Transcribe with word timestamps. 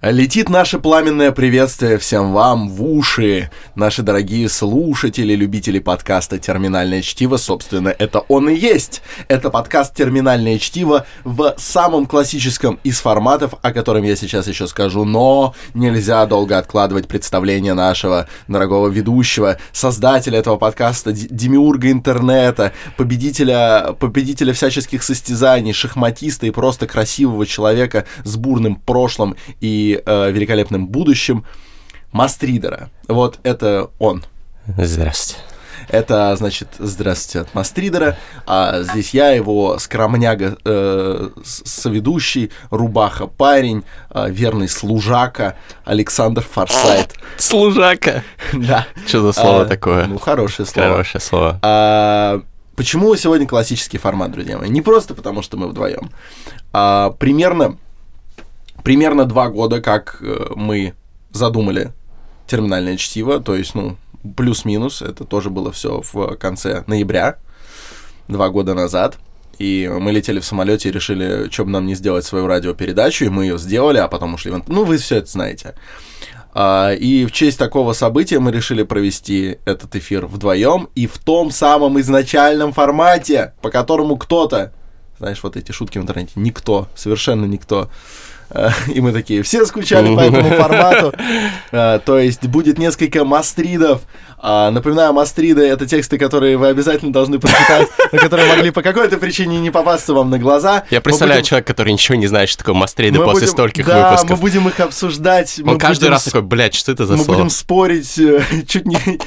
Летит 0.00 0.48
наше 0.48 0.78
пламенное 0.78 1.32
приветствие 1.32 1.98
всем 1.98 2.32
вам 2.32 2.68
в 2.68 2.84
уши, 2.84 3.50
наши 3.74 4.02
дорогие 4.02 4.48
слушатели, 4.48 5.34
любители 5.34 5.80
подкаста 5.80 6.38
«Терминальное 6.38 7.02
чтиво». 7.02 7.36
Собственно, 7.36 7.88
это 7.88 8.20
он 8.20 8.48
и 8.48 8.54
есть. 8.54 9.02
Это 9.26 9.50
подкаст 9.50 9.96
«Терминальное 9.96 10.60
чтиво» 10.60 11.04
в 11.24 11.52
самом 11.58 12.06
классическом 12.06 12.78
из 12.84 13.00
форматов, 13.00 13.54
о 13.60 13.72
котором 13.72 14.04
я 14.04 14.14
сейчас 14.14 14.46
еще 14.46 14.68
скажу. 14.68 15.04
Но 15.04 15.56
нельзя 15.74 16.24
долго 16.26 16.58
откладывать 16.58 17.08
представление 17.08 17.74
нашего 17.74 18.28
дорогого 18.46 18.86
ведущего, 18.86 19.58
создателя 19.72 20.38
этого 20.38 20.58
подкаста, 20.58 21.10
демиурга 21.10 21.90
интернета, 21.90 22.72
победителя, 22.96 23.96
победителя 23.98 24.52
всяческих 24.52 25.02
состязаний, 25.02 25.72
шахматиста 25.72 26.46
и 26.46 26.52
просто 26.52 26.86
красивого 26.86 27.46
человека 27.46 28.04
с 28.22 28.36
бурным 28.36 28.76
прошлым 28.76 29.34
и 29.60 29.87
э, 29.94 30.30
великолепным 30.30 30.88
будущим 30.88 31.44
Мастридера. 32.12 32.90
Вот 33.06 33.38
это 33.42 33.90
он. 33.98 34.24
Здравствуйте. 34.76 35.42
Это, 35.88 36.36
значит, 36.36 36.68
здравствуйте 36.78 37.40
от 37.40 37.54
Мастридера. 37.54 38.18
А 38.46 38.82
здесь 38.82 39.14
я, 39.14 39.30
его 39.30 39.78
скромняга, 39.78 40.58
э, 40.64 41.28
соведущий, 41.44 42.50
рубаха 42.70 43.26
парень, 43.26 43.84
э, 44.10 44.26
верный 44.30 44.68
служака 44.68 45.56
Александр 45.84 46.42
Форсайт. 46.42 47.14
Служака? 47.36 48.22
Да. 48.52 48.86
Что 49.06 49.22
за 49.22 49.32
слово 49.32 49.64
такое? 49.66 50.06
Ну, 50.06 50.18
хорошее 50.18 50.66
слово. 50.66 50.88
Хорошее 50.90 51.20
слово. 51.22 51.58
А, 51.62 52.42
почему 52.76 53.14
сегодня 53.16 53.46
классический 53.46 53.98
формат, 53.98 54.32
друзья 54.32 54.58
мои? 54.58 54.68
Не 54.68 54.82
просто 54.82 55.14
потому, 55.14 55.42
что 55.42 55.56
мы 55.56 55.68
вдвоем. 55.68 56.10
А, 56.72 57.10
примерно 57.10 57.78
примерно 58.88 59.26
два 59.26 59.50
года, 59.50 59.82
как 59.82 60.16
э, 60.22 60.46
мы 60.56 60.94
задумали 61.30 61.92
терминальное 62.46 62.96
чтиво, 62.96 63.38
то 63.38 63.54
есть, 63.54 63.74
ну, 63.74 63.98
плюс-минус, 64.34 65.02
это 65.02 65.26
тоже 65.26 65.50
было 65.50 65.70
все 65.72 66.00
в 66.10 66.36
конце 66.36 66.84
ноября, 66.86 67.36
два 68.28 68.48
года 68.48 68.72
назад. 68.72 69.18
И 69.58 69.90
мы 70.00 70.10
летели 70.10 70.40
в 70.40 70.44
самолете 70.46 70.88
и 70.88 70.92
решили, 70.92 71.50
что 71.50 71.66
бы 71.66 71.70
нам 71.70 71.84
не 71.84 71.96
сделать 71.96 72.24
свою 72.24 72.46
радиопередачу, 72.46 73.26
и 73.26 73.28
мы 73.28 73.44
ее 73.44 73.58
сделали, 73.58 73.98
а 73.98 74.08
потом 74.08 74.32
ушли 74.32 74.52
в... 74.52 74.62
Ну, 74.66 74.84
вы 74.84 74.96
все 74.96 75.16
это 75.16 75.30
знаете. 75.30 75.74
А, 76.54 76.94
и 76.94 77.26
в 77.26 77.30
честь 77.30 77.58
такого 77.58 77.92
события 77.92 78.38
мы 78.38 78.52
решили 78.52 78.84
провести 78.84 79.58
этот 79.66 79.96
эфир 79.96 80.24
вдвоем 80.24 80.88
и 80.94 81.06
в 81.06 81.18
том 81.18 81.50
самом 81.50 82.00
изначальном 82.00 82.72
формате, 82.72 83.52
по 83.60 83.68
которому 83.68 84.16
кто-то, 84.16 84.72
знаешь, 85.18 85.42
вот 85.42 85.58
эти 85.58 85.72
шутки 85.72 85.98
в 85.98 86.02
интернете, 86.04 86.32
никто, 86.36 86.88
совершенно 86.94 87.44
никто, 87.44 87.90
и 88.94 89.00
мы 89.00 89.12
такие, 89.12 89.42
все 89.42 89.66
скучали 89.66 90.14
по 90.14 90.20
этому 90.20 90.50
формату. 90.56 91.12
Э, 91.70 92.00
то 92.04 92.18
есть 92.18 92.46
будет 92.46 92.78
несколько 92.78 93.24
мастридов. 93.24 94.02
А, 94.40 94.70
напоминаю, 94.70 95.12
мастриды— 95.12 95.62
это 95.66 95.86
тексты, 95.86 96.16
которые 96.16 96.56
вы 96.56 96.68
обязательно 96.68 97.12
должны 97.12 97.40
прочитать, 97.40 97.88
на 98.12 98.18
которые 98.18 98.48
могли 98.48 98.70
по 98.70 98.82
какой-то 98.82 99.18
причине 99.18 99.58
не 99.58 99.70
попасться 99.70 100.14
вам 100.14 100.30
на 100.30 100.38
глаза. 100.38 100.84
Я 100.90 101.00
представляю 101.00 101.42
человека, 101.42 101.72
который 101.72 101.92
ничего 101.92 102.16
не 102.16 102.28
знает, 102.28 102.48
что 102.48 102.60
такое 102.60 102.76
мастриды 102.76 103.18
после 103.18 103.48
стольких 103.48 103.84
да, 103.84 104.10
выпусков. 104.10 104.30
мы 104.30 104.36
будем 104.36 104.68
их 104.68 104.78
обсуждать. 104.78 105.60
Он 105.66 105.78
каждый 105.78 106.08
раз 106.08 106.24
такой, 106.24 106.42
блядь, 106.42 106.74
что 106.74 106.92
это 106.92 107.04
за 107.04 107.16
слово? 107.16 107.28
Мы 107.28 107.34
будем 107.34 107.50
спорить 107.50 108.16
э, 108.18 108.42
чуть 108.68 108.86
не... 108.86 108.96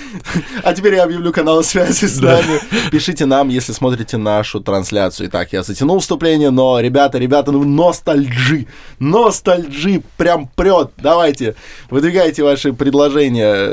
А 0.64 0.74
теперь 0.74 0.96
я 0.96 1.04
объявлю 1.04 1.34
канал 1.34 1.62
связи 1.64 2.06
с 2.06 2.20
нами. 2.22 2.62
Пишите 2.90 3.26
нам, 3.26 3.50
если 3.50 3.74
смотрите 3.74 4.16
нашу 4.16 4.62
трансляцию. 4.62 5.28
Итак, 5.28 5.50
я 5.52 5.64
затянул 5.64 6.00
вступление, 6.00 6.52
но, 6.52 6.80
ребята, 6.80 7.18
ребята, 7.18 7.52
ну 7.52 7.64
ностальджи, 7.66 8.68
ностальджи 9.12 10.02
прям 10.18 10.48
прет. 10.48 10.92
Давайте, 10.98 11.56
выдвигайте 11.90 12.44
ваши 12.44 12.74
предложения, 12.74 13.72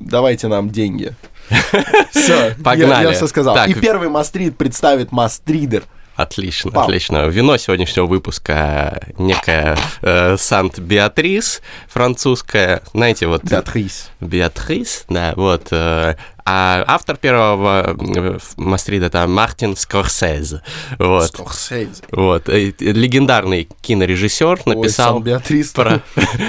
давайте 0.00 0.48
нам 0.48 0.70
деньги. 0.70 1.14
Все, 2.10 2.56
погнали. 2.64 3.08
Я, 3.08 3.12
все 3.12 3.26
сказал. 3.26 3.56
И 3.66 3.74
первый 3.74 4.08
Мастрид 4.08 4.56
представит 4.56 5.12
Мастридер. 5.12 5.84
Отлично, 6.16 6.70
Пау. 6.70 6.84
отлично. 6.84 7.26
Вино 7.26 7.56
сегодняшнего 7.56 8.06
выпуска 8.06 9.00
некая 9.18 9.76
э, 10.00 10.36
Сант-Беатрис, 10.38 11.60
французская, 11.88 12.82
знаете, 12.92 13.26
вот... 13.26 13.42
Беатрис. 13.42 14.10
Беатрис, 14.20 15.06
да, 15.08 15.32
вот. 15.34 15.68
Э, 15.72 16.14
а 16.46 16.84
автор 16.86 17.16
первого 17.16 17.96
Мастрида 18.56 19.06
это 19.06 19.26
Мартин 19.26 19.76
Скорсезе. 19.76 20.62
Вот. 20.98 21.28
Скорсезе. 21.28 22.02
Вот. 22.10 22.48
Легендарный 22.48 23.68
кинорежиссер 23.80 24.62
написал 24.66 25.22
Ой, 25.24 25.64
про, 25.74 26.02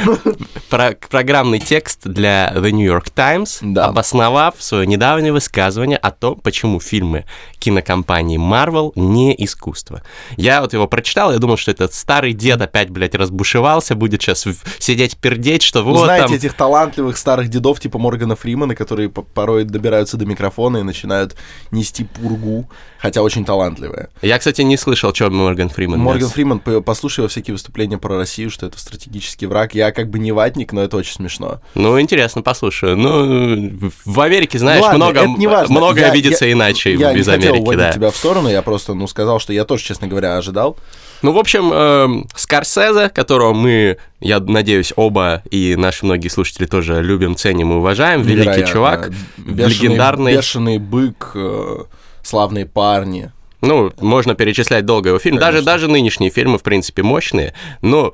про 0.70 0.98
программный 1.10 1.60
текст 1.60 2.02
для 2.08 2.52
The 2.54 2.72
New 2.72 2.86
York 2.86 3.10
Times, 3.10 3.60
да. 3.62 3.86
обосновав 3.86 4.56
свое 4.60 4.86
недавнее 4.86 5.32
высказывание 5.32 5.98
о 5.98 6.12
том, 6.12 6.40
почему 6.40 6.80
фильмы 6.80 7.26
кинокомпании 7.60 8.38
Marvel 8.38 8.92
не 8.96 9.34
искусство. 9.44 10.02
Я 10.38 10.62
вот 10.62 10.74
его 10.74 10.88
прочитал, 10.88 11.32
я 11.32 11.40
думал, 11.40 11.58
что 11.58 11.72
этот 11.72 11.94
старый 11.94 12.34
дед 12.34 12.62
опять, 12.62 12.90
блядь, 12.90 13.16
разбушевался, 13.16 13.96
будет 13.96 14.22
сейчас 14.22 14.46
сидеть 14.80 15.18
пердеть, 15.18 15.64
что 15.64 15.84
вот 15.84 16.04
Знаете 16.04 16.28
там... 16.28 16.36
этих 16.36 16.54
талантливых 16.54 17.18
старых 17.18 17.48
дедов 17.48 17.80
типа 17.80 17.98
Моргана 17.98 18.36
Фримана, 18.36 18.76
которые 18.76 19.10
порой 19.10 19.64
добираются 19.86 20.18
до 20.18 20.26
микрофона 20.26 20.78
и 20.78 20.84
начинают 20.84 21.36
нести 21.70 22.06
пургу, 22.06 22.68
хотя 22.98 23.22
очень 23.22 23.46
талантливые. 23.46 24.10
Я, 24.24 24.40
кстати, 24.40 24.62
не 24.62 24.78
слышал, 24.78 25.14
что 25.14 25.30
Морган 25.30 25.70
Фриман. 25.70 26.00
Морган 26.00 26.30
Фриман, 26.30 26.60
послушай 26.60 27.20
его 27.20 27.28
всякие 27.28 27.54
выступления 27.54 28.00
про 28.00 28.18
Россию, 28.18 28.50
что 28.50 28.66
это 28.66 28.80
стратегический 28.80 29.46
враг. 29.46 29.76
Я 29.76 29.92
как 29.92 30.10
бы 30.10 30.18
не 30.18 30.32
ватник, 30.32 30.74
но 30.74 30.82
это 30.82 30.98
очень 30.98 31.14
смешно. 31.14 31.62
Ну, 31.76 32.02
интересно, 32.02 32.42
послушаю. 32.42 32.98
Ну, 32.98 33.92
в 34.06 34.20
Америке, 34.20 34.58
знаешь, 34.58 34.82
ну, 34.82 34.86
ладно, 34.88 35.22
много, 35.22 35.40
не 35.40 35.48
важно. 35.48 35.76
многое 35.76 36.08
я, 36.08 36.14
видится 36.14 36.46
я, 36.46 36.54
иначе 36.54 36.96
я 36.96 37.14
без 37.14 37.28
не 37.28 37.34
Америки. 37.34 37.60
хотел 37.60 37.78
да. 37.78 37.92
тебя 37.92 38.10
в 38.10 38.16
сторону, 38.16 38.50
я 38.50 38.64
просто, 38.64 38.96
ну, 38.96 39.06
сказал, 39.06 39.40
что 39.40 39.54
я 39.54 39.66
тоже, 39.66 39.84
честно 39.84 40.08
говоря, 40.08 40.38
ожидал. 40.38 40.78
Ну, 41.26 41.32
в 41.32 41.40
общем, 41.40 41.72
э, 41.74 42.24
Скорсезе, 42.36 43.10
которого 43.10 43.52
мы, 43.52 43.98
я 44.20 44.40
надеюсь, 44.40 44.94
оба 44.96 45.42
и 45.50 45.76
наши 45.76 46.06
многие 46.06 46.28
слушатели 46.28 46.68
тоже 46.68 47.02
любим, 47.02 47.36
ценим 47.36 47.72
и 47.72 47.76
уважаем, 47.78 48.22
великий 48.22 48.64
чувак, 48.72 49.12
бешеный, 49.36 49.74
легендарный... 49.74 50.36
Бешеный 50.36 50.78
бык, 50.78 51.32
э, 51.34 51.86
славные 52.22 52.68
парни. 52.68 53.32
Ну, 53.62 53.92
можно 54.00 54.36
перечислять 54.36 54.86
долго 54.86 55.10
его 55.10 55.18
фильм. 55.18 55.40
Даже, 55.40 55.64
даже 55.64 55.88
нынешние 55.88 56.30
фильмы, 56.30 56.60
в 56.60 56.64
принципе, 56.64 57.02
мощные, 57.02 57.56
но 57.82 58.14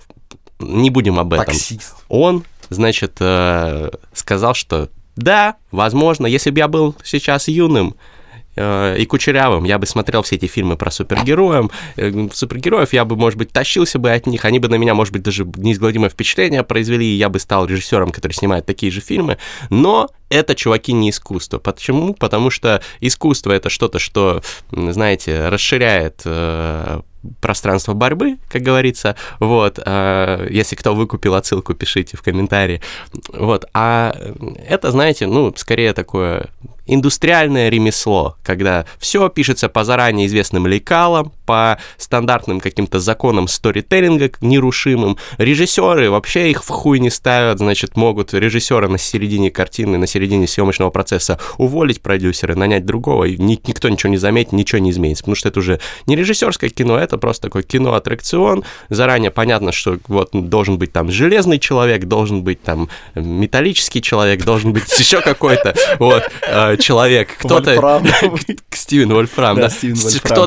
не 0.59 0.89
будем 0.89 1.19
об 1.19 1.33
этом. 1.33 1.47
Таксист. 1.47 1.97
Он, 2.07 2.45
значит, 2.69 3.17
э, 3.19 3.89
сказал, 4.13 4.53
что 4.53 4.87
да, 5.17 5.57
возможно, 5.71 6.27
если 6.27 6.49
бы 6.49 6.59
я 6.59 6.69
был 6.69 6.95
сейчас 7.03 7.49
юным, 7.49 7.95
и 8.55 9.05
кучерявым. 9.05 9.63
Я 9.63 9.77
бы 9.79 9.85
смотрел 9.85 10.23
все 10.23 10.35
эти 10.35 10.45
фильмы 10.45 10.75
про 10.75 10.91
супергероев. 10.91 11.71
Э, 11.95 12.27
супергероев 12.33 12.93
я 12.93 13.05
бы, 13.05 13.15
может 13.15 13.37
быть, 13.37 13.51
тащился 13.51 13.99
бы 13.99 14.11
от 14.11 14.27
них. 14.27 14.45
Они 14.45 14.59
бы 14.59 14.67
на 14.67 14.75
меня, 14.75 14.93
может 14.93 15.13
быть, 15.13 15.23
даже 15.23 15.45
неизгладимое 15.55 16.09
впечатление 16.09 16.63
произвели, 16.63 17.05
и 17.05 17.15
я 17.15 17.29
бы 17.29 17.39
стал 17.39 17.65
режиссером, 17.65 18.11
который 18.11 18.33
снимает 18.33 18.65
такие 18.65 18.91
же 18.91 19.01
фильмы. 19.01 19.37
Но 19.69 20.09
это, 20.29 20.55
чуваки, 20.55 20.93
не 20.93 21.09
искусство. 21.09 21.59
Почему? 21.59 22.13
Потому 22.13 22.49
что 22.49 22.81
искусство— 22.99 23.51
это 23.53 23.69
что-то, 23.69 23.99
что, 23.99 24.41
знаете, 24.71 25.49
расширяет 25.49 26.21
э, 26.25 27.01
пространство 27.39 27.93
борьбы, 27.93 28.37
как 28.49 28.61
говорится. 28.61 29.15
Вот, 29.39 29.79
э, 29.83 30.47
если 30.49 30.75
кто 30.75 30.95
выкупил 30.95 31.35
отсылку, 31.35 31.73
пишите 31.73 32.17
в 32.17 32.21
комментарии. 32.21 32.81
Вот, 33.33 33.65
а 33.73 34.15
это, 34.67 34.91
знаете, 34.91 35.27
ну, 35.27 35.53
скорее 35.55 35.93
такое 35.93 36.49
индустриальное 36.85 37.69
ремесло, 37.69 38.37
когда 38.43 38.85
все 38.99 39.29
пишется 39.29 39.69
по 39.69 39.83
заранее 39.83 40.27
известным 40.27 40.67
лекалам, 40.67 41.31
по 41.45 41.79
стандартным 41.97 42.59
каким-то 42.59 42.99
законам 42.99 43.47
сторителлинга 43.47 44.31
нерушимым. 44.41 45.17
Режиссеры 45.37 46.09
вообще 46.09 46.49
их 46.49 46.63
в 46.63 46.69
хуй 46.69 46.99
не 46.99 47.09
ставят, 47.09 47.59
значит, 47.59 47.97
могут 47.97 48.33
режиссера 48.33 48.87
на 48.87 48.97
середине 48.97 49.51
картины, 49.51 49.97
на 49.97 50.07
середине 50.07 50.47
съемочного 50.47 50.89
процесса 50.91 51.39
уволить 51.57 52.01
продюсера, 52.01 52.55
нанять 52.55 52.85
другого, 52.85 53.25
и 53.25 53.37
ни, 53.37 53.59
никто 53.67 53.89
ничего 53.89 54.09
не 54.09 54.17
заметит, 54.17 54.53
ничего 54.53 54.79
не 54.79 54.91
изменится, 54.91 55.23
потому 55.23 55.35
что 55.35 55.49
это 55.49 55.59
уже 55.59 55.79
не 56.05 56.15
режиссерское 56.15 56.69
кино, 56.69 56.97
это 56.97 57.17
просто 57.17 57.43
такой 57.43 57.63
кино-аттракцион, 57.63 58.63
заранее 58.89 59.31
понятно, 59.31 59.71
что 59.71 59.97
вот 60.07 60.29
должен 60.33 60.77
быть 60.77 60.93
там 60.93 61.11
железный 61.11 61.59
человек, 61.59 62.05
должен 62.05 62.43
быть 62.43 62.61
там 62.61 62.89
металлический 63.15 64.01
человек, 64.01 64.43
должен 64.43 64.73
быть 64.73 64.83
еще 64.99 65.21
какой-то, 65.21 65.75
вот, 65.99 66.23
а, 66.47 66.77
человек, 66.81 67.29
кто-то... 67.39 68.01
Стивен 68.71 69.13
Вольфрам, 69.13 69.55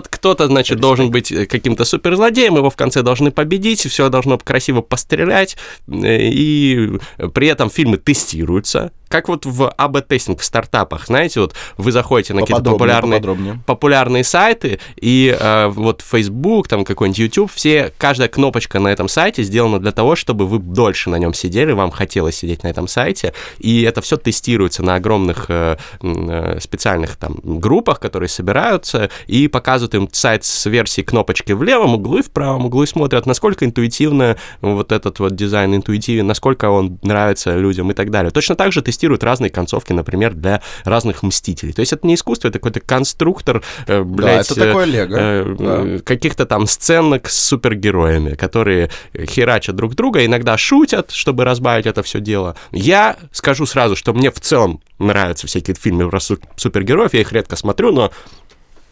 Да. 0.05 0.17
Кто-то, 0.17 0.47
значит, 0.47 0.81
должен 0.81 1.11
быть 1.11 1.33
э, 1.33 1.47
каким-то 1.47 1.85
суперзлодеем, 1.85 2.57
его 2.57 2.71
в 2.71 2.77
конце 2.77 3.03
должны 3.03 3.31
победить, 3.31 3.81
все 3.81 4.09
должно 4.09 4.39
красиво 4.39 4.81
пострелять, 4.81 5.57
э, 5.89 6.19
и 6.21 6.99
при 7.33 7.49
этом 7.49 7.71
фильмы 7.71 7.97
тестируются, 7.97 8.93
как 9.09 9.29
вот 9.29 9.47
в 9.47 9.73
АБ-тестинг 9.77 10.41
в 10.41 10.45
стартапах, 10.45 11.07
знаете, 11.07 11.39
вот 11.41 11.55
вы 11.77 11.93
заходите 11.93 12.35
на 12.35 12.41
какие-то 12.41 12.65
популярные 12.65 13.21
поподробнее. 13.21 13.61
популярные 13.65 14.25
сайты, 14.25 14.81
и 14.97 15.37
э, 15.39 15.69
вот 15.69 16.03
Facebook, 16.03 16.67
там 16.67 16.85
какой-нибудь 16.85 17.19
YouTube, 17.19 17.53
все, 17.53 17.93
каждая 17.97 18.29
кнопочка 18.29 18.81
на 18.81 18.89
этом 18.89 19.09
сайте 19.09 19.45
сделана 19.45 19.79
для 19.79 19.93
того, 19.93 20.17
чтобы 20.17 20.47
вы 20.47 20.59
дольше 20.59 21.11
на 21.11 21.17
нем 21.17 21.33
сидели, 21.33 21.71
вам 21.71 21.93
хотелось 21.93 22.39
сидеть 22.39 22.65
на 22.65 22.69
этом 22.69 22.89
сайте, 22.89 23.35
и 23.59 23.83
это 23.83 24.01
все 24.01 24.17
тестируется 24.17 24.83
на 24.83 24.97
огромных 24.97 25.47
э, 25.49 25.77
специальных 26.61 27.17
там 27.17 27.39
группах, 27.43 28.01
которые 28.01 28.29
собираются 28.29 29.11
и 29.27 29.49
показывают 29.49 29.95
им 29.95 30.09
сайт 30.13 30.45
с 30.45 30.67
версией 30.67 31.05
кнопочки 31.05 31.53
в 31.53 31.63
левом 31.63 31.95
углу 31.95 32.19
и 32.19 32.23
в 32.23 32.31
правом 32.31 32.67
углу 32.67 32.83
и 32.83 32.87
смотрят, 32.87 33.27
насколько 33.27 33.65
интуитивно 33.65 34.37
вот 34.61 34.93
этот 34.93 35.19
вот 35.19 35.35
дизайн 35.35 35.75
интуитивен, 35.75 36.27
насколько 36.27 36.71
он 36.71 36.99
нравится 37.03 37.57
людям 37.57 37.91
и 37.91 37.95
так 37.95 38.11
далее. 38.11 38.31
Точно 38.31 38.55
так 38.57 38.73
же 38.73 38.83
тестируют 38.83 39.25
разные 39.25 39.51
концовки, 39.51 39.93
например, 39.93 40.35
для 40.35 40.63
разных 40.85 41.23
мстителей. 41.23 41.73
То 41.73 41.81
есть 41.81 41.93
это 41.93 42.07
не 42.07 42.15
искусство, 42.15 42.49
это 42.49 42.59
какой-то 42.59 42.81
конструктор, 42.81 43.63
э, 43.87 44.03
блядь, 44.03 44.51
это 44.51 44.61
такое 44.61 44.85
э, 44.85 44.89
лего, 44.89 45.17
э, 45.17 45.57
да. 45.59 45.83
э, 45.85 45.99
каких-то 46.01 46.47
там 46.47 46.67
сценок 46.67 47.29
с 47.29 47.39
супергероями, 47.39 48.35
которые 48.35 48.91
херачат 49.17 49.77
друг 49.77 49.95
друга, 49.95 50.25
иногда 50.25 50.57
шутят, 50.57 51.11
чтобы 51.11 51.45
разбавить 51.45 51.87
это 51.87 52.03
все 52.03 52.21
дело. 52.21 52.57
Я 52.73 53.17
скажу 53.33 53.67
сразу, 53.67 53.97
что 53.97 54.13
мне 54.13 54.31
в 54.31 54.41
целом 54.41 54.81
нравятся 54.99 55.47
всякие 55.47 55.75
фильмы 55.75 56.09
про 56.09 56.21
су- 56.21 56.39
супергероев, 56.57 57.15
я 57.15 57.21
их 57.21 57.33
редко 57.33 57.57
смотрю, 57.57 57.93
но 57.93 58.11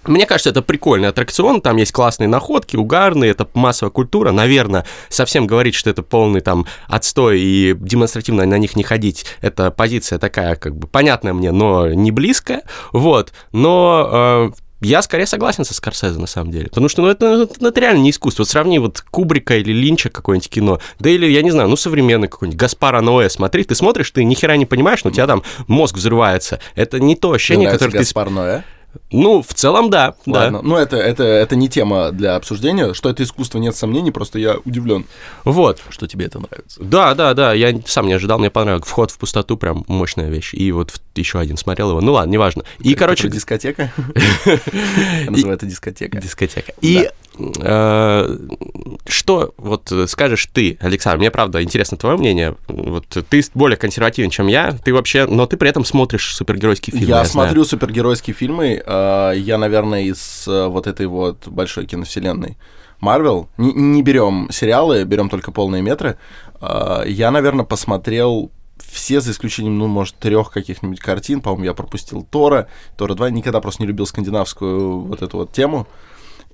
мне 0.04 0.26
кажется, 0.26 0.50
это 0.50 0.62
прикольный 0.62 1.08
аттракцион, 1.08 1.60
там 1.60 1.76
есть 1.76 1.92
классные 1.92 2.26
находки, 2.26 2.76
угарные, 2.76 3.30
это 3.30 3.48
массовая 3.54 3.92
культура. 3.92 4.32
Наверное, 4.32 4.84
совсем 5.08 5.46
говорить, 5.46 5.76
что 5.76 5.90
это 5.90 6.02
полный 6.02 6.40
там 6.40 6.66
отстой 6.88 7.40
и 7.40 7.74
демонстративно 7.78 8.44
на 8.44 8.58
них 8.58 8.74
не 8.74 8.82
ходить, 8.82 9.24
это 9.40 9.70
позиция 9.70 10.18
такая, 10.18 10.56
как 10.56 10.76
бы, 10.76 10.88
понятная 10.88 11.32
мне, 11.32 11.52
но 11.52 11.88
не 11.88 12.10
близкая. 12.10 12.62
Вот, 12.92 13.32
но 13.52 14.50
э, 14.52 14.61
я 14.82 15.02
скорее 15.02 15.26
согласен 15.26 15.64
со 15.64 15.74
Скорсезе, 15.74 16.18
на 16.18 16.26
самом 16.26 16.50
деле. 16.50 16.68
Потому 16.68 16.88
что 16.88 17.02
ну, 17.02 17.08
это, 17.08 17.42
это- 17.44 17.66
это 17.68 17.80
реально 17.80 18.00
не 18.02 18.10
искусство. 18.10 18.42
Вот 18.42 18.48
сравни 18.48 18.78
вот 18.78 19.00
Кубрика 19.00 19.56
или 19.56 19.72
Линча 19.72 20.10
какое-нибудь 20.10 20.48
кино. 20.50 20.80
Да 20.98 21.08
или, 21.10 21.26
я 21.26 21.42
не 21.42 21.50
знаю, 21.50 21.68
ну, 21.68 21.76
современный 21.76 22.28
какой-нибудь 22.28 22.58
Гаспара 22.58 23.00
Ноэ. 23.00 23.28
Смотри, 23.30 23.64
ты 23.64 23.74
смотришь, 23.74 24.10
ты 24.10 24.24
ни 24.24 24.34
хера 24.34 24.56
не 24.56 24.66
понимаешь, 24.66 25.04
но 25.04 25.10
у 25.10 25.12
тебя 25.12 25.26
там 25.26 25.42
мозг 25.66 25.96
взрывается. 25.96 26.60
Это 26.74 26.98
не 27.00 27.16
то 27.16 27.28
Мне 27.28 27.36
ощущение, 27.36 27.64
нравится 27.68 27.84
которое 27.86 27.98
ты... 27.98 28.04
Гаспар 28.04 28.30
Ноэ. 28.30 28.62
Ну, 29.10 29.42
в 29.42 29.54
целом, 29.54 29.90
да. 29.90 30.14
да. 30.26 30.40
Ладно, 30.40 30.60
ну 30.62 30.76
это, 30.76 30.96
это, 30.96 31.22
это 31.24 31.56
не 31.56 31.68
тема 31.68 32.12
для 32.12 32.36
обсуждения. 32.36 32.94
Что 32.94 33.10
это 33.10 33.22
искусство, 33.22 33.58
нет 33.58 33.76
сомнений, 33.76 34.10
просто 34.10 34.38
я 34.38 34.56
удивлен, 34.64 35.06
Вот. 35.44 35.80
что 35.90 36.06
тебе 36.06 36.26
это 36.26 36.38
нравится. 36.38 36.80
Да, 36.82 37.14
да, 37.14 37.34
да, 37.34 37.52
я 37.52 37.74
сам 37.86 38.06
не 38.06 38.14
ожидал, 38.14 38.38
мне 38.38 38.50
понравилось. 38.50 38.86
Вход 38.86 39.10
в 39.10 39.18
пустоту 39.18 39.56
прям 39.56 39.84
мощная 39.88 40.28
вещь. 40.28 40.54
И 40.54 40.72
вот 40.72 41.00
еще 41.14 41.38
один 41.38 41.56
смотрел 41.56 41.90
его. 41.90 42.00
Ну 42.00 42.12
ладно, 42.12 42.32
неважно. 42.32 42.64
И, 42.80 42.94
короче, 42.94 43.28
Это 43.28 43.36
дискотека. 43.36 43.92
Я 45.24 45.30
называю 45.30 45.56
это 45.56 45.66
дискотека. 45.66 46.20
дискотека. 46.20 46.72
И 46.80 47.10
что 49.06 49.54
вот 49.56 49.92
скажешь 50.06 50.48
ты, 50.52 50.78
Александр? 50.80 51.18
Мне 51.18 51.30
правда 51.30 51.62
интересно 51.62 51.96
твое 51.96 52.16
мнение. 52.16 52.56
Вот 52.68 53.06
ты 53.06 53.42
более 53.54 53.76
консервативен, 53.76 54.30
чем 54.30 54.46
я. 54.46 54.72
Ты 54.72 54.92
вообще, 54.92 55.26
но 55.26 55.46
ты 55.46 55.56
при 55.56 55.68
этом 55.68 55.84
смотришь 55.84 56.34
супергеройские 56.34 56.92
фильмы. 56.92 57.08
Я 57.08 57.24
знаю. 57.24 57.48
смотрю 57.48 57.64
супергеройские 57.64 58.34
фильмы. 58.34 58.82
э, 58.84 59.32
Я, 59.36 59.58
наверное, 59.58 60.02
из 60.02 60.46
э, 60.46 60.66
вот 60.66 60.86
этой 60.86 61.06
вот 61.06 61.48
большой 61.48 61.86
киновселенной. 61.86 62.56
Марвел. 63.00 63.48
Не, 63.56 63.72
не 63.72 64.02
берем 64.02 64.48
сериалы, 64.50 65.02
берем 65.04 65.28
только 65.28 65.50
полные 65.52 65.82
метры. 65.82 66.18
Э, 66.60 67.02
Я, 67.06 67.30
наверное, 67.30 67.64
посмотрел 67.64 68.50
все, 68.78 69.20
за 69.20 69.30
исключением, 69.30 69.78
ну, 69.78 69.86
может, 69.86 70.16
трех 70.16 70.50
каких-нибудь 70.50 71.00
картин. 71.00 71.40
По-моему, 71.40 71.64
я 71.64 71.72
пропустил 71.74 72.26
Тора. 72.30 72.68
Тора 72.96 73.14
2. 73.14 73.30
Никогда 73.30 73.60
просто 73.60 73.82
не 73.82 73.88
любил 73.88 74.06
скандинавскую 74.06 75.00
вот 75.00 75.22
эту 75.22 75.38
вот 75.38 75.52
тему. 75.52 75.86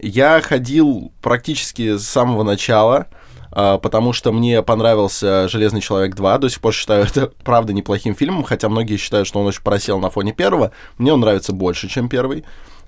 Я 0.00 0.40
ходил 0.40 1.12
практически 1.20 1.96
с 1.96 2.06
самого 2.06 2.44
начала, 2.44 3.08
а, 3.50 3.78
потому 3.78 4.12
что 4.12 4.30
мне 4.30 4.62
понравился 4.62 5.48
«Железный 5.48 5.80
человек 5.80 6.14
2». 6.14 6.38
До 6.38 6.48
сих 6.48 6.60
пор 6.60 6.72
считаю 6.72 7.04
это, 7.04 7.32
правда, 7.44 7.72
неплохим 7.72 8.14
фильмом, 8.14 8.44
хотя 8.44 8.68
многие 8.68 8.96
считают, 8.96 9.26
что 9.26 9.40
он 9.40 9.46
очень 9.46 9.62
просел 9.62 9.98
на 9.98 10.10
фоне 10.10 10.32
первого. 10.32 10.72
Мне 10.98 11.12
он 11.12 11.20
нравится 11.20 11.52
больше, 11.52 11.88
чем 11.88 12.08
первый. 12.08 12.44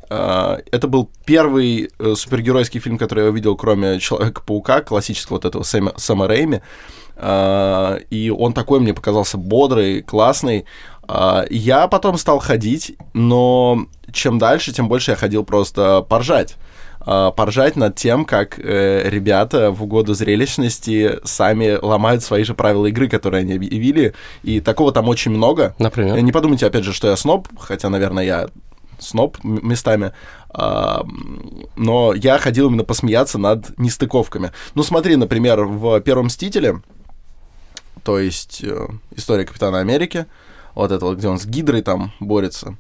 А, 0.09 0.61
Это 0.71 0.87
был 0.87 1.11
первый 1.25 1.91
э, 1.99 2.15
супергеройский 2.15 2.79
фильм, 2.79 2.97
который 2.97 3.25
я 3.25 3.31
увидел, 3.31 3.57
кроме 3.57 3.99
Человека-паука, 3.99 4.83
классического 4.83 5.37
вот 5.37 5.45
этого 5.45 5.65
Сэма, 5.65 5.95
Сэма 5.97 6.29
Рэйми. 6.29 6.61
А, 7.17 7.97
И 8.11 8.31
он 8.31 8.53
такой 8.53 8.79
мне 8.79 8.95
показался 8.95 9.37
бодрый, 9.37 10.03
классный. 10.03 10.65
Я 11.51 11.89
потом 11.89 12.17
стал 12.19 12.39
ходить, 12.39 12.95
но 13.15 13.87
чем 14.13 14.39
дальше, 14.39 14.73
тем 14.73 14.87
больше 14.87 15.11
я 15.11 15.17
ходил 15.17 15.43
просто 15.43 16.03
поржать 16.09 16.57
а, 17.01 17.31
поржать 17.31 17.77
над 17.77 17.97
тем, 17.97 18.25
как 18.25 18.59
э, 18.59 19.09
ребята 19.09 19.71
в 19.71 19.83
угоду 19.83 20.13
зрелищности 20.15 21.19
сами 21.25 21.79
ломают 21.81 22.23
свои 22.23 22.45
же 22.45 22.55
правила 22.55 22.87
игры, 22.87 23.09
которые 23.09 23.41
они 23.41 23.55
объявили, 23.55 24.15
и 24.43 24.61
такого 24.61 24.93
там 24.93 25.09
очень 25.09 25.31
много. 25.31 25.75
Например. 25.79 26.17
Э, 26.17 26.21
Не 26.21 26.33
подумайте, 26.33 26.67
опять 26.67 26.85
же, 26.85 26.93
что 26.93 27.09
я 27.09 27.17
сноб, 27.17 27.49
хотя, 27.59 27.89
наверное, 27.89 28.25
я 28.25 28.49
сноб 28.99 29.43
местами, 29.43 30.13
а, 30.51 31.07
но 31.77 32.13
я 32.13 32.39
ходил 32.39 32.69
именно 32.69 32.85
посмеяться 32.85 33.39
над 33.39 33.79
нестыковками. 33.79 34.53
Ну, 34.75 34.83
смотри, 34.83 35.17
например, 35.17 35.65
в 35.65 36.01
«Первом 36.03 36.27
Мстителе», 36.27 36.83
то 38.05 38.19
есть 38.19 38.63
э, 38.63 38.89
история 39.17 39.47
Капитана 39.47 39.79
Америки, 39.81 40.27
вот 40.75 40.93
это 40.93 41.05
вот, 41.05 41.17
где 41.17 41.29
он 41.29 41.39
с 41.39 41.47
Гидрой 41.47 41.81
там 41.81 42.13
борется, 42.21 42.77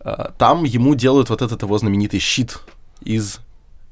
а, 0.00 0.32
там 0.38 0.62
ему 0.62 0.94
делают 0.94 1.28
вот 1.28 1.42
этот 1.42 1.62
его 1.62 1.76
знаменитый 1.76 2.20
щит 2.20 2.60
из 3.00 3.40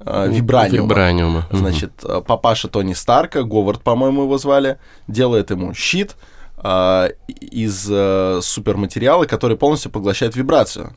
вибраниума. 0.01 0.89
Вибраниума. 0.89 1.47
Мгм. 1.51 1.59
Значит, 1.59 1.93
э, 2.05 2.23
папаша 2.27 2.69
Тони 2.69 2.95
Старка, 2.95 3.43
Говард, 3.43 3.83
по-моему, 3.83 4.23
его 4.23 4.39
звали, 4.39 4.79
делает 5.09 5.51
ему 5.51 5.75
щит 5.75 6.17
а, 6.59 7.09
из 7.29 7.87
э, 7.91 8.41
суперматериала, 8.43 9.25
который 9.25 9.57
полностью 9.57 9.91
поглощает 9.91 10.37
вибрацию. 10.37 10.95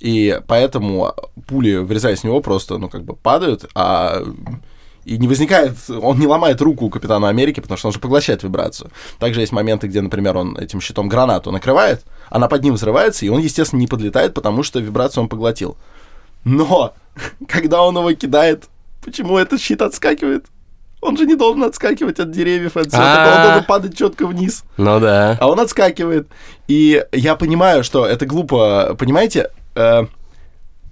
И 0.00 0.40
поэтому 0.46 1.14
пули, 1.46 1.76
врезаясь 1.76 2.20
в 2.20 2.24
него, 2.24 2.40
просто, 2.40 2.78
ну, 2.78 2.88
как 2.88 3.04
бы 3.04 3.14
падают, 3.14 3.70
а 3.74 4.22
и 5.04 5.18
не 5.18 5.28
возникает, 5.28 5.76
он 5.88 6.18
не 6.18 6.26
ломает 6.26 6.60
руку 6.62 6.86
у 6.86 6.90
Капитана 6.90 7.28
Америки, 7.28 7.60
потому 7.60 7.76
что 7.76 7.88
он 7.88 7.92
же 7.92 8.00
поглощает 8.00 8.42
вибрацию. 8.42 8.90
Также 9.18 9.40
есть 9.40 9.52
моменты, 9.52 9.86
где, 9.86 10.00
например, 10.00 10.36
он 10.36 10.56
этим 10.56 10.80
щитом 10.80 11.08
гранату 11.08 11.50
накрывает, 11.52 12.02
она 12.30 12.48
под 12.48 12.62
ним 12.62 12.74
взрывается, 12.74 13.26
и 13.26 13.28
он, 13.28 13.40
естественно, 13.40 13.80
не 13.80 13.86
подлетает, 13.86 14.34
потому 14.34 14.62
что 14.62 14.80
вибрацию 14.80 15.22
он 15.22 15.28
поглотил. 15.28 15.76
Но, 16.44 16.94
когда 17.48 17.82
он 17.82 17.96
его 17.96 18.12
кидает, 18.12 18.64
почему 19.02 19.38
этот 19.38 19.60
щит 19.60 19.82
отскакивает? 19.82 20.46
Он 21.00 21.18
же 21.18 21.26
не 21.26 21.36
должен 21.36 21.62
отскакивать 21.64 22.18
от 22.18 22.30
деревьев, 22.30 22.78
от 22.78 22.86
всего 22.86 23.02
такого, 23.02 23.36
он 23.36 23.42
должен 23.42 23.64
падать 23.64 23.96
четко 23.96 24.26
вниз. 24.26 24.64
Ну 24.78 25.00
да. 25.00 25.36
А 25.38 25.48
он 25.48 25.60
отскакивает. 25.60 26.28
И 26.66 27.04
я 27.12 27.36
понимаю, 27.36 27.84
что 27.84 28.06
это 28.06 28.24
глупо. 28.24 28.96
Понимаете, 28.98 29.50
э, 29.74 30.06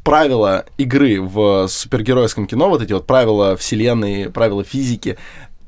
правила 0.04 0.66
игры 0.76 1.21
в 1.21 1.66
супергеройском 1.68 2.47
кино, 2.47 2.68
вот 2.68 2.82
эти 2.82 2.92
вот 2.92 3.06
правила 3.06 3.56
вселенной, 3.56 4.30
правила 4.30 4.64
физики, 4.64 5.16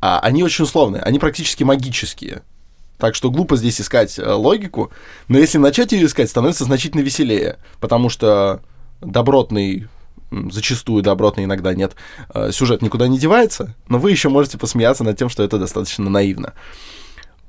а, 0.00 0.21
они 0.21 0.43
очень 0.43 0.64
условные, 0.64 1.03
они 1.03 1.19
практически 1.19 1.64
магические. 1.64 2.43
Так 2.99 3.14
что 3.14 3.31
глупо 3.31 3.57
здесь 3.57 3.81
искать 3.81 4.19
э, 4.19 4.31
логику, 4.31 4.93
но 5.29 5.38
если 5.38 5.59
начать 5.59 5.93
ее 5.93 6.07
искать, 6.07 6.29
становится 6.29 6.64
значительно 6.64 7.00
веселее, 7.00 7.57
потому 7.81 8.09
что 8.09 8.61
добротный 9.01 9.89
зачастую 10.51 11.03
добротный, 11.03 11.45
иногда 11.45 11.75
нет, 11.75 11.95
э, 12.35 12.51
сюжет 12.53 12.83
никуда 12.83 13.09
не 13.09 13.19
девается, 13.19 13.75
но 13.89 13.99
вы 13.99 14.11
еще 14.11 14.29
можете 14.29 14.59
посмеяться 14.59 15.05
над 15.05 15.17
тем, 15.17 15.29
что 15.29 15.43
это 15.43 15.59
достаточно 15.59 16.11
наивно. 16.11 16.55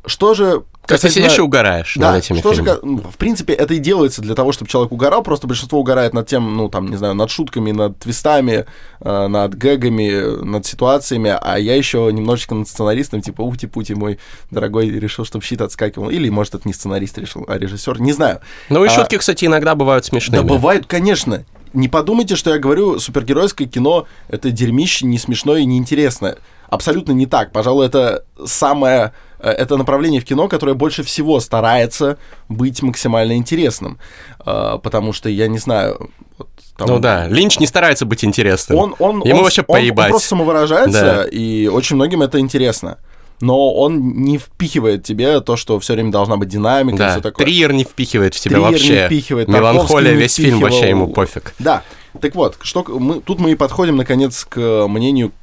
Что 0.07 0.33
же... 0.33 0.63
То 0.85 0.93
есть 0.93 1.01
ты 1.01 1.09
сидишь 1.09 1.37
и 1.39 1.41
угораешь 1.41 1.95
да, 1.97 2.11
над 2.11 2.23
этими 2.23 2.37
что 2.37 2.53
же, 2.53 2.61
фильмами. 2.61 2.79
ка- 2.79 2.85
ну, 2.85 2.97
в 3.11 3.17
принципе, 3.17 3.53
это 3.53 3.73
и 3.73 3.79
делается 3.79 4.21
для 4.21 4.35
того, 4.35 4.51
чтобы 4.51 4.69
человек 4.69 4.91
угорал, 4.91 5.23
просто 5.23 5.47
большинство 5.47 5.79
угорает 5.79 6.13
над 6.13 6.27
тем, 6.27 6.55
ну, 6.55 6.69
там, 6.69 6.89
не 6.91 6.95
знаю, 6.97 7.15
над 7.15 7.31
шутками, 7.31 7.71
над 7.71 7.97
твистами, 7.97 8.65
э, 9.01 9.27
над 9.27 9.55
гэгами, 9.55 10.43
над 10.45 10.63
ситуациями, 10.67 11.35
а 11.41 11.57
я 11.57 11.75
еще 11.75 12.07
немножечко 12.13 12.53
над 12.53 12.67
сценаристом, 12.67 13.21
типа, 13.21 13.41
ути-пути, 13.41 13.95
мой 13.95 14.19
дорогой 14.51 14.89
решил, 14.91 15.25
чтобы 15.25 15.43
щит 15.43 15.61
отскакивал, 15.61 16.09
или, 16.11 16.29
может, 16.29 16.53
это 16.53 16.67
не 16.67 16.73
сценарист 16.75 17.17
решил, 17.17 17.45
а 17.47 17.57
режиссер, 17.57 17.99
не 17.99 18.13
знаю. 18.13 18.41
Ну 18.69 18.85
и 18.85 18.87
А, 18.87 18.91
шутки, 18.91 19.17
кстати, 19.17 19.45
иногда 19.45 19.73
бывают 19.73 20.03
Да 20.03 20.09
смешными. 20.09 20.47
бывает, 20.47 20.85
конечно. 20.85 21.45
Не 21.73 21.89
подумайте, 21.89 22.35
что 22.35 22.51
я 22.51 22.59
говорю, 22.59 22.99
супергеройское 22.99 23.67
кино— 23.67 24.05
это 24.29 24.51
дерьмище, 24.51 25.07
не 25.07 25.17
смешное 25.17 25.61
и 25.61 25.65
неинтересное. 25.65 26.37
Абсолютно 26.69 27.11
не 27.11 27.25
так. 27.25 27.51
Пожалуй, 27.51 27.85
это 27.87 28.23
самое 28.45 29.13
это 29.39 29.77
направление 29.77 30.21
в 30.21 30.25
кино, 30.25 30.47
которое 30.47 30.73
больше 30.73 31.03
всего 31.03 31.39
старается 31.39 32.17
быть 32.49 32.81
максимально 32.81 33.35
интересным. 33.37 33.97
Э, 34.45 34.77
потому 34.81 35.13
что, 35.13 35.29
я 35.29 35.47
не 35.47 35.57
знаю... 35.57 36.09
Вот, 36.37 36.49
там, 36.77 36.87
ну 36.89 36.99
да, 36.99 37.27
Линч 37.27 37.59
не 37.59 37.67
старается 37.67 38.05
быть 38.05 38.23
интересным. 38.25 38.77
Он, 38.77 38.95
он, 38.99 39.21
Ему 39.23 39.37
он, 39.39 39.43
вообще 39.43 39.61
он, 39.61 39.73
поебать. 39.73 40.05
Он 40.07 40.11
просто 40.11 40.29
самовыражается, 40.29 41.01
Да. 41.01 41.25
и 41.25 41.67
очень 41.67 41.95
многим 41.95 42.21
это 42.21 42.39
интересно. 42.39 42.97
Но 43.41 43.73
он 43.73 44.21
не 44.23 44.37
впихивает 44.37 45.03
тебе 45.03 45.41
то, 45.41 45.57
что 45.57 45.77
все 45.79 45.93
время 45.93 46.09
должна 46.11 46.37
быть 46.37 46.47
динамика 46.47 46.95
и 46.95 46.99
Да, 46.99 47.11
все 47.11 47.21
такое. 47.21 47.45
Триер 47.45 47.73
не 47.73 47.83
впихивает 47.83 48.33
в 48.33 48.39
тебя 48.39 48.55
Триер 48.55 48.65
не 48.67 48.71
вообще. 48.73 49.05
впихивает, 49.07 49.47
Меланхолия, 49.49 50.13
не 50.13 50.17
весь 50.19 50.35
фильм 50.35 50.59
вообще 50.61 50.77
впихивал. 50.79 51.01
ему 51.03 51.13
пофиг. 51.13 51.53
Да. 51.59 51.83
Так 52.21 52.33
вот, 52.33 52.57
что 52.61 52.83
мы, 52.87 53.19
тут 53.19 53.39
мы 53.39 53.51
и 53.51 53.55
подходим, 53.55 53.97
наконец, 53.97 54.45
к 54.45 54.87
мнению 54.87 55.33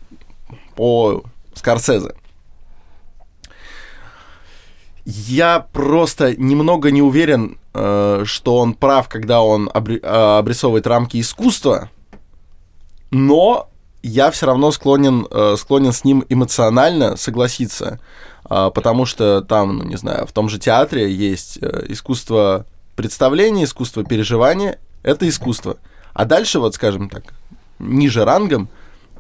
по 0.75 1.23
Скорсезе. 1.55 2.15
Я 5.05 5.67
просто 5.73 6.37
немного 6.37 6.91
не 6.93 7.03
уверен, 7.03 7.59
э, 7.75 8.23
что 8.25 8.59
он 8.59 8.75
прав, 8.75 9.09
когда 9.09 9.43
он 9.43 9.69
э, 9.69 9.97
обрисовывает 10.39 10.87
рамки 10.87 11.21
искусства, 11.21 11.91
но 13.11 13.69
я 14.03 14.31
все 14.31 14.47
равно 14.47 14.71
склонен, 14.71 15.27
э, 15.29 15.57
склонен 15.59 15.93
с 15.93 16.05
ним 16.05 16.25
эмоционально 16.29 17.17
согласиться, 17.17 17.99
а, 18.45 18.71
потому 18.71 19.07
что 19.07 19.41
там, 19.43 19.79
ну 19.79 19.85
не 19.85 19.97
знаю, 19.97 20.27
в 20.27 20.33
том 20.33 20.49
же 20.49 20.59
театре 20.59 21.11
есть 21.13 21.59
искусство 21.89 22.67
представления, 22.97 23.65
искусство 23.65 24.05
переживания, 24.05 24.79
это 25.03 25.29
искусство. 25.29 25.77
А 26.13 26.25
дальше, 26.25 26.59
вот 26.59 26.75
скажем 26.75 27.09
так, 27.09 27.35
ниже 27.79 28.25
рангом 28.25 28.69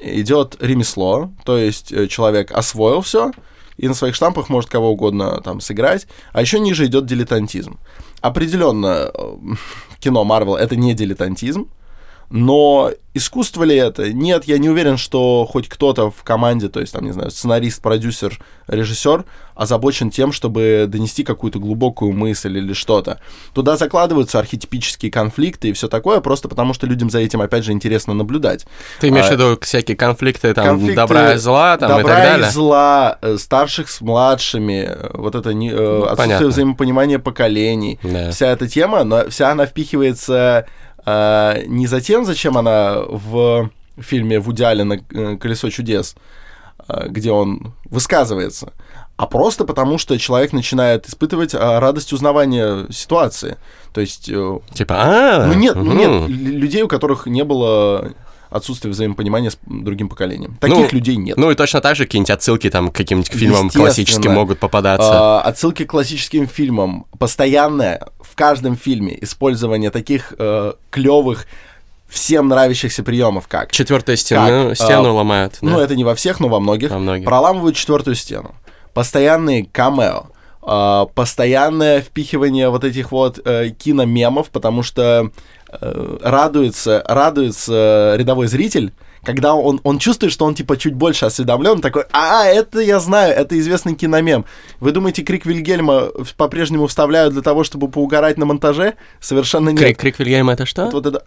идет 0.00 0.56
ремесло, 0.60 1.30
то 1.44 1.56
есть 1.56 1.92
человек 2.10 2.50
освоил 2.52 3.00
все 3.00 3.32
и 3.76 3.88
на 3.88 3.94
своих 3.94 4.14
штампах 4.14 4.48
может 4.48 4.70
кого 4.70 4.90
угодно 4.90 5.40
там 5.42 5.60
сыграть, 5.60 6.06
а 6.32 6.40
еще 6.40 6.60
ниже 6.60 6.86
идет 6.86 7.06
дилетантизм. 7.06 7.78
Определенно, 8.20 9.10
э, 9.12 9.36
кино 10.00 10.24
Марвел 10.24 10.56
это 10.56 10.76
не 10.76 10.94
дилетантизм, 10.94 11.68
но 12.32 12.90
искусство 13.14 13.62
ли 13.64 13.76
это? 13.76 14.10
Нет, 14.10 14.44
я 14.46 14.56
не 14.56 14.70
уверен, 14.70 14.96
что 14.96 15.46
хоть 15.50 15.68
кто-то 15.68 16.10
в 16.10 16.22
команде, 16.22 16.68
то 16.70 16.80
есть, 16.80 16.94
там, 16.94 17.04
не 17.04 17.12
знаю, 17.12 17.30
сценарист, 17.30 17.82
продюсер, 17.82 18.40
режиссер, 18.68 19.26
озабочен 19.54 20.10
тем, 20.10 20.32
чтобы 20.32 20.86
донести 20.88 21.24
какую-то 21.24 21.58
глубокую 21.58 22.12
мысль 22.12 22.56
или 22.56 22.72
что-то. 22.72 23.20
Туда 23.52 23.76
закладываются 23.76 24.38
архетипические 24.38 25.12
конфликты 25.12 25.68
и 25.68 25.72
все 25.74 25.88
такое, 25.88 26.20
просто 26.20 26.48
потому 26.48 26.72
что 26.72 26.86
людям 26.86 27.10
за 27.10 27.18
этим, 27.18 27.42
опять 27.42 27.64
же, 27.64 27.72
интересно 27.72 28.14
наблюдать. 28.14 28.64
Ты 28.98 29.08
имеешь 29.08 29.26
в 29.26 29.30
А, 29.30 29.34
виду 29.34 29.58
всякие 29.60 29.94
конфликты, 29.94 30.54
там, 30.54 30.64
конфликты 30.64 30.96
добра 30.96 31.34
и 31.34 31.36
зла, 31.36 31.76
там, 31.76 31.90
и 31.90 31.96
добра 31.98 32.14
так 32.14 32.24
далее? 32.24 32.50
зла, 32.50 33.18
э, 33.20 33.36
старших 33.38 33.90
с 33.90 34.00
младшими, 34.00 34.86
э, 34.88 35.10
вот 35.12 35.34
это 35.34 35.52
не, 35.52 35.68
э, 35.68 35.72
отсутствие 35.74 36.16
понятно. 36.16 36.46
взаимопонимания 36.48 37.18
поколений, 37.18 38.00
Да. 38.02 38.30
вся 38.30 38.46
эта 38.46 38.66
тема, 38.66 39.04
но 39.04 39.28
вся 39.28 39.50
она 39.50 39.66
впихивается 39.66 40.64
э, 41.06 41.64
не 41.66 41.86
за 41.86 42.00
тем, 42.00 42.24
зачем 42.24 42.58
она 42.58 42.96
в 42.98 43.70
фильме 43.98 44.38
Вуди 44.38 44.62
Аллена 44.62 45.00
э, 45.10 45.36
«Колесо 45.36 45.70
чудес», 45.70 46.14
э, 46.88 47.08
где 47.08 47.30
он 47.30 47.74
высказывается, 47.84 48.72
а 49.16 49.26
просто 49.26 49.64
потому, 49.64 49.98
что 49.98 50.18
человек 50.18 50.52
начинает 50.52 51.08
испытывать 51.08 51.54
э, 51.54 51.58
радость 51.58 52.12
узнавания 52.12 52.86
ситуации. 52.90 53.56
То 53.92 54.00
есть, 54.00 54.24
Типа, 54.24 54.94
а 54.98 55.46
ну 55.46 55.54
нет, 55.54 55.76
мгм. 55.76 55.96
нет, 55.96 56.28
людей, 56.28 56.82
у 56.82 56.88
которых 56.88 57.26
не 57.26 57.44
было 57.44 58.12
отсутствия 58.52 58.90
взаимопонимания 58.90 59.50
с 59.50 59.58
другим 59.66 60.08
поколением. 60.08 60.56
Таких 60.60 60.76
Ну, 60.76 60.88
людей 60.92 61.16
нет. 61.16 61.36
Ну 61.36 61.50
и 61.50 61.54
точно 61.54 61.80
так 61.80 61.96
же 61.96 62.04
какие-нибудь 62.04 62.30
отсылки 62.30 62.70
там 62.70 62.90
к 62.90 62.94
каким-нибудь 62.94 63.32
фильмам 63.32 63.70
классическим 63.70 64.32
могут 64.32 64.58
попадаться. 64.58 65.10
А, 65.10 65.40
отсылки 65.40 65.84
к 65.84 65.90
классическим 65.90 66.46
фильмам. 66.46 67.06
Постоянное 67.18 68.08
в 68.32 68.36
каждом 68.36 68.76
фильме 68.76 69.16
использование 69.20 69.90
таких 69.90 70.32
клевых, 70.90 71.46
всем 72.12 72.48
нравящихся 72.48 73.02
приемов, 73.02 73.48
как. 73.48 73.72
Четвертая 73.72 74.16
стена, 74.16 74.68
как, 74.68 74.76
стену 74.76 75.08
а, 75.08 75.12
ломают. 75.12 75.58
Ну, 75.62 75.78
да. 75.78 75.84
это 75.84 75.96
не 75.96 76.04
во 76.04 76.14
всех, 76.14 76.40
но 76.40 76.48
во 76.48 76.60
многих. 76.60 76.90
Во 76.90 76.98
многих. 76.98 77.24
Проламывают 77.24 77.74
четвертую 77.74 78.16
стену. 78.16 78.54
Постоянные 78.92 79.64
камео. 79.64 80.26
а, 80.62 81.06
постоянное 81.06 82.02
впихивание 82.02 82.68
вот 82.68 82.84
этих 82.84 83.10
вот 83.10 83.40
э, 83.44 83.70
киномемов, 83.70 84.50
потому 84.50 84.82
что 84.82 85.30
э, 85.68 86.18
радуется, 86.22 87.02
радуется 87.08 88.14
рядовой 88.16 88.46
зритель, 88.46 88.92
когда 89.24 89.54
он, 89.54 89.80
он 89.84 89.98
чувствует, 89.98 90.32
что 90.32 90.44
он 90.44 90.54
типа 90.54 90.76
чуть 90.76 90.94
больше 90.94 91.26
осведомлен, 91.26 91.80
такой, 91.80 92.04
а, 92.12 92.44
это 92.46 92.80
я 92.80 92.98
знаю, 93.00 93.34
это 93.34 93.58
известный 93.58 93.94
киномем. 93.94 94.44
Вы 94.80 94.92
думаете, 94.92 95.22
крик 95.22 95.46
Вильгельма 95.46 96.08
по-прежнему 96.36 96.86
вставляют 96.86 97.32
для 97.32 97.42
того, 97.42 97.64
чтобы 97.64 97.88
поугарать 97.88 98.36
на 98.38 98.46
монтаже? 98.46 98.94
Совершенно 99.20 99.70
нет. 99.70 99.78
Крик, 99.78 99.98
крик 99.98 100.18
Вильгельма 100.18 100.54
это 100.54 100.66
что? 100.66 100.84
Вот, 100.86 100.94
вот 100.94 101.06
это! 101.06 101.24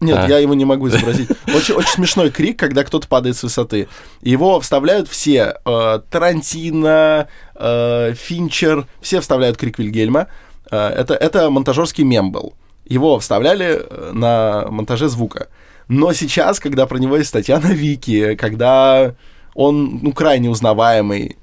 Нет, 0.00 0.16
А. 0.16 0.28
я 0.28 0.38
его 0.38 0.54
не 0.54 0.64
могу 0.64 0.88
изобразить. 0.88 1.28
Очень, 1.48 1.74
очень 1.74 1.90
смешной 1.90 2.30
крик, 2.30 2.56
когда 2.56 2.84
кто-то 2.84 3.08
падает 3.08 3.36
с 3.36 3.42
высоты. 3.42 3.88
Его 4.20 4.60
вставляют 4.60 5.08
все. 5.08 5.56
э, 5.64 6.00
Тарантино, 6.08 7.26
э, 7.56 8.14
Финчер, 8.14 8.86
все 9.00 9.20
вставляют 9.20 9.56
крик 9.56 9.78
Вильгельма. 9.78 10.28
Э, 10.70 10.88
это, 10.88 11.14
это 11.14 11.50
монтажерский 11.50 12.04
мем 12.04 12.30
был. 12.30 12.54
Его 12.84 13.18
вставляли 13.18 13.82
э, 13.82 14.10
на 14.12 14.66
монтаже 14.70 15.08
звука. 15.08 15.48
Но 15.88 16.12
сейчас, 16.12 16.60
когда 16.60 16.86
про 16.86 16.98
него 16.98 17.16
есть 17.16 17.30
статья 17.30 17.58
на 17.58 17.72
Вики, 17.72 18.34
когда 18.34 19.14
он 19.54 20.00
ну, 20.02 20.12
крайне 20.12 20.50
узнаваемый, 20.50 21.36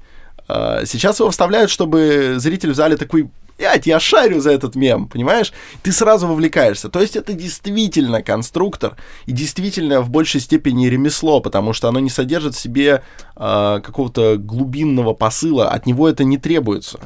э, 0.48 0.82
сейчас 0.86 1.18
его 1.18 1.30
вставляют, 1.30 1.70
чтобы 1.70 2.36
зритель 2.38 2.70
в 2.70 2.76
зале 2.76 2.96
такой, 2.96 3.28
блядь, 3.58 3.86
я 3.86 3.98
шарю 3.98 4.40
за 4.40 4.52
этот 4.52 4.76
мем, 4.76 5.08
понимаешь? 5.08 5.52
Ты 5.82 5.92
сразу 5.92 6.28
вовлекаешься. 6.28 6.88
То 6.88 7.00
есть 7.00 7.16
это 7.16 7.32
действительно 7.32 8.22
конструктор 8.22 8.96
и 9.26 9.32
действительно 9.32 10.00
в 10.00 10.10
большей 10.10 10.40
степени 10.40 10.86
ремесло, 10.86 11.40
потому 11.40 11.72
что 11.72 11.88
оно 11.88 11.98
не 11.98 12.10
содержит 12.10 12.54
в 12.54 12.60
себе 12.60 13.02
э, 13.36 13.80
какого-то 13.82 14.36
глубинного 14.36 15.12
посыла, 15.12 15.70
от 15.70 15.86
него 15.86 16.08
это 16.08 16.24
не 16.24 16.38
требуется. 16.38 17.00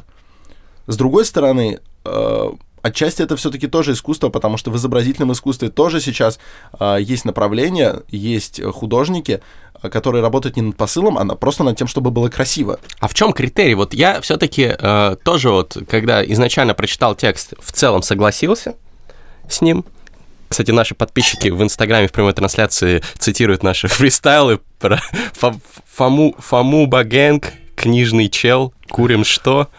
С 0.87 0.95
другой 0.95 1.25
стороны, 1.25 1.79
э, 2.05 2.51
отчасти 2.81 3.21
это 3.21 3.35
все-таки 3.35 3.67
тоже 3.67 3.93
искусство, 3.93 4.29
потому 4.29 4.57
что 4.57 4.71
в 4.71 4.77
изобразительном 4.77 5.31
искусстве 5.31 5.69
тоже 5.69 6.01
сейчас 6.01 6.39
э, 6.79 6.97
есть 6.99 7.25
направления, 7.25 8.01
есть 8.09 8.59
э, 8.59 8.71
художники, 8.71 9.41
э, 9.81 9.89
которые 9.89 10.21
работают 10.21 10.55
не 10.55 10.61
над 10.61 10.75
посылом, 10.75 11.17
а 11.17 11.35
просто 11.35 11.63
над 11.63 11.77
тем, 11.77 11.87
чтобы 11.87 12.11
было 12.11 12.29
красиво. 12.29 12.79
А 12.99 13.07
в 13.07 13.13
чем 13.13 13.33
критерий? 13.33 13.75
Вот 13.75 13.93
я 13.93 14.21
все-таки 14.21 14.75
тоже 15.23 15.49
вот, 15.49 15.77
когда 15.89 16.23
изначально 16.23 16.73
прочитал 16.73 17.15
текст, 17.15 17.53
в 17.59 17.71
целом 17.71 18.01
согласился 18.01 18.75
с 19.49 19.61
ним. 19.61 19.85
Кстати, 20.49 20.71
наши 20.71 20.95
подписчики 20.95 21.47
в 21.47 21.63
Инстаграме 21.63 22.07
в 22.07 22.11
прямой 22.11 22.33
трансляции 22.33 23.01
цитируют 23.17 23.63
наши 23.63 23.87
фристайлы 23.89 24.59
про 24.79 25.01
Фому, 25.95 26.35
Фому 26.37 26.87
Багенг, 26.87 27.53
книжный 27.75 28.29
чел, 28.29 28.73
курим 28.89 29.23
что? 29.23 29.69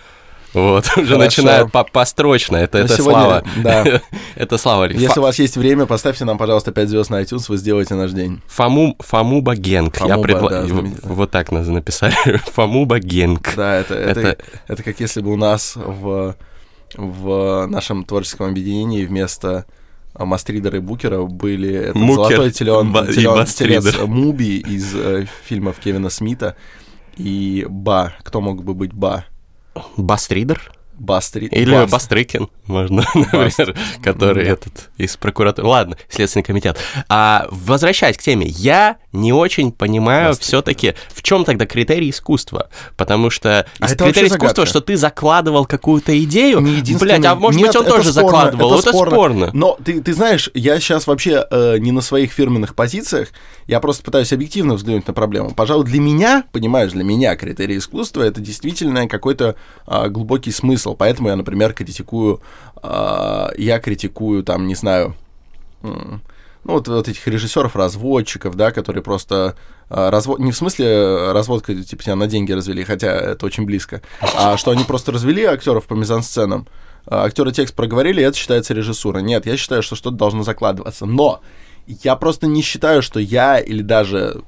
Вот, 0.55 0.85
уже 0.97 1.07
Хорошо. 1.07 1.17
начинают 1.19 1.73
по 1.73 1.85
построчно. 1.85 2.57
Это, 2.57 2.79
Ну, 2.79 2.85
это 2.85 2.97
сегодня, 2.97 3.21
слава. 3.21 3.45
да. 3.63 4.01
это 4.37 4.59
слава. 4.59 4.85
Если 4.91 5.19
у 5.19 5.23
вас 5.23 5.39
есть 5.39 5.57
время, 5.57 5.87
поставьте 5.87 6.25
нам, 6.25 6.37
пожалуйста, 6.39 6.73
5 6.73 6.89
звезд 6.89 7.11
на 7.11 7.23
iTunes, 7.23 7.45
вы 7.49 7.57
сделаете 7.57 7.95
наш 7.95 8.11
день. 8.13 8.41
Фому, 8.49 8.97
Фомуба 9.01 9.55
Генг. 9.57 9.97
Я 10.01 10.15
Фомуба, 10.17 10.23
предла- 10.29 10.51
да. 10.51 10.91
Вот 11.05 11.31
так 11.31 11.53
нас 11.53 11.67
написали. 11.69 12.15
Фомуба 12.53 12.99
Генг. 12.99 13.53
Да, 13.57 13.77
это, 13.77 13.95
это, 13.95 14.21
Это- 14.21 14.45
это... 14.69 14.83
как 14.83 15.01
если 15.01 15.21
бы 15.23 15.33
у 15.33 15.37
нас 15.37 15.75
в, 15.77 16.37
в 16.97 17.67
нашем 17.67 18.05
творческом 18.05 18.49
объединении 18.51 19.05
вместо 19.07 19.65
а, 20.15 20.27
Мастридера 20.27 20.77
и 20.77 20.81
Букера 20.81 21.23
были 21.23 21.73
этот 21.73 21.95
Мукер 21.95 22.15
золотой 22.37 22.51
телеон, 22.51 22.93
ба- 22.93 23.05
Мастридер. 23.05 23.47
телец 23.47 23.99
Муби 24.07 24.59
из 24.59 24.93
э, 24.95 25.27
фильмов 25.47 25.79
Кевина 25.79 26.11
Смита 26.11 26.57
и 27.17 27.65
Ба. 27.69 28.13
Кто 28.23 28.43
мог 28.43 28.63
бы 28.63 28.75
быть 28.75 28.93
Ба? 28.93 29.25
Бастридер? 29.97 30.73
Бастри... 30.99 31.47
Или 31.49 31.75
Баст. 31.75 31.93
Бастрыкин, 31.93 32.49
можно, 32.67 33.05
например, 33.15 33.77
который 34.03 34.45
Да. 34.45 34.51
этот 34.53 34.91
из 34.99 35.17
прокуратуры. 35.17 35.67
Ладно, 35.67 35.97
Следственный 36.09 36.45
комитет. 36.45 36.77
А 37.09 37.47
возвращаясь 37.51 38.17
к 38.17 38.23
теме, 38.23 38.47
я 38.47 38.97
не 39.13 39.33
очень 39.33 39.73
понимаю 39.73 40.35
все-таки, 40.35 40.95
в 41.13 41.23
чем 41.23 41.45
тогда 41.45 41.67
критерий 41.67 42.11
искусства? 42.11 42.69
Потому 42.97 43.31
что 43.31 43.67
А 43.81 43.87
из 43.87 43.93
это 43.93 44.05
критерий 44.05 44.29
искусства, 44.29 44.49
загадка. 44.49 44.67
что 44.67 44.81
ты 44.81 44.97
закладывал 44.97 45.67
какую-то 45.67 46.19
идею, 46.25 46.61
Не 46.61 46.97
блядь, 46.97 47.25
а 47.25 47.35
может 47.35 47.61
Нет, 47.61 47.69
быть 47.69 47.77
он 47.77 47.83
это 47.83 47.91
тоже 47.97 48.13
спорно, 48.13 48.29
закладывал, 48.29 48.79
это, 48.79 48.93
спорно. 48.93 49.51
Но 49.53 49.79
ты, 49.85 50.01
ты 50.01 50.15
знаешь, 50.15 50.51
я 50.55 50.79
сейчас 50.79 51.07
вообще 51.07 51.45
э, 51.51 51.79
не 51.79 51.93
на 51.93 52.01
своих 52.01 52.33
фирменных 52.33 52.75
позициях, 52.75 53.29
я 53.67 53.81
просто 53.81 54.03
пытаюсь 54.03 54.33
объективно 54.33 54.75
взглянуть 54.75 55.07
на 55.07 55.15
проблему. 55.15 55.53
Пожалуй, 55.55 55.85
для 55.85 56.01
меня, 56.01 56.45
понимаешь, 56.53 56.93
для 56.93 57.05
меня 57.05 57.35
критерий 57.37 57.79
искусства 57.79 58.23
это 58.23 58.41
действительно 58.41 59.09
какой-то 59.09 59.57
а, 59.87 60.09
глубокий 60.09 60.51
смысл. 60.53 60.82
Поэтому 60.95 61.29
я, 61.29 61.37
например, 61.37 61.73
критикую, 61.73 62.41
а, 62.77 63.51
я 63.57 63.79
критикую 63.81 64.43
там, 64.45 64.67
не 64.67 64.75
знаю, 64.75 65.15
ну, 66.65 66.75
вот, 66.75 66.87
вот 66.87 67.09
этих 67.09 67.27
режиссеров-разводчиков, 67.27 68.55
да, 68.55 68.71
которые 68.71 69.03
просто 69.03 69.57
э, 69.91 70.11
развод... 70.11 70.39
Не 70.39 70.53
в 70.53 70.57
смысле 70.57 70.87
э, 70.87 71.33
разводка, 71.33 71.75
типа, 71.75 72.03
тебя 72.03 72.15
на 72.15 72.29
деньги 72.29 72.53
развели, 72.53 72.85
хотя 72.85 73.13
это 73.13 73.45
очень 73.47 73.65
близко, 73.65 74.01
а 74.21 74.57
что 74.57 74.71
они 74.71 74.85
просто 74.85 75.11
развели 75.11 75.45
актеров 75.45 75.87
по 75.87 75.95
мизансценам, 75.95 76.69
а 77.07 77.25
актеры 77.25 77.51
текст 77.51 77.75
проговорили, 77.75 78.21
и 78.21 78.25
это 78.25 78.37
считается 78.37 78.75
режиссура. 78.75 79.19
Нет, 79.19 79.45
я 79.47 79.57
считаю, 79.57 79.83
что 79.83 79.97
что-то 79.97 80.17
должно 80.17 80.45
закладываться. 80.45 81.05
Но 81.05 81.41
я 81.87 82.15
просто 82.15 82.47
не 82.47 82.63
считаю, 82.63 83.03
что 83.03 83.19
я 83.19 83.59
или 83.59 83.83
даже 83.83 84.43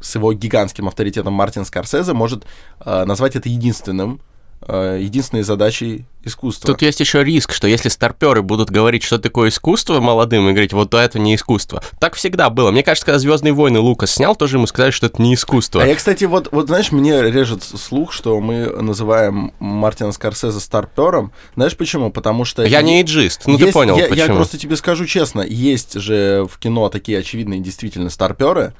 с 0.00 0.16
его 0.16 0.32
гигантским 0.32 0.88
авторитетом 0.88 1.34
Мартин 1.34 1.64
Скорсезе 1.64 2.14
может 2.14 2.46
э, 2.84 3.04
назвать 3.04 3.36
это 3.36 3.48
единственным 3.48 4.20
Э, 4.20 4.27
единственной 4.66 5.42
задачей 5.42 6.04
искусства. 6.24 6.66
Тут 6.68 6.82
есть 6.82 7.00
еще 7.00 7.24
риск, 7.24 7.52
что 7.52 7.66
если 7.66 7.88
старперы 7.88 8.42
будут 8.42 8.70
говорить, 8.70 9.02
что 9.02 9.18
такое 9.18 9.48
искусство 9.50 10.00
молодым, 10.00 10.48
и 10.48 10.52
говорить, 10.52 10.72
вот 10.72 10.92
это 10.94 11.18
не 11.18 11.34
искусство. 11.34 11.82
Так 12.00 12.14
всегда 12.14 12.50
было. 12.50 12.70
Мне 12.70 12.82
кажется, 12.82 13.06
когда 13.06 13.18
Звездные 13.18 13.52
войны 13.52 13.78
Лукас 13.78 14.12
снял, 14.12 14.36
тоже 14.36 14.56
ему 14.56 14.66
сказали, 14.66 14.90
что 14.90 15.06
это 15.06 15.22
не 15.22 15.34
искусство. 15.34 15.82
А 15.82 15.86
я, 15.86 15.94
кстати, 15.94 16.24
вот, 16.24 16.48
вот 16.52 16.66
знаешь, 16.66 16.92
мне 16.92 17.22
режет 17.22 17.62
слух, 17.62 18.12
что 18.12 18.40
мы 18.40 18.66
называем 18.66 19.52
Мартина 19.58 20.12
Скорсезе 20.12 20.60
старпером. 20.60 21.32
Знаешь 21.54 21.76
почему? 21.76 22.10
Потому 22.10 22.44
что... 22.44 22.64
Я 22.64 22.82
не 22.82 23.00
эйджист, 23.00 23.42
ну 23.46 23.54
есть, 23.54 23.66
ты 23.66 23.72
понял, 23.72 23.96
я, 23.96 24.08
почему. 24.08 24.26
Я 24.26 24.34
просто 24.34 24.58
тебе 24.58 24.76
скажу 24.76 25.06
честно, 25.06 25.42
есть 25.42 25.98
же 25.98 26.46
в 26.50 26.58
кино 26.58 26.88
такие 26.88 27.18
очевидные 27.18 27.60
действительно 27.60 28.10
старперы, 28.10 28.74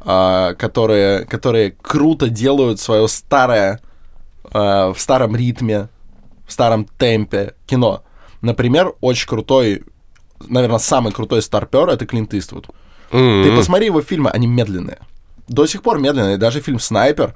а, 0.00 0.54
которые, 0.54 1.24
которые 1.24 1.72
круто 1.80 2.28
делают 2.28 2.80
свое 2.80 3.08
старое 3.08 3.80
э, 4.52 4.92
в 4.92 4.96
старом 4.98 5.36
ритме, 5.36 5.88
в 6.46 6.52
старом 6.52 6.86
темпе 6.98 7.54
кино. 7.66 8.02
Например, 8.40 8.94
очень 9.00 9.28
крутой, 9.28 9.84
наверное, 10.40 10.78
самый 10.78 11.12
крутой 11.12 11.42
старпер 11.42 11.88
это 11.88 12.06
Клинт 12.06 12.34
Иствуд. 12.34 12.68
Mm-hmm. 13.10 13.44
Ты 13.44 13.56
посмотри 13.56 13.86
его 13.86 14.02
фильмы, 14.02 14.30
они 14.30 14.46
медленные. 14.46 14.98
До 15.48 15.66
сих 15.66 15.82
пор 15.82 15.98
медленные. 15.98 16.38
Даже 16.38 16.60
фильм 16.60 16.80
Снайпер, 16.80 17.34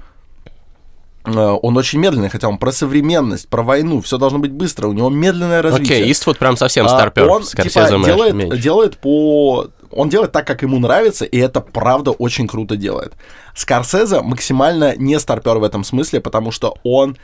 э, 1.24 1.30
он 1.30 1.76
очень 1.76 1.98
медленный, 1.98 2.28
хотя 2.28 2.48
он 2.48 2.58
про 2.58 2.72
современность, 2.72 3.48
про 3.48 3.62
войну, 3.62 4.00
все 4.00 4.18
должно 4.18 4.38
быть 4.38 4.52
быстро, 4.52 4.88
у 4.88 4.92
него 4.92 5.10
медленное 5.10 5.62
развитие. 5.62 5.98
Окей, 5.98 6.08
okay, 6.08 6.12
Иствуд 6.12 6.38
прям 6.38 6.56
совсем 6.56 6.88
старпер. 6.88 7.24
А 7.24 7.32
он 7.32 7.42
типа, 7.42 7.88
делает, 8.04 8.60
делает 8.60 8.96
по 8.98 9.68
он 9.96 10.08
делает 10.08 10.32
так, 10.32 10.46
как 10.46 10.62
ему 10.62 10.78
нравится, 10.78 11.24
и 11.24 11.38
это 11.38 11.60
правда 11.60 12.10
очень 12.10 12.46
круто 12.46 12.76
делает. 12.76 13.14
Скорсезе 13.54 14.20
максимально 14.20 14.96
не 14.96 15.18
старпер 15.18 15.58
в 15.58 15.64
этом 15.64 15.84
смысле, 15.84 16.20
потому 16.20 16.50
что 16.50 16.76
он 16.84 17.16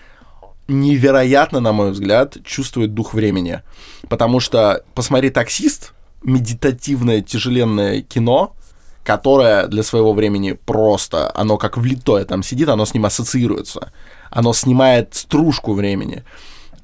невероятно, 0.68 1.60
на 1.60 1.72
мой 1.72 1.90
взгляд, 1.90 2.36
чувствует 2.44 2.94
дух 2.94 3.14
времени. 3.14 3.62
Потому 4.08 4.40
что 4.40 4.84
посмотри 4.94 5.30
«Таксист», 5.30 5.92
медитативное, 6.22 7.20
тяжеленное 7.20 8.02
кино, 8.02 8.54
которое 9.04 9.66
для 9.66 9.82
своего 9.82 10.12
времени 10.12 10.52
просто, 10.52 11.30
оно 11.34 11.58
как 11.58 11.76
влитое 11.76 12.24
там 12.24 12.42
сидит, 12.42 12.68
оно 12.68 12.84
с 12.84 12.94
ним 12.94 13.04
ассоциируется. 13.04 13.92
Оно 14.30 14.52
снимает 14.52 15.14
стружку 15.14 15.74
времени. 15.74 16.22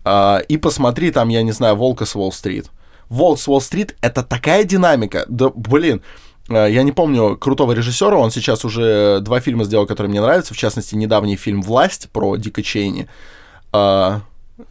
А, 0.05 0.39
и 0.39 0.57
посмотри 0.57 1.11
там, 1.11 1.29
я 1.29 1.43
не 1.43 1.53
знаю, 1.53 1.77
«Волка 1.77 2.05
с 2.05 2.17
Уолл-стрит». 2.17 2.71
Волк 3.09 3.39
с 3.39 3.49
Уолл-стрит— 3.49 3.97
это 4.01 4.23
такая 4.23 4.65
динамика. 4.65 5.25
Да, 5.29 5.51
блин, 5.55 6.03
э, 6.49 6.69
я 6.71 6.83
не 6.83 6.93
помню 6.93 7.37
крутого 7.37 7.73
режиссера, 7.73 8.17
он 8.17 8.31
сейчас 8.31 8.65
уже 8.65 9.21
два 9.21 9.41
фильма 9.41 9.65
сделал, 9.65 9.87
которые 9.87 10.11
мне 10.11 10.21
нравятся, 10.21 10.55
в 10.55 10.57
частности, 10.57 10.95
недавний 10.95 11.37
фильм 11.37 11.63
«Власть» 11.63 12.11
про 12.11 12.37
Дика 12.37 12.63
Чейни. 12.63 13.09
А, 13.73 14.21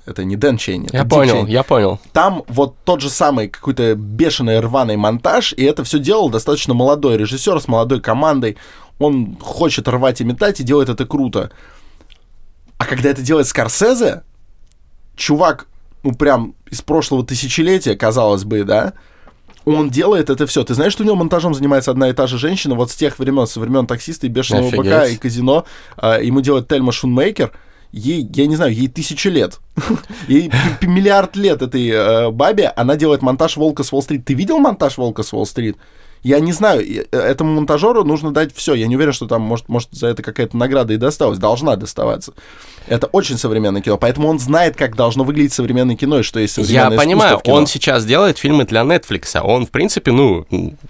это 0.06 0.24
не 0.24 0.36
Дэн 0.36 0.58
Чейни. 0.58 0.90
Я 0.92 1.06
понял, 1.06 1.36
Чейни. 1.36 1.52
я 1.52 1.64
понял. 1.64 2.00
Там 2.12 2.44
вот 2.48 2.76
тот 2.84 3.02
же 3.02 3.10
самый 3.10 3.48
какой-то 3.48 3.96
бешеный 3.96 4.60
рваный 4.60 4.98
монтаж, 4.98 5.54
и 5.54 5.64
это 5.64 5.84
все 5.84 6.00
делал 6.00 6.30
достаточно 6.30 6.74
молодой 6.74 7.18
режиссер 7.18 7.60
с 7.62 7.68
молодой 7.68 8.02
командой. 8.02 8.58
Он 9.00 9.38
хочет 9.40 9.88
рвать 9.88 10.22
и 10.22 10.24
метать, 10.24 10.60
и 10.60 10.64
делает 10.64 10.90
это 10.90 11.06
круто. 11.06 11.52
А 12.78 12.86
когда 12.86 13.10
это 13.10 13.22
делает 13.22 13.48
Скорсезе, 13.48 14.24
чувак 15.16 15.68
ну, 16.04 16.14
прям 16.14 16.56
из 16.70 16.82
прошлого 16.82 17.26
тысячелетия, 17.26 17.96
казалось 17.96 18.44
бы, 18.44 18.64
да, 18.64 18.94
он 19.66 19.90
делает 19.90 20.30
это 20.30 20.48
все. 20.48 20.64
Ты 20.64 20.74
знаешь, 20.74 20.94
что 20.94 21.04
у 21.04 21.06
него 21.06 21.18
монтажом 21.18 21.54
занимается 21.54 21.92
одна 21.92 22.10
и 22.10 22.14
та 22.14 22.26
же 22.28 22.38
женщина, 22.38 22.76
вот 22.76 22.90
с 22.90 22.96
тех 22.96 23.20
времен, 23.20 23.48
со 23.48 23.60
времен 23.60 23.86
таксиста 23.86 24.26
и 24.26 24.30
бешеного 24.30 24.68
Офигеть. 24.68 24.86
быка 24.86 25.06
и 25.08 25.18
казино. 25.18 25.66
А, 25.98 26.20
ему 26.20 26.42
делает 26.42 26.68
Тельма 26.68 26.92
Шунмейкер. 26.92 27.52
Ей, 27.92 28.30
я 28.34 28.48
не 28.48 28.56
знаю, 28.56 28.74
ей 28.74 28.88
тысячи 28.88 29.28
лет. 29.30 29.60
Ей 30.28 30.52
миллиард 30.82 31.38
лет 31.38 31.62
этой 31.62 31.88
э, 31.88 32.32
бабе. 32.32 32.68
Она 32.68 32.98
делает 32.98 33.22
монтаж 33.22 33.56
Волка 33.56 33.84
с 33.84 33.94
Уолл-стрит. 33.94 34.26
Ты 34.26 34.34
видел 34.34 34.60
монтаж 34.60 34.98
Волка 34.98 35.24
с 35.24 35.32
Уолл-стрит? 35.34 35.78
Я 36.24 36.40
не 36.40 36.52
знаю, 36.52 36.82
э, 36.82 37.06
этому 37.12 37.54
монтажеру 37.54 38.04
нужно 38.04 38.32
дать 38.32 38.56
все. 38.56 38.74
Я 38.74 38.88
не 38.88 38.96
уверен, 38.96 39.14
что 39.14 39.28
там 39.28 39.42
может, 39.42 39.70
может 39.70 39.90
за 39.92 40.08
это 40.08 40.24
какая-то 40.24 40.58
награда 40.58 40.94
и 40.94 40.98
досталась. 40.98 41.40
Должна 41.40 41.76
доставаться. 41.76 42.34
Это 42.88 43.08
очень 43.08 43.38
современное 43.38 43.82
кино, 43.82 43.98
поэтому 43.98 44.30
он 44.30 44.40
знает, 44.40 44.78
как 44.78 44.96
должно 44.96 45.24
выглядеть 45.24 45.54
современное 45.54 45.96
кино 45.96 46.20
и 46.20 46.24
что 46.24 46.40
есть 46.40 46.54
современное 46.54 46.92
Я 46.92 46.98
понимаю, 46.98 47.42
он 47.46 47.68
сейчас 47.68 48.06
делает 48.06 48.38
фильмы 48.38 48.64
для 48.64 48.82
Netflix. 48.82 49.40
Он, 49.42 49.66
в 49.66 49.72
принципе, 49.72 50.12
ну, 50.12 50.46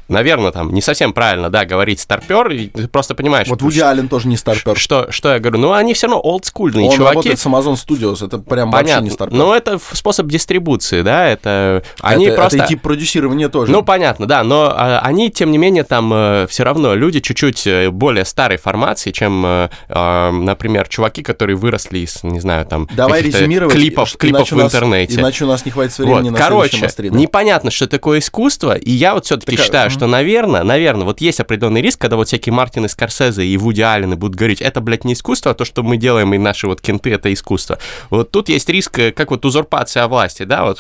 наверное, 0.08 0.52
там 0.52 0.74
не 0.74 0.82
совсем 0.82 1.12
правильно, 1.12 1.50
да, 1.50 1.66
говорить 1.66 2.00
старпер, 2.00 2.52
и 2.52 2.68
ты 2.68 2.88
просто 2.88 3.16
понимаешь... 3.16 3.48
Вот 3.48 3.62
Вуди 3.64 3.80
Аллен 3.80 4.10
тоже 4.10 4.28
не 4.28 4.38
старпер. 4.38 4.78
Что, 4.78 5.12
что 5.12 5.34
я 5.34 5.40
говорю? 5.40 5.60
Ну, 5.60 5.74
они 5.74 5.96
все 5.96 6.08
равно 6.08 6.22
олдскульные 6.22 6.86
он 6.86 6.96
чуваки. 6.96 7.02
Он 7.02 7.16
работает 7.16 7.40
с 7.40 7.46
Amazon 7.48 7.74
Studios, 7.74 8.26
это 8.26 8.38
прям 8.38 8.72
Понятно. 8.72 8.94
вообще 8.94 9.04
не 9.04 9.10
старпер. 9.10 9.38
Но 9.38 9.56
это 9.56 9.80
способ 9.94 10.28
дистрибуции, 10.28 11.02
да, 11.02 11.28
это... 11.28 11.84
Они 12.02 12.28
это, 12.28 12.36
просто... 12.36 12.58
это 12.60 12.68
тип 12.68 12.82
продюсирования 12.82 13.50
тоже. 13.50 13.72
Ну, 13.72 13.82
понятно, 13.82 14.28
да, 14.28 14.44
но 14.44 14.72
а, 14.76 15.00
они, 15.18 15.32
тем 15.32 15.52
не 15.52 15.58
менее, 15.58 15.84
там 15.84 16.14
э, 16.14 16.48
все 16.48 16.64
равно 16.64 16.94
люди 16.94 17.20
чуть-чуть 17.20 17.66
э, 17.66 17.90
более 17.90 18.24
старой 18.24 18.58
формации, 18.58 19.12
чем, 19.12 19.44
э, 19.46 19.70
э, 19.90 20.32
например, 20.32 20.88
чуваки, 20.88 21.24
которые 21.24 21.56
выросли 21.56 22.00
из, 22.00 22.24
не 22.24 22.40
знаю, 22.40 22.66
там 22.68 22.88
Давай 22.96 23.24
резюмировать, 23.24 23.74
клипов, 23.74 24.16
клипов 24.16 24.52
в 24.52 24.62
интернете. 24.62 25.14
Нас, 25.14 25.22
иначе 25.22 25.46
у 25.46 25.48
нас 25.48 25.66
не 25.66 25.72
хватит 25.72 25.98
времени 25.98 26.30
вот. 26.30 26.32
на 26.32 26.38
Короче, 26.38 26.88
непонятно, 27.10 27.72
что 27.72 27.88
такое 27.88 28.20
искусство, 28.20 28.78
и 28.78 28.92
я 28.92 29.16
вот 29.16 29.26
все-таки 29.26 29.56
так, 29.56 29.66
считаю, 29.66 29.88
угу. 29.88 29.96
что, 29.96 30.08
наверное, 30.08 30.64
наверное, 30.64 31.06
вот 31.06 31.20
есть 31.20 31.40
определенный 31.40 31.82
риск, 31.82 32.00
когда 32.00 32.16
вот 32.16 32.28
всякие 32.28 32.54
Мартины 32.54 32.88
Скорсезе 32.88 33.44
и 33.44 33.58
Вуди 33.58 33.82
Аллены 33.82 34.16
будут 34.18 34.36
говорить, 34.36 34.62
это, 34.62 34.82
блядь, 34.82 35.04
не 35.04 35.14
искусство, 35.14 35.52
а 35.52 35.56
то, 35.56 35.66
что 35.66 35.82
мы 35.82 35.98
делаем, 35.98 36.32
и 36.36 36.38
наши 36.38 36.68
вот 36.68 36.80
кенты, 36.80 37.12
это 37.12 37.34
искусство. 37.34 37.80
Вот 38.12 38.30
тут 38.30 38.50
есть 38.50 38.70
риск, 38.70 39.00
э, 39.00 39.12
как 39.12 39.32
вот 39.32 39.46
узурпация 39.46 40.08
власти, 40.08 40.44
да, 40.44 40.64
вот 40.64 40.80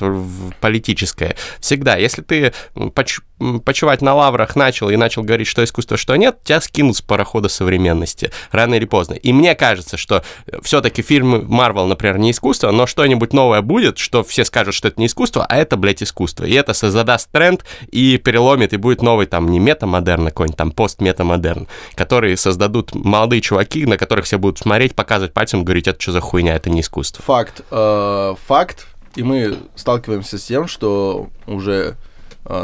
политическая. 0.61 1.35
Всегда, 1.59 1.95
если 1.95 2.21
ты 2.21 2.53
поч 2.93 3.19
почивать 3.65 4.01
на 4.01 4.15
лаврах 4.15 4.55
начал 4.55 4.89
и 4.89 4.95
начал 4.95 5.23
говорить, 5.23 5.47
что 5.47 5.63
искусство, 5.63 5.97
что 5.97 6.15
нет, 6.15 6.39
тебя 6.43 6.61
скинут 6.61 6.97
с 6.97 7.01
парохода 7.01 7.49
современности, 7.49 8.31
рано 8.51 8.75
или 8.75 8.85
поздно. 8.85 9.13
И 9.13 9.33
мне 9.33 9.55
кажется, 9.55 9.97
что 9.97 10.23
все-таки 10.61 11.01
фильмы 11.01 11.41
Марвел, 11.41 11.85
например, 11.85 12.17
не 12.17 12.31
искусство, 12.31 12.71
но 12.71 12.87
что-нибудь 12.87 13.33
новое 13.33 13.61
будет, 13.61 13.97
что 13.97 14.23
все 14.23 14.43
скажут, 14.45 14.73
что 14.73 14.87
это 14.87 14.99
не 14.99 15.07
искусство, 15.07 15.45
а 15.47 15.57
это, 15.57 15.77
блядь, 15.77 16.01
искусство. 16.03 16.45
И 16.45 16.53
это 16.53 16.73
создаст 16.73 17.29
тренд 17.31 17.63
и 17.91 18.17
переломит, 18.17 18.73
и 18.73 18.77
будет 18.77 19.01
новый 19.01 19.27
там 19.27 19.49
не 19.49 19.59
метамодерн, 19.59 20.27
а 20.27 20.29
какой-нибудь 20.29 20.57
там 20.57 20.71
пост-метамодерн, 20.71 21.67
который 21.95 22.35
создадут 22.37 22.95
молодые 22.95 23.41
чуваки, 23.41 23.85
на 23.85 23.97
которых 23.97 24.25
все 24.25 24.37
будут 24.37 24.59
смотреть, 24.59 24.95
показывать 24.95 25.33
пальцем, 25.33 25.63
говорить, 25.63 25.87
это 25.87 26.01
что 26.01 26.11
за 26.11 26.21
хуйня, 26.21 26.55
это 26.55 26.69
не 26.69 26.81
искусство. 26.81 27.23
Факт. 27.23 27.61
Э, 27.71 28.35
факт. 28.45 28.87
И 29.15 29.23
мы 29.23 29.57
сталкиваемся 29.75 30.37
с 30.37 30.43
тем, 30.43 30.67
что 30.67 31.29
уже 31.47 31.71
э, 31.73 32.06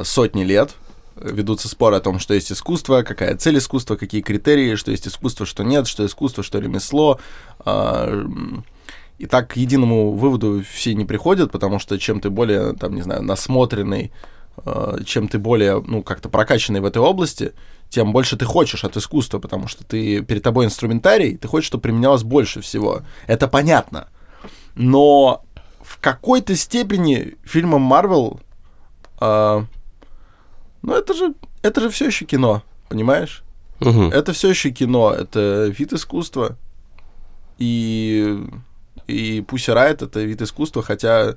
сотни 0.03 0.43
лет 0.43 0.75
ведутся 1.15 1.67
споры 1.67 1.97
о 1.97 1.99
том, 1.99 2.19
что 2.19 2.33
есть 2.33 2.51
искусство, 2.51 3.03
какая 3.03 3.35
цель 3.35 3.57
искусства, 3.57 3.95
какие 3.95 4.21
критерии, 4.21 4.75
что 4.75 4.91
есть 4.91 5.07
искусство, 5.07 5.45
что 5.45 5.63
нет, 5.63 5.87
что 5.87 6.05
искусство, 6.05 6.43
что 6.43 6.59
ремесло. 6.59 7.19
Э, 7.65 8.25
и 9.17 9.25
так 9.25 9.51
к 9.51 9.55
единому 9.55 10.11
выводу 10.13 10.63
все 10.69 10.93
не 10.93 11.05
приходят, 11.05 11.51
потому 11.51 11.79
что 11.79 11.99
чем 11.99 12.19
ты 12.19 12.29
более, 12.29 12.73
там, 12.73 12.95
не 12.95 13.01
знаю, 13.01 13.21
насмотренный, 13.23 14.11
э, 14.65 14.97
чем 15.05 15.27
ты 15.27 15.37
более, 15.37 15.81
ну, 15.81 16.03
как-то 16.03 16.29
прокачанный 16.29 16.79
в 16.79 16.85
этой 16.85 17.01
области, 17.01 17.53
тем 17.89 18.11
больше 18.11 18.37
ты 18.37 18.45
хочешь 18.45 18.83
от 18.83 18.97
искусства, 18.97 19.39
потому 19.39 19.67
что 19.67 19.83
ты 19.83 20.21
перед 20.21 20.41
тобой 20.43 20.65
инструментарий, 20.65 21.37
ты 21.37 21.47
хочешь, 21.47 21.67
чтобы 21.67 21.83
применялось 21.83 22.23
больше 22.23 22.61
всего. 22.61 23.01
Это 23.27 23.47
понятно. 23.47 24.07
Но 24.75 25.45
в 25.81 25.99
какой-то 25.99 26.55
степени 26.55 27.35
фильмом 27.43 27.81
Марвел, 27.81 28.39
э, 29.21 29.65
ну 30.81 30.93
это 30.93 31.13
же, 31.13 31.33
это 31.61 31.81
же 31.81 31.89
все 31.89 32.05
еще 32.07 32.25
кино, 32.25 32.63
понимаешь? 32.89 33.43
Угу. 33.81 34.09
Это 34.09 34.33
все 34.33 34.49
еще 34.49 34.71
кино, 34.71 35.13
это 35.13 35.67
вид 35.67 35.93
искусства. 35.93 36.57
И 37.57 38.37
и 39.07 39.41
Pussy 39.41 39.73
Riot— 39.75 40.05
это 40.05 40.21
вид 40.21 40.41
искусства, 40.41 40.81
хотя... 40.81 41.35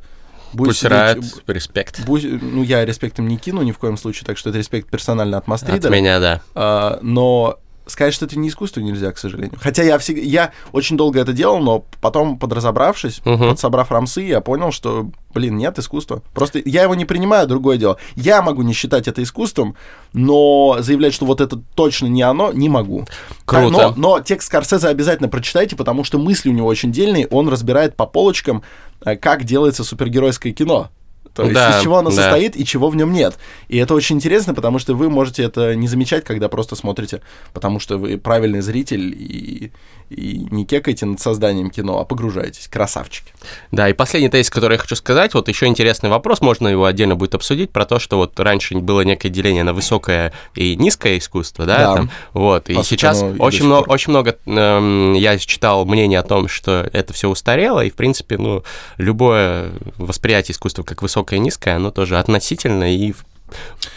Pussy 0.53 0.89
Riot, 0.89 1.43
респект. 1.49 2.07
ну, 2.07 2.63
я 2.63 2.85
респектом 2.85 3.27
не 3.27 3.37
кину 3.37 3.63
ни 3.63 3.73
в 3.73 3.79
коем 3.79 3.97
случае, 3.97 4.25
так 4.25 4.39
что 4.39 4.51
это 4.51 4.59
респект 4.59 4.89
персонально 4.89 5.39
от 5.39 5.49
Мастридера. 5.49 5.91
От 5.91 5.97
меня, 5.97 6.21
да. 6.21 6.41
А, 6.55 6.99
но 7.03 7.59
сказать, 7.87 8.13
что 8.15 8.27
это 8.27 8.39
не 8.39 8.49
искусство 8.49 8.81
нельзя, 8.81 9.13
к 9.13 9.19
сожалению. 9.19 9.59
Хотя 9.61 9.83
я 9.83 9.99
всегда, 9.99 10.23
я 10.23 10.53
очень 10.73 10.97
долго 10.97 11.21
это 11.21 11.33
делал, 11.33 11.59
но 11.61 11.85
потом, 12.01 12.39
подразобравшись, 12.39 13.21
Мгм. 13.25 13.51
подсобрав 13.51 13.91
рамсы, 13.91 14.23
я 14.23 14.41
понял, 14.41 14.73
что, 14.73 15.11
блин, 15.33 15.57
нет 15.57 15.79
искусства. 15.79 16.23
Просто 16.35 16.61
я 16.65 16.83
его 16.83 16.95
не 16.95 17.05
принимаю, 17.05 17.47
другое 17.47 17.77
дело. 17.77 17.97
Я 18.17 18.43
могу 18.43 18.63
не 18.63 18.73
считать 18.73 19.07
это 19.09 19.23
искусством, 19.23 19.77
но 20.13 20.79
заявлять, 20.81 21.15
что 21.15 21.27
вот 21.27 21.41
это 21.41 21.61
точно 21.75 22.07
не 22.07 22.23
оно, 22.23 22.53
не 22.53 22.69
могу. 22.69 23.07
Круто. 23.45 23.71
Но, 23.71 23.95
но 23.97 24.21
текст 24.21 24.49
Скорсезе 24.49 24.89
обязательно 24.89 25.29
прочитайте, 25.29 25.77
потому 25.77 26.03
что 26.05 26.19
мысли 26.19 26.49
у 26.49 26.53
него 26.53 26.67
очень 26.67 26.91
дельные, 26.93 27.27
он 27.29 27.49
разбирает 27.49 27.97
по 27.97 28.07
полочкам, 28.07 28.63
э, 29.05 29.17
как 29.17 29.45
делается 29.45 29.85
супергеройское 29.85 30.53
кино. 30.53 30.91
То 31.37 31.43
есть 31.43 31.55
Да, 31.55 31.79
из 31.79 31.83
чего 31.83 31.99
оно 31.99 32.09
да. 32.09 32.17
состоит 32.17 32.57
и 32.57 32.65
чего 32.65 32.89
в 32.89 32.97
нем 32.97 33.13
нет. 33.13 33.37
И 33.69 33.77
это 33.77 33.95
очень 33.95 34.17
интересно, 34.17 34.55
потому 34.55 34.79
что 34.79 34.95
вы 34.95 35.11
можете 35.11 35.43
это 35.43 35.75
не 35.77 35.87
замечать, 35.87 36.25
когда 36.25 36.49
просто 36.49 36.77
смотрите, 36.77 37.21
потому 37.53 37.79
что 37.79 37.99
вы 37.99 38.17
правильный 38.17 38.63
зритель 38.63 39.15
и, 39.15 39.71
и 40.11 40.47
не 40.51 40.65
кекаете 40.65 41.07
над 41.07 41.21
созданием 41.21 41.71
кино, 41.71 41.99
а 42.01 42.05
погружаетесь. 42.05 42.69
Красавчики. 42.69 43.33
Да, 43.73 43.89
и 43.89 43.93
последний 43.93 44.29
тезис, 44.29 44.51
который 44.51 44.75
я 44.75 44.79
хочу 44.79 44.97
сказать, 44.97 45.35
вот 45.35 45.49
еще 45.49 45.67
интересный 45.67 46.11
вопрос, 46.11 46.41
можно 46.41 46.69
его 46.69 46.85
отдельно 46.85 47.17
будет 47.17 47.35
обсудить, 47.35 47.71
про 47.71 47.85
то, 47.85 47.99
что 47.99 48.17
вот 48.17 48.39
раньше 48.41 48.77
было 48.77 49.01
некое 49.03 49.29
деление 49.31 49.65
на 49.65 49.73
высокое 49.73 50.33
и 50.55 50.77
низкое 50.77 51.19
искусство, 51.19 51.65
да, 51.67 51.79
Да. 51.79 51.95
там, 51.95 52.11
вот, 52.33 52.69
и 52.71 52.75
По 52.75 52.85
сейчас 52.85 53.23
и 53.23 53.27
очень 53.39 53.65
много, 53.67 53.89
очень 53.89 54.11
много 54.11 54.37
эм, 54.47 55.15
я 55.15 55.39
читал 55.39 55.85
мнение 55.85 56.19
о 56.21 56.23
том, 56.23 56.49
что 56.49 56.89
это 56.93 57.13
все 57.13 57.29
устарело, 57.29 57.85
и, 57.85 57.91
в 57.91 57.95
принципе, 57.95 58.39
ну, 58.39 58.63
любое 58.99 59.73
восприятие 59.99 60.53
искусства 60.55 60.83
как 60.83 61.03
высокое 61.03 61.39
и 61.39 61.43
низкое, 61.43 61.77
оно 61.77 61.91
тоже 61.91 62.19
относительно, 62.19 62.95
и 62.95 63.13
в- 63.13 63.25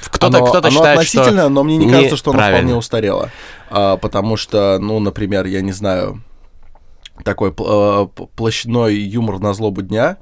кто-то, 0.06 0.38
Оно- 0.38 0.46
кто-то 0.48 0.68
оно 0.68 0.72
считает, 0.72 0.98
относительно, 1.00 1.42
что 1.42 1.50
но 1.50 1.64
мне 1.64 1.78
не 1.78 1.90
кажется, 1.90 2.18
что 2.18 2.32
оно 2.32 2.40
вполне 2.40 2.76
устарело. 2.76 3.30
А, 3.70 3.98
потому 3.98 4.38
что, 4.38 4.78
ну, 4.80 5.00
например, 5.00 5.46
я 5.46 5.62
не 5.62 5.72
знаю, 5.72 6.22
такой 7.24 7.50
э, 7.58 8.08
площадной 8.36 8.96
юмор 8.96 9.40
на 9.40 9.54
злобу 9.54 9.82
дня, 9.82 10.18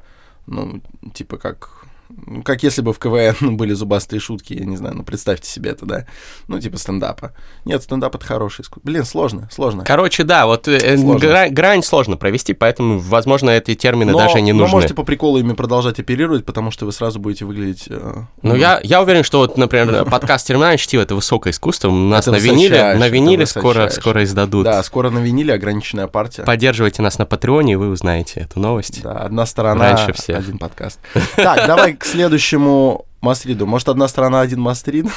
ну, 0.45 0.81
типа 1.13 1.37
как... 1.37 1.85
ну, 2.09 2.41
как 2.43 2.63
если 2.63 2.81
бы 2.81 2.93
в 2.93 2.99
КВН 2.99 3.57
были 3.57 3.73
зубастые 3.73 4.19
шутки, 4.19 4.53
я 4.53 4.65
не 4.65 4.77
знаю, 4.77 4.95
ну 4.95 5.03
представьте 5.03 5.49
себе 5.49 5.71
это, 5.71 5.85
да? 5.85 6.05
Ну, 6.47 6.59
типа 6.59 6.77
стендапа. 6.77 7.33
Нет, 7.65 7.83
стендап 7.83 8.15
это 8.15 8.25
хороший 8.25 8.61
искусство. 8.61 8.81
Блин, 8.89 9.03
сложно, 9.05 9.49
сложно. 9.51 9.83
Короче, 9.85 10.23
да, 10.23 10.45
вот 10.45 10.67
э, 10.67 10.97
Сложно. 10.97 11.19
гра- 11.27 11.49
грань 11.49 11.83
сложно 11.83 12.17
провести, 12.17 12.53
поэтому, 12.53 12.99
возможно, 12.99 13.49
эти 13.51 13.75
термины 13.75 14.11
Но- 14.11 14.17
даже 14.19 14.41
не 14.41 14.53
но 14.53 14.59
нужны. 14.59 14.75
можете 14.75 14.93
по 14.93 15.03
приколу 15.03 15.39
ими 15.39 15.53
продолжать 15.53 15.99
оперировать, 15.99 16.45
потому 16.45 16.71
что 16.71 16.85
вы 16.85 16.91
сразу 16.91 17.19
будете 17.19 17.45
выглядеть... 17.45 17.85
э, 17.89 18.13
Ну, 18.41 18.55
я, 18.55 18.79
я 18.83 19.01
уверен, 19.01 19.23
что 19.23 19.39
вот, 19.39 19.57
например, 19.57 20.05
подкаст 20.09 20.47
«Терминальное 20.47 20.77
чтиво»— 20.77 21.01
это 21.03 21.15
высокое 21.15 21.51
искусство. 21.51 21.89
У 21.89 21.91
нас 21.93 22.23
Это 22.27 22.31
на 22.31 22.37
виниле, 22.37 22.95
на 22.95 23.07
виниле 23.09 23.45
скоро, 23.45 23.89
скоро 23.89 24.23
издадут. 24.23 24.63
Да, 24.65 24.81
скоро 24.83 25.09
на 25.09 25.19
виниле 25.19 25.53
ограниченная 25.53 26.07
партия. 26.07 26.43
Поддерживайте 26.43 27.01
нас 27.01 27.17
на 27.19 27.25
Патреоне, 27.25 27.73
и 27.73 27.75
вы 27.75 27.89
узнаете 27.89 28.41
эту 28.41 28.59
новость. 28.59 29.01
Да, 29.03 29.11
одна 29.13 29.45
сторона, 29.45 29.93
Раньше 29.93 30.13
всех. 30.13 30.37
один 30.39 30.57
подкаст. 30.57 30.99
Так, 31.35 31.67
давай 31.67 31.96
к 31.97 32.05
следующему 32.05 33.05
Мастриду. 33.21 33.65
Может, 33.65 33.89
одна 33.89 34.07
сторона, 34.07 34.41
один 34.41 34.59
Мастрид? 34.61 35.07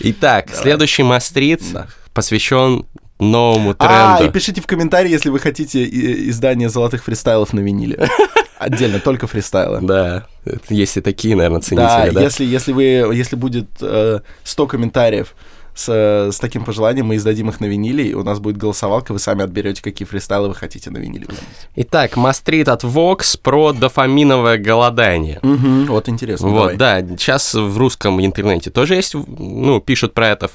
Итак, 0.00 0.50
следующий 0.52 1.02
мастрит 1.02 1.62
Да. 1.72 1.86
посвящен 2.14 2.86
новому 3.18 3.74
А, 3.78 4.14
и 4.14 4.18
тренду. 4.18 4.32
пишите 4.32 4.60
в 4.60 4.66
комментарии, 4.66 5.10
если 5.10 5.30
вы 5.30 5.38
хотите 5.38 5.82
и- 5.84 6.28
издание 6.30 6.68
золотых 6.68 7.04
фристайлов 7.04 7.52
на 7.52 7.60
виниле. 7.60 8.08
Отдельно, 8.58 9.00
только 9.00 9.26
фристайлы. 9.26 9.80
Да, 9.82 10.26
есть 10.68 10.96
и 10.96 11.00
такие, 11.00 11.34
наверное, 11.36 11.60
Да, 11.60 11.66
ценители, 11.66 12.14
да? 12.14 12.22
если, 12.22 12.44
если, 12.44 12.72
вы, 12.72 12.82
если 13.14 13.36
будет 13.36 13.66
э, 13.80 14.20
100 14.44 14.66
комментариев 14.66 15.34
с, 15.76 15.86
э, 15.88 16.32
с 16.32 16.38
таким 16.38 16.64
пожеланием, 16.64 17.06
мы 17.06 17.16
издадим 17.16 17.48
их 17.50 17.60
на 17.60 17.66
виниле, 17.66 18.08
и 18.08 18.14
у 18.14 18.22
нас 18.22 18.38
будет 18.40 18.56
голосовалка, 18.56 19.12
вы 19.12 19.18
сами 19.18 19.44
отберете, 19.44 19.82
какие 19.82 20.06
фристайлы 20.08 20.48
вы 20.48 20.54
хотите 20.54 20.90
на 20.90 20.98
виниле. 20.98 21.26
Итак, 21.76 22.16
мастрит 22.16 22.68
от 22.68 22.82
Vox 22.82 23.38
про 23.40 23.72
дофаминовое 23.72 24.58
голодание. 24.58 25.38
Мгм, 25.42 25.86
вот 25.86 26.08
интересно. 26.08 26.48
Вот, 26.48 26.76
давай. 26.76 27.02
да, 27.02 27.16
сейчас 27.16 27.54
в 27.54 27.76
русском 27.78 28.24
интернете 28.24 28.70
тоже 28.70 28.94
есть, 28.94 29.14
ну, 29.14 29.80
пишут 29.80 30.14
про 30.14 30.28
это. 30.28 30.50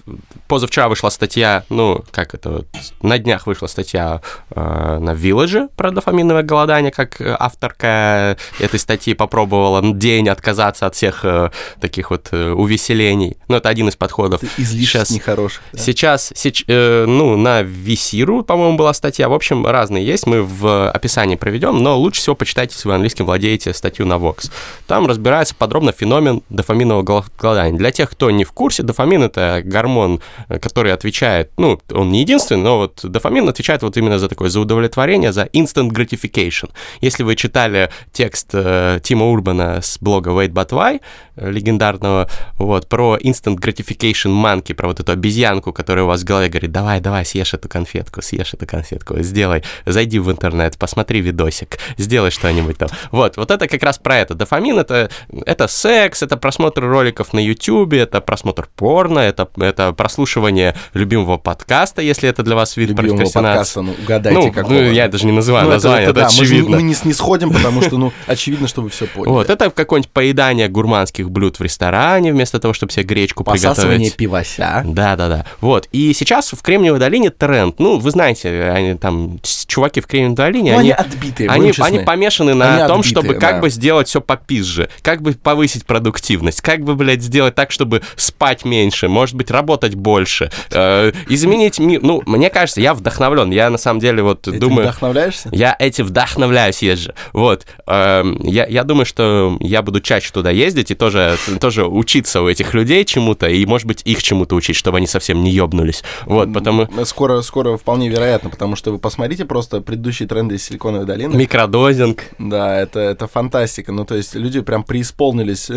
Позавчера 0.47 0.89
вышла 0.89 1.09
статья, 1.09 1.63
ну, 1.69 2.03
как 2.11 2.33
это, 2.33 2.65
на 3.01 3.17
днях 3.19 3.47
вышла 3.47 3.67
статья 3.67 4.21
э, 4.49 4.97
на 4.99 5.11
Village 5.11 5.69
про 5.75 5.91
дофаминовое 5.91 6.43
голодание, 6.43 6.91
как 6.91 7.21
авторка 7.21 8.37
этой 8.59 8.79
статьи 8.79 9.13
попробовала 9.13 9.81
день 9.93 10.29
отказаться 10.29 10.87
от 10.87 10.95
всех 10.95 11.23
э, 11.25 11.51
таких 11.79 12.09
вот 12.09 12.29
э, 12.31 12.51
увеселений. 12.51 13.37
Ну, 13.47 13.55
это 13.57 13.69
один 13.69 13.87
из 13.87 13.95
подходов. 13.95 14.41
Ты 14.41 14.47
излишеств 14.57 15.09
Сейчас- 15.09 15.10
нехороших. 15.15 15.61
да. 15.73 15.79
Сейчас, 15.79 16.31
сеч- 16.35 16.63
э, 16.67 17.05
ну, 17.05 17.37
на 17.37 17.61
Висиру, 17.61 18.43
по-моему, 18.43 18.77
была 18.77 18.93
статья. 18.93 19.29
В 19.29 19.33
общем, 19.33 19.65
разные 19.65 20.05
есть. 20.05 20.25
Мы 20.27 20.41
в 20.43 20.89
описании 20.89 21.35
проведем, 21.35 21.81
но 21.83 21.97
лучше 21.97 22.21
всего 22.21 22.35
почитайте, 22.35 22.75
если 22.75 22.87
вы 22.87 22.95
английским 22.95 23.25
владеете, 23.25 23.73
статью 23.73 24.05
на 24.05 24.13
Vox. 24.13 24.51
Там 24.87 25.07
разбирается 25.07 25.55
подробно 25.55 25.91
феномен 25.91 26.41
дофаминового 26.49 27.03
гол- 27.03 27.25
голодания. 27.39 27.77
Для 27.77 27.91
тех, 27.91 28.09
кто 28.09 28.31
не 28.31 28.43
в 28.43 28.51
курсе, 28.51 28.83
дофамин— 28.83 29.23
это 29.23 29.61
гормон, 29.63 30.21
э, 30.49 30.59
который 30.59 30.93
отвечает, 30.93 31.51
ну, 31.57 31.79
он 31.93 32.11
не 32.11 32.21
единственный, 32.21 32.61
но 32.63 32.77
вот 32.77 32.99
дофамин 33.03 33.47
отвечает 33.49 33.81
вот 33.83 33.97
именно 33.97 34.19
за 34.19 34.29
такое, 34.29 34.49
за 34.49 34.59
удовлетворение, 34.61 35.31
за 35.33 35.43
instant 35.45 35.89
gratification. 35.89 36.69
Если 37.01 37.23
вы 37.23 37.35
читали 37.35 37.89
текст 38.11 38.49
э, 38.53 38.99
Тима 39.03 39.25
Урбана 39.25 39.81
с 39.81 39.97
блога 39.99 40.31
Wait 40.31 40.49
But 40.53 40.69
Why, 40.69 41.01
э, 41.35 41.51
легендарного, 41.51 42.29
вот, 42.57 42.87
про 42.87 43.17
instant 43.17 43.57
gratification 43.57 44.31
monkey, 44.31 44.73
про 44.73 44.87
вот 44.87 44.99
эту 45.01 45.11
обезьянку, 45.11 45.73
которая 45.73 46.05
у 46.05 46.07
вас 46.07 46.21
в 46.21 46.23
голове 46.23 46.49
говорит, 46.49 46.71
давай, 46.71 46.99
давай, 46.99 47.25
съешь 47.25 47.53
эту 47.53 47.67
конфетку, 47.69 48.21
съешь 48.21 48.53
эту 48.53 48.65
конфетку, 48.65 49.19
сделай, 49.21 49.63
зайди 49.85 50.19
в 50.19 50.31
интернет, 50.31 50.77
посмотри 50.77 51.21
видосик, 51.21 51.77
сделай 51.97 52.31
что-нибудь 52.31 52.77
там. 52.77 52.89
Вот, 53.11 53.37
вот 53.37 53.51
это 53.51 53.67
как 53.67 53.83
раз 53.83 53.97
про 53.97 54.17
это. 54.17 54.33
Дофамин 54.35 54.79
это, 54.79 55.09
это 55.45 55.67
секс, 55.67 56.21
это 56.23 56.37
просмотр 56.37 56.83
роликов 56.83 57.33
на 57.33 57.39
YouTube, 57.39 57.93
это 57.93 58.21
просмотр 58.21 58.67
порно, 58.75 59.19
это, 59.19 59.47
это 59.57 59.91
прослушивание 59.93 60.75
любимого 60.93 61.37
подкаста, 61.37 62.01
если 62.01 62.29
это 62.29 62.43
для 62.43 62.55
вас 62.55 62.77
вид 62.77 62.89
Любимого 62.89 63.23
подкаста, 63.29 63.81
ну, 63.81 63.93
угадайте, 64.01 64.39
Ну, 64.39 64.51
какого. 64.51 64.73
ну, 64.73 64.81
я 64.91 65.07
даже 65.07 65.25
не 65.25 65.31
называю 65.31 65.65
Ну, 65.65 65.71
название, 65.71 66.03
это, 66.09 66.13
да, 66.13 66.25
мы, 66.25 66.31
же 66.31 66.41
очевидно. 66.43 66.75
мы 66.77 66.83
не 66.83 66.93
снисходим, 66.93 67.51
потому 67.51 67.81
что, 67.81 67.97
ну, 67.97 68.11
очевидно, 68.27 68.67
что 68.67 68.81
вы 68.81 68.89
все 68.89 69.07
поняли. 69.07 69.29
Вот, 69.31 69.49
это 69.49 69.69
какое-нибудь 69.69 70.11
поедание 70.11 70.67
гурманских 70.67 71.29
блюд 71.31 71.57
в 71.59 71.61
ресторане, 71.63 72.31
вместо 72.31 72.59
того, 72.59 72.73
чтобы 72.73 72.91
себе 72.91 73.03
гречку 73.05 73.43
Посасывание 73.43 74.11
приготовить. 74.11 74.15
пивося. 74.17 74.83
Да, 74.93 75.15
да, 75.15 75.27
да. 75.29 75.45
Вот. 75.61 75.87
И 75.91 76.13
сейчас 76.13 76.51
в 76.51 76.61
Кремниевой 76.61 76.99
долине 76.99 77.29
тренд. 77.29 77.79
Ну, 77.79 77.97
вы 77.99 78.11
знаете, 78.11 78.63
они 78.71 78.95
там 78.95 79.39
чуваки 79.67 80.01
в 80.01 80.07
Кремниевой 80.07 80.35
долине, 80.35 80.73
Ну, 80.73 80.79
они 80.79 80.91
они, 80.91 81.07
отбитые, 81.07 81.49
они, 81.49 81.67
честны. 81.73 81.83
они 81.85 81.99
помешаны 81.99 82.53
на 82.53 82.75
Они 82.75 82.87
том, 82.87 82.99
отбитые, 82.99 83.23
чтобы 83.23 83.33
как 83.39 83.55
да. 83.55 83.61
бы 83.61 83.69
сделать 83.69 84.07
все 84.07 84.21
попизже, 84.21 84.89
как 85.01 85.21
бы 85.21 85.33
повысить 85.33 85.85
продуктивность, 85.85 86.61
как 86.61 86.83
бы, 86.83 86.95
блядь, 86.95 87.21
сделать 87.21 87.55
так, 87.55 87.71
чтобы 87.71 88.01
спать 88.15 88.65
меньше, 88.65 89.07
может 89.07 89.35
быть, 89.35 89.49
работать 89.51 89.95
больше, 89.95 90.51
э, 90.71 91.11
изменить 91.29 91.79
мир. 91.79 92.01
Ну, 92.03 92.21
мне 92.25 92.49
кажется, 92.49 92.81
я 92.81 92.93
вдохновлен. 92.93 93.51
Я 93.51 93.69
на 93.69 93.77
самом 93.77 93.99
деле 93.99 94.23
вот 94.23 94.47
Этим 94.47 94.59
думаю. 94.59 94.83
вдохновляешься? 94.87 95.49
Я 95.51 95.75
этим 95.79 96.05
вдохновляюсь 96.05 96.81
езжу. 96.81 97.13
Вот. 97.33 97.65
Эм, 97.87 98.39
Я, 98.43 98.65
я 98.65 98.83
думаю, 98.83 99.05
что 99.05 99.57
я 99.59 99.81
буду 99.81 100.01
чаще 100.01 100.31
туда 100.33 100.49
ездить 100.51 100.91
и 100.91 100.95
тоже, 100.95 101.37
тоже 101.59 101.85
учиться 101.85 102.41
у 102.41 102.49
этих 102.49 102.73
людей 102.73 103.05
чему-то, 103.05 103.47
и, 103.47 103.65
может 103.65 103.87
быть, 103.87 104.01
их 104.05 104.21
чему-то 104.23 104.55
учить, 104.55 104.70
чтобы 104.77 104.97
они 104.97 105.07
совсем 105.07 105.43
не 105.43 105.51
ёбнулись. 105.51 106.03
Вот, 106.25 106.53
потому... 106.53 106.87
Скоро, 107.05 107.41
скоро 107.41 107.77
вполне 107.77 108.09
вероятно, 108.09 108.49
потому 108.49 108.75
что 108.75 108.91
вы 108.91 108.99
посмотрите 108.99 109.45
просто 109.45 109.81
предыдущие 109.81 110.27
тренды 110.27 110.55
из 110.55 110.63
Силиконовой 110.63 111.05
долины. 111.05 111.35
Микродозинг. 111.35 112.23
Да, 112.39 112.77
это, 112.77 112.99
это 112.99 113.27
фантастика. 113.27 113.91
Ну, 113.91 114.05
то 114.05 114.15
есть 114.15 114.35
люди 114.35 114.61
прям 114.61 114.83
преисполнились 114.83 115.69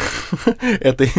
этой, 0.80 1.10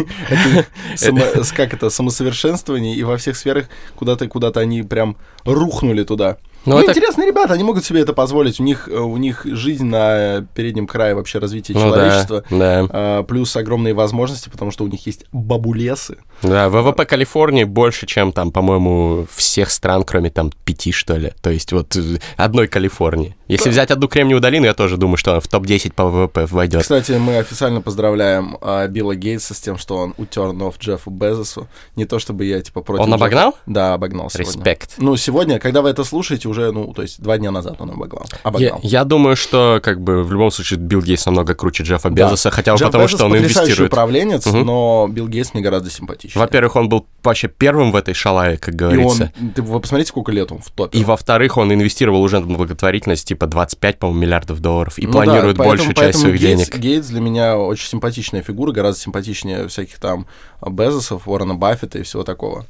как 1.56 1.74
это, 1.74 1.90
самосовершенствования, 1.90 2.94
и 2.94 3.02
во 3.02 3.16
всех 3.16 3.36
сферах 3.36 3.66
куда-то 3.94 4.28
куда-то 4.28 4.60
они 4.60 4.82
прям 4.82 5.16
рухнули 5.44 6.04
туда. 6.04 6.38
Ну, 6.66 6.76
Ну, 6.76 6.80
это- 6.80 6.92
интересные 6.92 7.28
ребята, 7.28 7.54
они 7.54 7.62
могут 7.64 7.84
себе 7.84 8.00
это 8.00 8.12
позволить. 8.12 8.58
У 8.60 8.62
них, 8.62 8.88
э, 8.88 8.96
у 8.96 9.16
них 9.16 9.42
жизнь 9.44 9.84
на 9.86 10.46
переднем 10.54 10.86
крае 10.86 11.14
вообще 11.14 11.38
развития 11.38 11.74
Ну 11.74 11.80
да, 11.80 11.86
человечества. 11.96 12.44
да. 12.50 12.86
А, 12.90 13.22
плюс 13.22 13.54
огромные 13.56 13.94
возможности, 13.94 14.48
потому 14.48 14.70
что 14.70 14.84
у 14.84 14.86
них 14.88 15.06
есть 15.06 15.24
бабулесы. 15.32 16.16
Да, 16.42 16.68
ВВП 16.68 17.04
Калифорнии 17.04 17.64
больше, 17.64 18.06
чем 18.06 18.32
там, 18.32 18.50
по-моему, 18.50 19.26
всех 19.34 19.70
стран, 19.70 20.02
кроме 20.04 20.30
там 20.30 20.50
пяти, 20.64 20.90
что 20.92 21.16
ли. 21.16 21.32
То 21.42 21.50
есть 21.50 21.72
вот 21.72 21.94
э, 21.96 22.18
одной 22.36 22.66
Калифорнии. 22.66 23.36
Если 23.46 23.68
взять 23.68 23.90
одну 23.90 24.08
Кремниевую 24.08 24.40
долину, 24.40 24.64
я 24.66 24.74
тоже 24.74 24.96
думаю, 24.96 25.16
что 25.18 25.32
она 25.32 25.40
в 25.40 25.48
топ-10 25.48 25.92
по 25.92 26.06
ВВП 26.06 26.46
войдет. 26.46 26.82
Кстати, 26.82 27.12
мы 27.12 27.36
официально 27.36 27.82
поздравляем 27.82 28.56
а, 28.62 28.86
Билла 28.88 29.14
Гейтса 29.14 29.52
с 29.54 29.60
тем, 29.60 29.76
что 29.78 29.96
он 29.96 30.14
утер 30.16 30.52
нов 30.52 30.78
Джеффу 30.78 31.10
Безосу. 31.10 31.68
Не 31.94 32.06
то 32.06 32.18
чтобы 32.18 32.46
я 32.46 32.60
типа 32.62 32.80
против. 32.80 33.02
Он 33.04 33.10
Джеффа- 33.10 33.14
обогнал? 33.16 33.58
Да, 33.66 33.94
обогнал 33.94 34.30
сегодня. 34.30 34.52
Респект. 34.52 34.94
Ну, 34.98 35.16
сегодня, 35.16 35.58
когда 35.58 35.82
вы 35.82 35.90
это 35.90 36.04
слушаете, 36.04 36.48
уже, 36.54 36.72
ну, 36.72 36.92
то 36.94 37.02
есть 37.02 37.20
два 37.20 37.36
дня 37.38 37.50
назад 37.50 37.76
он 37.80 37.90
обогнал. 37.90 38.24
Я, 38.32 38.38
обогнал. 38.42 38.80
я 38.82 39.04
думаю, 39.04 39.36
что 39.36 39.80
как 39.82 40.00
бы 40.00 40.22
в 40.22 40.32
любом 40.32 40.50
случае 40.50 40.78
Билл 40.78 41.02
Гейтс 41.02 41.26
намного 41.26 41.54
круче 41.54 41.82
Джеффа 41.82 42.10
Безоса, 42.10 42.50
хотя 42.50 42.72
бы 42.72 42.78
Джефф 42.78 42.88
потому, 42.88 43.04
Безос 43.04 43.18
что 43.18 43.26
он 43.26 43.36
инвестирует. 43.36 43.92
управленец, 43.92 44.46
Мгм. 44.46 44.64
но 44.64 45.08
Билл 45.10 45.28
Гейтс 45.28 45.52
мне 45.54 45.62
гораздо 45.62 45.90
симпатичнее. 45.90 46.40
Во-первых, 46.40 46.76
он 46.76 46.88
был 46.88 47.06
вообще 47.22 47.48
первым 47.48 47.90
в 47.92 47.96
этой 47.96 48.14
шалаве, 48.14 48.56
как 48.56 48.74
и 48.74 48.76
говорится. 48.76 49.32
он, 49.40 49.50
ты, 49.50 49.62
вы 49.62 49.80
посмотрите, 49.80 50.08
сколько 50.10 50.30
лет 50.32 50.52
он 50.52 50.58
в 50.58 50.70
топе. 50.70 50.98
И 50.98 51.04
во-вторых, 51.04 51.56
он 51.56 51.72
инвестировал 51.72 52.22
уже 52.22 52.38
в 52.40 52.46
благотворительность 52.46 53.26
типа 53.26 53.46
25, 53.46 53.98
по-моему, 53.98 54.20
миллиардов 54.22 54.60
долларов 54.60 54.98
и 54.98 55.06
Ну 55.06 55.12
планирует 55.12 55.56
да, 55.56 55.64
большую 55.64 55.94
поэтому- 55.94 56.06
часть 56.12 56.20
своих 56.20 56.40
Гейтс, 56.40 56.68
денег. 56.70 56.78
Гейтс 56.78 57.08
для 57.08 57.20
меня 57.20 57.56
очень 57.58 57.88
симпатичная 57.88 58.42
фигура, 58.42 58.72
гораздо 58.72 59.00
симпатичнее 59.00 59.68
всяких 59.68 59.98
там 59.98 60.26
Безосов, 60.64 61.26
Уоррена 61.28 61.54
Баффета 61.54 61.98
и 61.98 62.02
всего 62.02 62.22
такого. 62.24 62.66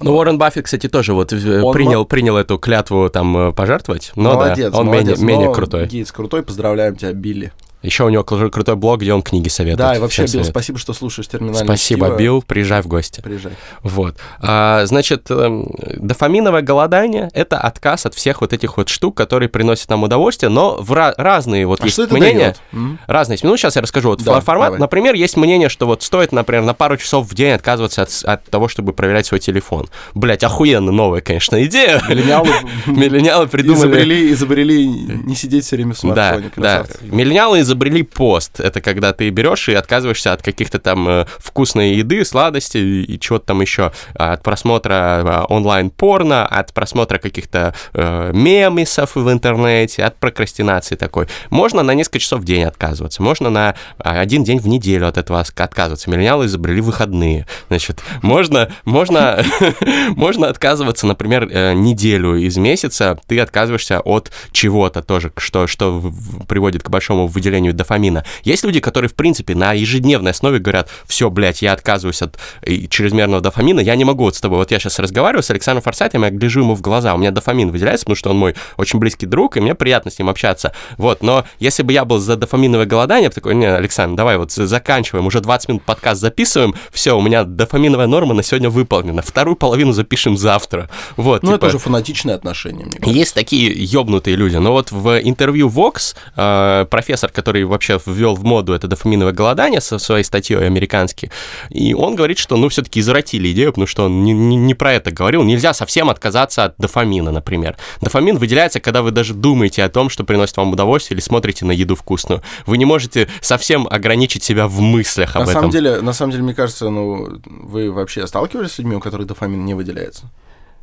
Ну, 0.00 0.14
Уоррен 0.16 0.38
Баффет, 0.38 0.64
кстати, 0.64 0.88
тоже 0.88 1.12
вот 1.12 1.32
э, 1.32 1.62
Он 1.62 1.72
принял, 1.72 2.04
принял 2.04 2.36
эту 2.36 2.58
клятву 2.58 3.08
там 3.10 3.36
э, 3.48 3.52
пожертвовать, 3.52 4.12
но 4.14 4.34
молодец, 4.34 4.72
да, 4.72 4.78
он 4.78 4.86
молодец, 4.86 5.18
менее, 5.18 5.38
менее 5.38 5.54
крутой. 5.54 5.86
Гейтс 5.86 6.12
крутой, 6.12 6.42
поздравляем 6.42 6.96
тебя, 6.96 7.12
Билли. 7.12 7.52
Еще 7.82 8.04
у 8.04 8.08
него 8.08 8.22
кру- 8.24 8.50
крутой 8.50 8.74
блог, 8.76 9.00
где 9.00 9.12
он 9.12 9.22
книги 9.22 9.48
советует. 9.48 9.78
Да, 9.78 9.94
и 9.96 9.98
вообще, 10.00 10.22
Билл, 10.22 10.28
советую. 10.28 10.50
спасибо, 10.50 10.78
что 10.78 10.92
слушаешь 10.92 11.28
терминальное 11.28 11.64
Спасибо, 11.64 12.06
чтиво. 12.06 12.16
Билл, 12.18 12.42
приезжай 12.42 12.82
в 12.82 12.86
гости. 12.88 13.20
Приезжай. 13.20 13.52
Вот. 13.82 14.16
А, 14.40 14.84
значит, 14.86 15.30
эм, 15.30 15.68
дофаминовое 15.96 16.62
голодание— 16.62 17.28
это 17.34 17.58
отказ 17.58 18.06
от 18.06 18.14
всех 18.14 18.40
вот 18.40 18.52
этих 18.52 18.76
вот 18.76 18.88
штук, 18.88 19.16
которые 19.16 19.48
приносят 19.48 19.88
нам 19.90 20.02
удовольствие, 20.02 20.50
но 20.50 20.76
в 20.80 20.92
ra- 20.92 21.14
разные 21.16 21.66
вот 21.66 21.80
А 21.80 21.84
есть 21.84 21.94
что 22.02 22.12
мнения. 22.14 22.56
дает? 22.72 22.98
Разные 23.06 23.34
есть. 23.34 23.44
Ну, 23.44 23.56
сейчас 23.56 23.76
я 23.76 23.82
расскажу. 23.82 24.08
Вот 24.10 24.22
Да, 24.24 24.32
фор- 24.34 24.42
формат, 24.42 24.66
давай. 24.68 24.80
например, 24.80 25.14
есть 25.14 25.36
мнение, 25.36 25.68
что 25.68 25.86
вот 25.86 26.02
стоит, 26.02 26.32
например, 26.32 26.64
на 26.64 26.74
пару 26.74 26.96
часов 26.96 27.28
в 27.30 27.34
день 27.34 27.52
отказываться 27.52 28.02
от, 28.02 28.10
от 28.24 28.44
того, 28.50 28.68
чтобы 28.68 28.92
проверять 28.92 29.26
свой 29.26 29.40
телефон. 29.40 29.88
Блять, 30.14 30.42
охуенно 30.42 30.90
новая, 30.90 31.20
конечно, 31.20 31.64
идея. 31.64 32.02
Миллениалы 32.08 32.48
Миллениалы 32.86 33.46
придумали... 33.46 33.78
изобрели, 33.78 34.32
изобрели 34.32 34.86
не 34.88 35.34
сидеть 35.34 35.64
все 35.64 35.76
время 35.76 35.94
в 35.94 36.00
Да, 36.02 36.32
смартфоне. 36.32 36.50
да. 36.56 36.78
красавцы. 36.84 37.04
Миллениалы 37.04 37.60
изобрели 37.68 38.02
пост. 38.02 38.60
Это 38.60 38.80
когда 38.80 39.12
ты 39.12 39.28
берешь 39.30 39.68
и 39.68 39.74
отказываешься 39.74 40.32
от 40.32 40.42
каких-то 40.42 40.78
там 40.78 41.08
э, 41.08 41.26
вкусной 41.38 41.94
еды, 41.94 42.24
сладостей 42.24 43.02
и 43.02 43.20
чего-то 43.20 43.46
там 43.46 43.60
еще. 43.60 43.92
От 44.14 44.42
просмотра 44.42 45.44
э, 45.48 45.52
онлайн-порно, 45.52 46.46
от 46.46 46.72
просмотра 46.72 47.18
каких-то 47.18 47.74
э, 47.92 48.32
мемесов 48.32 49.16
в 49.16 49.30
интернете, 49.30 50.04
от 50.04 50.16
прокрастинации 50.16 50.96
такой. 50.96 51.28
Можно 51.50 51.82
на 51.82 51.94
несколько 51.94 52.18
часов 52.18 52.40
в 52.40 52.44
день 52.44 52.64
отказываться, 52.64 53.22
можно 53.22 53.50
на 53.50 53.74
а, 53.98 54.20
один 54.20 54.44
день 54.44 54.58
в 54.58 54.66
неделю 54.66 55.06
от 55.06 55.18
этого 55.18 55.40
отказываться. 55.40 56.10
Миллениалы 56.10 56.46
изобрели 56.46 56.80
выходные. 56.80 57.46
Значит, 57.68 58.00
можно, 58.22 58.70
можно, 58.84 59.44
можно 60.10 60.48
отказываться, 60.48 61.06
например, 61.06 61.48
э, 61.50 61.74
неделю 61.74 62.36
из 62.36 62.56
месяца, 62.56 63.18
ты 63.26 63.38
отказываешься 63.40 64.00
от 64.00 64.30
чего-то 64.52 65.02
тоже, 65.02 65.32
что, 65.36 65.66
что 65.66 66.12
приводит 66.48 66.82
к 66.82 66.90
большому 66.90 67.26
выделению 67.26 67.57
дофамина. 67.60 68.24
Есть 68.44 68.64
люди, 68.64 68.80
которые, 68.80 69.08
в 69.08 69.14
принципе, 69.14 69.54
на 69.54 69.72
ежедневной 69.72 70.30
основе 70.32 70.58
говорят, 70.58 70.88
все, 71.06 71.30
блядь, 71.30 71.62
я 71.62 71.72
отказываюсь 71.72 72.22
от 72.22 72.38
э, 72.62 72.86
чрезмерного 72.88 73.40
дофамина, 73.40 73.80
я 73.80 73.96
не 73.96 74.04
могу 74.04 74.24
вот 74.24 74.36
с 74.36 74.40
тобой, 74.40 74.58
вот 74.58 74.70
я 74.70 74.78
сейчас 74.78 74.98
разговариваю 74.98 75.42
с 75.42 75.50
Александром 75.50 75.82
Форсайтом, 75.82 76.22
я 76.24 76.30
гляжу 76.30 76.60
ему 76.60 76.74
в 76.74 76.80
глаза, 76.80 77.14
у 77.14 77.18
меня 77.18 77.30
дофамин 77.30 77.70
выделяется, 77.70 78.04
потому 78.04 78.16
что 78.16 78.30
он 78.30 78.36
мой 78.38 78.54
очень 78.76 78.98
близкий 78.98 79.26
друг, 79.26 79.56
и 79.56 79.60
мне 79.60 79.74
приятно 79.74 80.10
с 80.10 80.18
ним 80.18 80.28
общаться. 80.28 80.72
Вот, 80.96 81.22
но 81.22 81.44
если 81.58 81.82
бы 81.82 81.92
я 81.92 82.04
был 82.04 82.18
за 82.18 82.36
дофаминовое 82.36 82.86
голодание, 82.86 83.24
я 83.24 83.28
бы 83.30 83.34
такой, 83.34 83.54
не, 83.54 83.66
Александр, 83.66 84.16
давай 84.16 84.36
вот 84.38 84.52
за- 84.52 84.66
заканчиваем, 84.66 85.26
уже 85.26 85.40
20 85.40 85.68
минут 85.68 85.82
подкаст 85.82 86.20
записываем, 86.20 86.74
все, 86.92 87.16
у 87.16 87.20
меня 87.22 87.44
дофаминовая 87.44 88.06
норма 88.06 88.34
на 88.34 88.42
сегодня 88.42 88.70
выполнена, 88.70 89.22
вторую 89.22 89.56
половину 89.56 89.92
запишем 89.92 90.36
завтра. 90.36 90.88
Вот, 91.16 91.42
Ну, 91.42 91.52
типа- 91.52 91.56
это 91.56 91.66
уже 91.66 91.78
фанатичное 91.78 92.34
отношение, 92.34 92.86
мне 92.86 92.98
кажется. 92.98 93.18
есть 93.18 93.34
такие 93.34 93.72
ёбнутые 93.84 94.36
люди. 94.36 94.56
Но 94.56 94.72
вот 94.72 94.92
в 94.92 95.18
интервью 95.20 95.68
Vox 95.68 96.14
э, 96.36 96.86
профессор, 96.90 97.30
который 97.30 97.47
вообще 97.64 97.98
ввел 98.06 98.34
в 98.34 98.44
моду 98.44 98.72
это 98.72 98.86
дофаминовое 98.88 99.32
голодание 99.32 99.80
со 99.80 99.98
своей 99.98 100.24
статьей 100.24 100.66
американский, 100.66 101.30
и 101.70 101.94
он 101.94 102.14
говорит, 102.14 102.38
что 102.38 102.56
ну 102.56 102.68
все-таки 102.68 103.00
извратили 103.00 103.50
идею, 103.52 103.72
потому 103.72 103.86
что 103.86 104.04
он 104.04 104.22
не, 104.24 104.32
не- 104.32 104.56
не 104.56 104.74
про 104.74 104.92
это 104.94 105.10
говорил. 105.10 105.42
Нельзя 105.44 105.72
совсем 105.74 106.10
отказаться 106.10 106.64
от 106.64 106.74
дофамина, 106.78 107.30
например. 107.32 107.76
Дофамин 108.00 108.38
выделяется, 108.38 108.80
когда 108.80 109.02
вы 109.02 109.10
даже 109.10 109.34
думаете 109.34 109.82
о 109.84 109.88
том, 109.88 110.10
что 110.10 110.24
приносит 110.24 110.56
вам 110.56 110.72
удовольствие, 110.72 111.16
или 111.16 111.22
смотрите 111.24 111.64
на 111.64 111.72
еду 111.72 111.94
вкусную. 111.96 112.42
Вы 112.66 112.78
не 112.78 112.84
можете 112.84 113.28
совсем 113.40 113.86
ограничить 113.88 114.42
себя 114.44 114.66
в 114.68 114.80
мыслях 114.80 115.36
об 115.36 115.40
На 115.46 115.50
этом. 115.50 115.54
самом 115.54 115.70
деле, 115.70 116.00
на 116.00 116.12
самом 116.12 116.32
деле, 116.32 116.44
мне 116.44 116.54
кажется, 116.54 116.90
ну, 116.90 117.40
вы 117.46 117.90
вообще 117.90 118.26
сталкивались 118.26 118.72
с 118.72 118.78
людьми, 118.78 118.96
у 118.96 119.00
которых 119.00 119.26
дофамин 119.26 119.64
не 119.64 119.74
выделяется? 119.74 120.24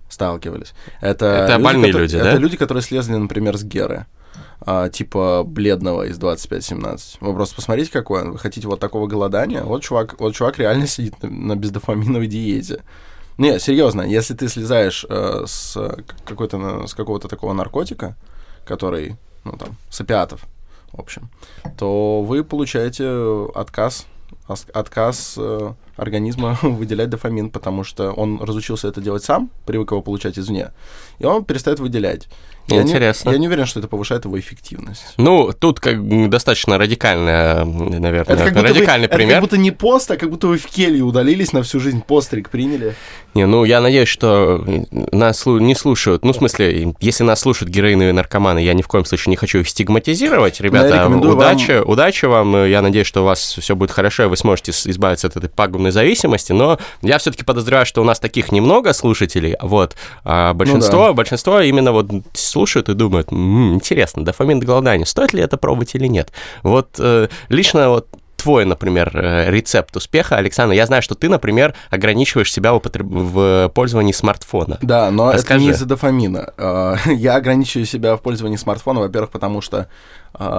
Сталкивались. 0.09 0.73
Это, 1.01 1.25
Это 1.25 1.59
больные 1.59 1.91
которые- 1.91 2.01
люди, 2.07 2.15
это 2.15 2.31
да? 2.33 2.37
люди, 2.37 2.57
которые 2.57 2.83
слезли, 2.83 3.15
например, 3.15 3.57
с 3.57 3.63
Геры. 3.63 4.05
А, 4.65 4.89
типа 4.89 5.43
бледного 5.45 6.07
из 6.07 6.17
25-17. 6.17 7.17
Вы 7.21 7.33
просто 7.33 7.55
посмотрите, 7.55 7.91
какой 7.91 8.23
он. 8.23 8.31
Вы 8.31 8.39
хотите 8.39 8.67
вот 8.67 8.79
такого 8.79 9.07
голодания? 9.07 9.63
Вот 9.63 9.83
чувак, 9.83 10.19
вот 10.19 10.33
чувак 10.33 10.57
реально 10.57 10.87
сидит 10.87 11.21
на, 11.21 11.29
на 11.29 11.55
бездофаминовой 11.55 12.27
диете. 12.27 12.83
Не, 13.37 13.59
серьезно, 13.59 14.01
если 14.01 14.33
ты 14.33 14.47
слезаешь 14.47 15.05
э, 15.09 15.43
с 15.45 15.77
какой-то 16.25 16.87
с 16.87 16.93
какого-то 16.93 17.27
такого 17.27 17.53
наркотика, 17.53 18.15
который, 18.65 19.17
ну 19.43 19.51
там, 19.53 19.75
с 19.89 20.01
опиатов, 20.01 20.45
в 20.93 20.99
общем, 20.99 21.29
то 21.77 22.21
вы 22.21 22.43
получаете 22.43 23.49
отказ, 23.53 24.07
отказ 24.47 25.35
э, 25.37 25.73
организма 25.97 26.57
выделять 26.61 27.09
дофамин, 27.09 27.49
потому 27.49 27.83
что 27.83 28.11
он 28.11 28.41
разучился 28.41 28.87
это 28.87 29.01
делать 29.01 29.23
сам, 29.23 29.51
привык 29.65 29.91
его 29.91 30.01
получать 30.01 30.39
извне, 30.39 30.71
и 31.19 31.25
он 31.25 31.43
перестает 31.43 31.79
выделять. 31.79 32.29
Я 32.67 32.77
не- 32.77 32.89
Интересно. 32.89 33.29
я 33.29 33.37
не 33.37 33.47
уверен, 33.47 33.65
что 33.67 33.79
это 33.79 33.87
повышает 33.87 34.25
его 34.25 34.39
эффективность. 34.39 35.13
Ну, 35.17 35.51
тут 35.57 35.79
как 35.79 36.29
достаточно 36.29 36.77
радикальная, 36.79 37.63
наверное, 37.63 38.21
Это 38.35 38.43
как, 38.45 38.53
будто 38.53 38.67
радикальный 38.69 39.07
вы, 39.07 39.11
это 39.11 39.15
пример. 39.15 39.33
как 39.35 39.41
будто 39.43 39.57
не 39.57 39.71
пост, 39.71 40.09
а 40.11 40.17
как 40.17 40.29
будто 40.31 40.47
вы 40.47 40.57
в 40.57 40.65
келье 40.65 41.03
удалились 41.03 41.53
на 41.53 41.61
всю 41.61 41.79
жизнь, 41.79 42.01
постриг 42.01 42.49
приняли. 42.49 42.95
Не, 43.35 43.45
ну 43.45 43.65
я 43.65 43.81
надеюсь, 43.81 44.07
что 44.07 44.63
нас 45.11 45.45
слу- 45.45 45.59
не 45.59 45.75
слушают. 45.75 46.23
Ну, 46.25 46.31
в 46.31 46.35
смысле, 46.37 46.93
если 47.01 47.23
нас 47.23 47.41
слушают 47.41 47.69
героиновые 47.71 48.13
наркоманы, 48.13 48.59
я 48.63 48.73
ни 48.73 48.81
в 48.81 48.87
коем 48.87 49.05
случае 49.05 49.31
не 49.31 49.35
хочу 49.35 49.59
их 49.59 49.67
стигматизировать. 49.69 50.59
Ребята, 50.61 50.95
рекомендую 50.95 51.35
удачи, 51.35 51.81
удачи 51.83 52.25
вам. 52.25 52.65
Я 52.65 52.81
надеюсь, 52.81 53.05
что 53.07 53.21
у 53.21 53.25
вас 53.25 53.57
все 53.59 53.75
будет 53.75 53.91
хорошо, 53.91 54.23
и 54.23 54.27
вы 54.27 54.37
сможете 54.37 54.71
избавиться 54.71 55.27
от 55.27 55.35
этой 55.35 55.49
пагубной 55.49 55.91
зависимости. 55.91 56.51
Но 56.53 56.79
я 57.01 57.17
все-таки 57.17 57.43
подозреваю, 57.43 57.85
что 57.85 58.01
у 58.01 58.05
нас 58.05 58.19
таких 58.19 58.51
немного 58.51 58.93
слушателей. 58.93 59.55
Вот. 59.61 59.95
А 60.23 60.53
большинство, 60.53 61.13
большинство 61.13 61.59
именно 61.59 61.91
вот 61.91 62.07
слушают 62.55 62.87
и 62.87 62.93
думают, 62.93 63.33
«М, 63.33 63.73
интересно, 63.75 64.23
дофамин 64.23 64.59
голодания, 64.61 65.03
стоит 65.05 65.33
ли 65.33 65.41
это 65.41 65.57
пробовать 65.57 65.93
или 65.95 66.07
нет? 66.07 66.31
Вот 66.63 66.95
э, 66.99 67.27
лично 67.49 67.89
вот 67.89 68.07
твой, 68.37 68.63
например, 68.63 69.11
э, 69.13 69.51
рецепт 69.51 69.93
успеха, 69.97 70.37
Александр, 70.37 70.73
я 70.73 70.85
знаю, 70.85 71.01
что 71.01 71.15
ты, 71.15 71.27
например, 71.27 71.73
ограничиваешь 71.89 72.53
себя 72.53 72.71
в, 72.71 72.77
употреб- 72.77 73.03
в 73.09 73.69
пользовании 73.73 74.13
смартфона. 74.13 74.77
Да, 74.81 75.11
но 75.11 75.29
это 75.29 75.37
Расскажи. 75.39 75.59
не 75.65 75.69
из-за 75.71 75.85
дофамина. 75.85 76.53
А, 76.57 76.95
Я 77.11 77.35
ограничиваю 77.35 77.85
себя 77.85 78.15
в 78.15 78.21
пользовании 78.21 78.55
смартфоном, 78.57 79.03
во-первых, 79.03 79.31
потому 79.31 79.59
что 79.61 79.87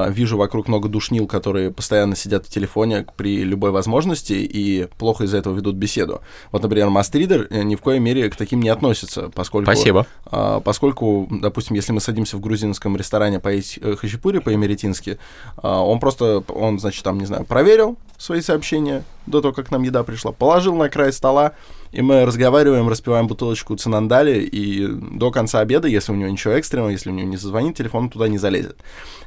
вижу 0.08 0.36
вокруг 0.36 0.68
много 0.68 0.88
душнил, 0.88 1.26
которые 1.26 1.70
постоянно 1.70 2.16
сидят 2.16 2.46
в 2.46 2.50
телефоне 2.50 3.06
при 3.16 3.44
любой 3.44 3.70
возможности 3.70 4.32
и 4.32 4.88
плохо 4.98 5.24
из-за 5.24 5.38
этого 5.38 5.54
ведут 5.54 5.76
беседу. 5.76 6.20
Вот, 6.52 6.62
например, 6.62 6.88
Мастридер 6.88 7.46
э, 7.50 7.62
ни 7.62 7.76
в 7.76 7.82
коей 7.82 8.00
мере 8.00 8.30
к 8.30 8.36
таким 8.36 8.60
не 8.60 8.68
относится, 8.68 9.30
поскольку... 9.34 9.70
Спасибо. 9.70 10.06
А, 10.26 10.60
поскольку, 10.60 11.28
допустим, 11.30 11.76
если 11.76 11.92
мы 11.92 12.00
садимся 12.00 12.36
в 12.36 12.40
грузинском 12.40 12.96
ресторане 12.96 13.40
поесть 13.40 13.78
э, 13.80 13.96
хачапури 13.96 14.38
по-эмеретински, 14.38 15.18
а, 15.56 15.82
он 15.82 16.00
просто, 16.00 16.42
он, 16.48 16.78
значит, 16.78 17.04
там, 17.04 17.18
не 17.18 17.26
знаю, 17.26 17.44
проверил 17.44 17.96
свои 18.18 18.40
сообщения 18.40 19.04
до 19.26 19.40
того, 19.40 19.52
как 19.52 19.70
нам 19.70 19.82
еда 19.82 20.02
пришла, 20.04 20.32
положил 20.32 20.74
на 20.74 20.88
край 20.88 21.12
стола, 21.12 21.52
и 21.96 22.02
мы 22.02 22.26
разговариваем, 22.26 22.90
распиваем 22.90 23.26
бутылочку 23.26 23.74
цинандали, 23.74 24.40
и 24.40 24.86
до 24.86 25.30
конца 25.30 25.60
обеда, 25.60 25.88
если 25.88 26.12
у 26.12 26.14
него 26.14 26.28
ничего 26.28 26.52
экстренного, 26.52 26.90
если 26.90 27.08
у 27.08 27.14
него 27.14 27.26
не 27.26 27.38
зазвонит, 27.38 27.74
телефон 27.74 28.10
туда 28.10 28.28
не 28.28 28.36
залезет. 28.36 28.76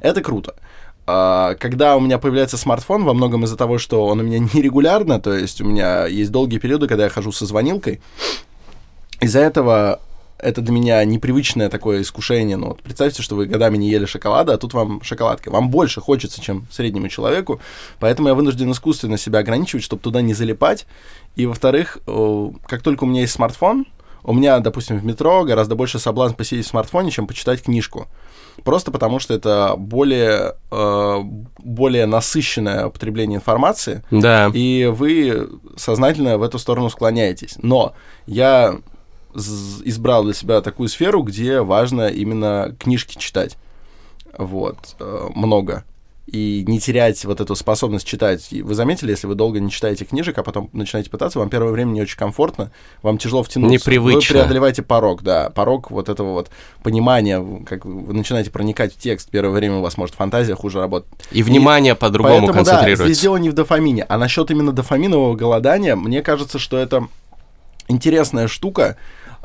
Это 0.01 0.21
круто. 0.21 0.53
А, 1.07 1.55
Когда 1.55 1.95
у 1.95 1.99
меня 1.99 2.19
появляется 2.19 2.57
смартфон, 2.57 3.05
во 3.05 3.15
многом 3.15 3.43
из-за 3.43 3.57
того, 3.57 3.79
что 3.79 4.05
он 4.05 4.19
у 4.19 4.23
меня 4.23 4.37
нерегулярно, 4.53 5.19
то 5.19 5.33
есть 5.33 5.61
у 5.61 5.65
меня 5.65 6.05
есть 6.05 6.31
долгие 6.31 6.59
периоды, 6.59 6.87
когда 6.87 7.05
я 7.05 7.09
хожу 7.09 7.31
со 7.31 7.47
звонилкой, 7.47 8.01
из-за 9.19 9.39
этого 9.39 9.99
это 10.41 10.61
для 10.61 10.71
меня 10.73 11.03
непривычное 11.05 11.69
такое 11.69 12.01
искушение. 12.01 12.57
Ну, 12.57 12.69
вот 12.69 12.81
представьте, 12.81 13.21
что 13.21 13.35
вы 13.35 13.45
годами 13.45 13.77
не 13.77 13.89
ели 13.89 14.05
шоколада, 14.05 14.53
а 14.53 14.57
тут 14.57 14.73
вам 14.73 15.01
шоколадка. 15.03 15.49
Вам 15.51 15.69
больше 15.69 16.01
хочется, 16.01 16.41
чем 16.41 16.67
среднему 16.71 17.09
человеку, 17.09 17.59
поэтому 17.99 18.29
я 18.29 18.33
вынужден 18.33 18.71
искусственно 18.71 19.17
себя 19.17 19.39
ограничивать, 19.39 19.83
чтобы 19.83 20.01
туда 20.01 20.21
не 20.21 20.33
залипать. 20.33 20.85
И, 21.35 21.45
во-вторых, 21.45 21.97
как 22.05 22.81
только 22.81 23.03
у 23.03 23.07
меня 23.07 23.21
есть 23.21 23.33
смартфон, 23.33 23.85
у 24.23 24.33
меня, 24.33 24.59
допустим, 24.59 24.97
в 24.99 25.05
метро 25.05 25.43
гораздо 25.43 25.75
больше 25.75 25.97
соблазн 25.97 26.35
посидеть 26.35 26.65
в 26.65 26.69
смартфоне, 26.69 27.09
чем 27.11 27.25
почитать 27.25 27.63
книжку. 27.63 28.07
Просто 28.65 28.91
потому, 28.91 29.19
что 29.19 29.33
это 29.33 29.75
более, 29.77 30.55
э, 30.71 31.17
более 31.59 32.05
насыщенное 32.05 32.87
употребление 32.87 33.37
информации, 33.37 34.03
Да. 34.11 34.51
и 34.53 34.91
вы 34.93 35.49
сознательно 35.77 36.37
в 36.37 36.43
эту 36.43 36.59
сторону 36.59 36.89
склоняетесь. 36.89 37.55
Но 37.61 37.93
я 38.27 38.75
избрал 39.35 40.23
для 40.23 40.33
себя 40.33 40.61
такую 40.61 40.89
сферу, 40.89 41.21
где 41.23 41.61
важно 41.61 42.07
именно 42.07 42.75
книжки 42.79 43.17
читать. 43.17 43.57
Вот, 44.37 44.95
э, 44.99 45.27
много. 45.35 45.83
И 46.31 46.63
не 46.67 46.79
терять 46.79 47.25
вот 47.25 47.41
эту 47.41 47.55
способность 47.55 48.05
читать. 48.05 48.49
Вы 48.51 48.75
заметили, 48.75 49.09
если 49.09 49.25
вы 49.25 49.33
долго 49.33 49.59
не 49.59 49.71
читаете 49.71 50.05
книжек, 50.05 50.37
а 50.37 50.43
потом 50.43 50.69
начинаете 50.73 51.09
пытаться, 51.09 51.39
вам 51.39 51.49
первое 51.49 51.71
время 51.71 51.91
не 51.91 52.01
очень 52.03 52.17
комфортно, 52.17 52.69
вам 53.01 53.17
тяжело 53.17 53.41
втянуться. 53.41 53.73
Непривычно. 53.73 54.33
Вы 54.35 54.39
преодолеваете 54.41 54.83
порог, 54.83 55.23
да, 55.23 55.49
порог 55.49 55.89
вот 55.89 56.07
этого 56.07 56.33
вот 56.33 56.51
понимания, 56.83 57.43
как 57.67 57.83
вы 57.83 58.13
начинаете 58.13 58.51
проникать 58.51 58.93
в 58.93 58.97
текст. 58.99 59.31
Первое 59.31 59.51
время 59.51 59.77
у 59.77 59.81
вас 59.81 59.97
может 59.97 60.13
фантазия 60.13 60.53
хуже 60.53 60.79
работать. 60.79 61.09
И 61.31 61.41
внимание 61.41 61.95
по-другому 61.95 62.47
Поэтому, 62.47 62.53
да, 62.53 62.57
концентрируется. 62.57 63.05
здесь 63.05 63.21
дело 63.21 63.37
не 63.37 63.49
в 63.49 63.53
дофамине. 63.53 64.03
А 64.03 64.17
насчет 64.19 64.51
именно 64.51 64.71
дофаминового 64.71 65.35
голодания, 65.35 65.95
мне 65.95 66.21
кажется, 66.21 66.59
что 66.59 66.77
это 66.77 67.07
интересная 67.87 68.47
штука. 68.47 68.97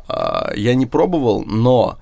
А, 0.08 0.52
Я 0.54 0.74
не 0.74 0.86
пробовал, 0.86 1.44
но 1.44 1.98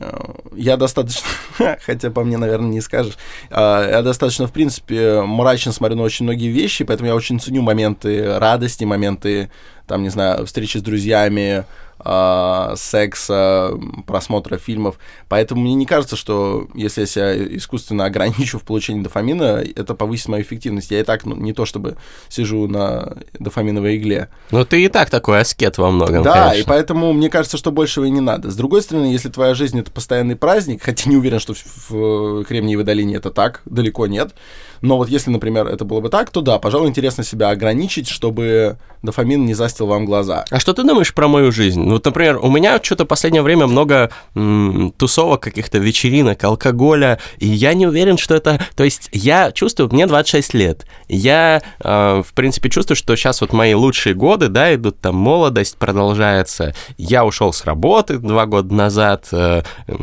э, 0.00 0.10
я 0.54 0.76
достаточно, 0.76 1.26
хотя 1.86 2.10
по 2.10 2.24
мне, 2.24 2.36
наверное, 2.36 2.70
не 2.70 2.80
скажешь, 2.80 3.16
а, 3.50 3.88
я 3.88 4.02
достаточно, 4.02 4.46
в 4.46 4.52
принципе, 4.52 5.22
мрачно 5.22 5.72
смотрю 5.72 5.96
на 5.96 6.02
очень 6.02 6.24
многие 6.24 6.48
вещи, 6.48 6.84
поэтому 6.84 7.08
я 7.08 7.14
очень 7.14 7.40
ценю 7.40 7.62
моменты 7.62 8.38
радости, 8.38 8.84
моменты, 8.84 9.50
там, 9.86 10.02
не 10.02 10.10
знаю, 10.10 10.46
встречи 10.46 10.78
с 10.78 10.82
друзьями, 10.82 11.64
а, 12.00 12.74
секса, 12.76 13.72
просмотра 14.06 14.58
фильмов. 14.58 14.98
Поэтому 15.28 15.62
мне 15.62 15.74
не 15.74 15.86
кажется, 15.86 16.16
что 16.16 16.68
если 16.74 17.02
я 17.02 17.06
себя 17.06 17.56
искусственно 17.56 18.04
ограничу 18.04 18.58
в 18.58 18.62
получении 18.62 19.02
дофамина, 19.02 19.64
это 19.74 19.94
повысит 19.94 20.28
мою 20.28 20.42
эффективность. 20.42 20.90
Я 20.90 21.00
и 21.00 21.02
так 21.02 21.24
ну, 21.24 21.34
не 21.34 21.52
то 21.52 21.64
чтобы 21.66 21.96
сижу 22.28 22.68
на 22.68 23.18
дофаминовой 23.38 23.96
игле. 23.96 24.28
Ну, 24.50 24.64
ты 24.64 24.84
и 24.84 24.88
так 24.88 25.10
такой 25.10 25.40
аскет 25.40 25.78
во 25.78 25.90
многом, 25.90 26.22
Да, 26.22 26.48
конечно. 26.48 26.60
и 26.60 26.64
поэтому 26.66 27.12
мне 27.12 27.30
кажется, 27.30 27.56
что 27.56 27.72
большего 27.72 28.04
и 28.04 28.10
не 28.10 28.20
надо. 28.20 28.50
С 28.50 28.56
другой 28.56 28.82
стороны, 28.82 29.06
если 29.06 29.28
твоя 29.28 29.54
жизнь 29.54 29.78
это 29.78 29.90
постоянный 29.90 30.36
праздник, 30.36 30.82
хотя 30.82 31.10
не 31.10 31.16
уверен, 31.16 31.40
что 31.40 31.54
в, 31.54 31.90
в 31.90 32.44
Кремниевой 32.44 32.84
долине 32.84 33.16
это 33.16 33.30
так, 33.30 33.62
далеко 33.64 34.06
нет. 34.06 34.34
Но 34.80 34.96
вот 34.96 35.08
если, 35.08 35.30
например, 35.30 35.66
это 35.66 35.84
было 35.84 36.00
бы 36.00 36.08
так, 36.08 36.30
то 36.30 36.40
да, 36.40 36.58
пожалуй, 36.58 36.88
интересно 36.88 37.24
себя 37.24 37.50
ограничить, 37.50 38.08
чтобы 38.08 38.78
дофамин 39.02 39.44
не 39.44 39.54
застил 39.54 39.86
вам 39.86 40.04
глаза. 40.06 40.44
А 40.50 40.58
что 40.58 40.72
ты 40.72 40.82
думаешь 40.82 41.14
про 41.14 41.28
мою 41.28 41.52
жизнь? 41.52 41.80
Ну, 41.80 41.92
Вот, 41.92 42.04
например, 42.04 42.38
у 42.42 42.50
меня 42.50 42.80
что-то 42.82 43.04
в 43.04 43.08
последнее 43.08 43.42
время 43.42 43.66
много 43.66 44.10
м, 44.34 44.92
тусовок, 44.96 45.40
каких-то 45.40 45.78
вечеринок, 45.78 46.42
алкоголя, 46.44 47.18
и 47.38 47.46
я 47.46 47.74
не 47.74 47.86
уверен, 47.86 48.18
что 48.18 48.34
это... 48.34 48.60
То 48.76 48.84
есть 48.84 49.08
я 49.12 49.52
чувствую, 49.52 49.88
мне 49.92 50.06
26 50.06 50.54
лет, 50.54 50.86
я, 51.08 51.62
э, 51.80 52.22
в 52.26 52.34
принципе, 52.34 52.70
чувствую, 52.70 52.96
что 52.96 53.16
сейчас 53.16 53.40
вот 53.40 53.52
мои 53.52 53.74
лучшие 53.74 54.14
годы, 54.14 54.48
да, 54.48 54.74
идут, 54.74 55.00
там, 55.00 55.14
молодость 55.16 55.76
продолжается, 55.76 56.74
я 56.96 57.24
ушел 57.24 57.52
с 57.52 57.64
работы 57.64 58.18
два 58.18 58.46
года 58.46 58.74
назад, 58.74 59.28
э, 59.32 59.62
у 59.86 59.94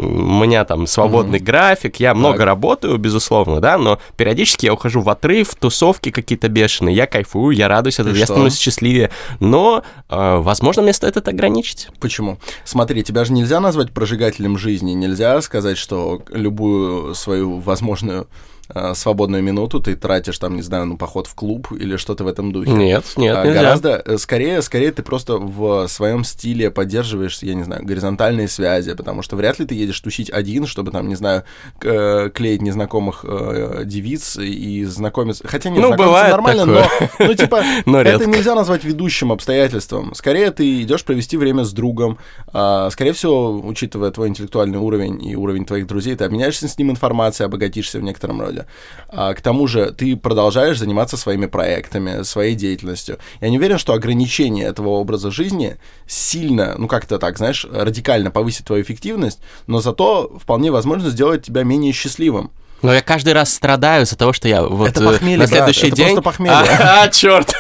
меня 0.44 0.64
там 0.66 0.88
свободный 0.88 1.40
график, 1.40 1.98
я 2.00 2.14
много 2.14 2.46
работаю, 2.46 2.98
безусловно, 2.98 3.60
да, 3.60 3.78
но 3.78 4.00
периодически 4.18 4.65
я 4.66 4.74
ухожу 4.74 5.02
в 5.02 5.10
отрыв, 5.10 5.56
тусовки 5.56 6.12
какие-то 6.12 6.50
бешеные, 6.50 6.96
я 6.96 7.08
кайфую, 7.08 7.56
я 7.56 7.68
радуюсь, 7.68 8.00
от 8.00 8.08
этого, 8.08 8.16
И 8.16 8.20
я 8.20 8.26
что? 8.26 8.34
становлюсь 8.34 8.58
счастливее, 8.60 9.12
но, 9.40 9.84
э, 10.10 10.38
возможно, 10.38 10.82
мне 10.82 10.94
стоит 10.94 11.18
это 11.18 11.32
ограничить. 11.32 11.88
Почему? 12.00 12.40
Смотри, 12.64 13.04
тебя 13.04 13.26
же 13.26 13.34
нельзя 13.34 13.60
назвать 13.60 13.92
прожигателем 13.92 14.58
жизни, 14.58 14.92
нельзя 14.92 15.42
сказать, 15.42 15.78
что 15.78 16.22
любую 16.30 17.16
свою 17.16 17.60
возможную 17.60 18.28
свободную 18.94 19.44
минуту 19.44 19.80
ты 19.80 19.96
тратишь 19.96 20.38
там, 20.40 20.56
не 20.56 20.62
знаю, 20.62 20.86
на 20.86 20.96
поход 20.96 21.28
в 21.28 21.36
клуб 21.36 21.72
или 21.72 21.98
что-то 21.98 22.24
в 22.24 22.28
этом 22.28 22.52
духе. 22.52 22.72
Нет, 22.72 23.06
нет, 23.18 23.38
А, 23.38 23.46
нельзя. 23.46 23.62
Гораздо 23.62 24.02
э, 24.06 24.18
скорее, 24.18 24.62
скорее 24.62 24.92
ты 24.92 25.04
просто 25.04 25.38
в 25.38 25.88
своем 25.88 26.24
стиле 26.24 26.72
поддерживаешь, 26.72 27.40
я 27.42 27.54
не 27.54 27.64
знаю, 27.64 27.86
горизонтальные 27.86 28.48
связи, 28.48 28.94
потому 28.94 29.22
что 29.22 29.36
вряд 29.36 29.60
ли 29.60 29.66
ты 29.66 29.76
едешь 29.76 30.00
тусить 30.00 30.30
один, 30.32 30.66
чтобы 30.66 30.92
там, 30.92 31.08
не 31.08 31.16
знаю, 31.16 31.44
э, 31.82 32.30
клеить 32.34 32.62
незнакомых 32.62 33.24
э, 33.28 33.84
девиц 33.86 34.38
и 34.38 34.84
знакомиться. 34.86 35.48
Хотя 35.48 35.70
нет, 35.70 35.82
Ну, 35.82 35.96
бывает 35.96 36.32
нормально, 36.32 36.66
такое. 36.66 37.10
но, 37.20 37.26
ну, 37.28 37.34
типа, 37.34 37.64
Но 37.86 38.02
это 38.02 38.12
редко. 38.12 38.28
нельзя 38.28 38.56
назвать 38.56 38.84
ведущим 38.84 39.32
обстоятельством. 39.32 40.16
Скорее 40.16 40.52
ты 40.52 40.82
идешь 40.82 41.04
провести 41.04 41.38
время 41.38 41.64
с 41.66 41.74
другом. 41.74 42.18
А, 42.54 42.90
скорее 42.90 43.14
всего, 43.14 43.60
учитывая 43.60 44.12
твой 44.12 44.30
интеллектуальный 44.30 44.80
уровень 44.80 45.24
и 45.26 45.36
уровень 45.36 45.66
твоих 45.66 45.88
друзей, 45.88 46.16
ты 46.16 46.24
обменяешься 46.24 46.68
с 46.68 46.78
ним 46.78 46.92
информацией, 46.92 47.46
обогатишься 47.46 48.00
в 48.00 48.04
некотором 48.04 48.42
роде. 48.42 48.55
А, 49.10 49.34
к 49.34 49.42
тому 49.42 49.68
же 49.68 49.92
ты 49.92 50.16
продолжаешь 50.16 50.80
заниматься 50.80 51.18
своими 51.18 51.46
проектами, 51.46 52.24
своей 52.24 52.56
деятельностью. 52.56 53.18
Я 53.42 53.50
не 53.50 53.58
уверен, 53.58 53.78
что 53.78 53.94
ограничение 53.94 54.66
этого 54.66 54.90
образа 54.90 55.32
жизни 55.32 55.78
сильно, 56.08 56.76
ну 56.78 56.88
как-то 56.88 57.20
так, 57.20 57.38
знаешь, 57.38 57.66
радикально 57.70 58.32
повысит 58.32 58.66
твою 58.66 58.84
эффективность, 58.84 59.40
но 59.68 59.80
зато 59.82 60.38
вполне 60.42 60.72
возможно 60.72 61.10
сделать 61.10 61.44
тебя 61.44 61.64
менее 61.64 61.94
счастливым. 61.94 62.52
Но 62.82 62.94
я 62.94 63.02
каждый 63.02 63.34
раз 63.34 63.54
страдаю 63.54 64.04
из-за 64.04 64.18
того, 64.18 64.34
что 64.34 64.48
я 64.48 64.64
вот 64.64 64.90
Это 64.90 65.02
э, 65.02 65.06
похмелье, 65.06 65.38
на 65.38 65.48
брат, 65.48 65.58
следующий 65.58 65.88
это 65.88 65.96
день... 65.96 66.06
просто 66.06 66.22
похмелье. 66.22 66.56
А, 66.56 67.04
а, 67.04 67.08
черт! 67.10 67.54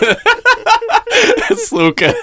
Сука. 1.67 2.13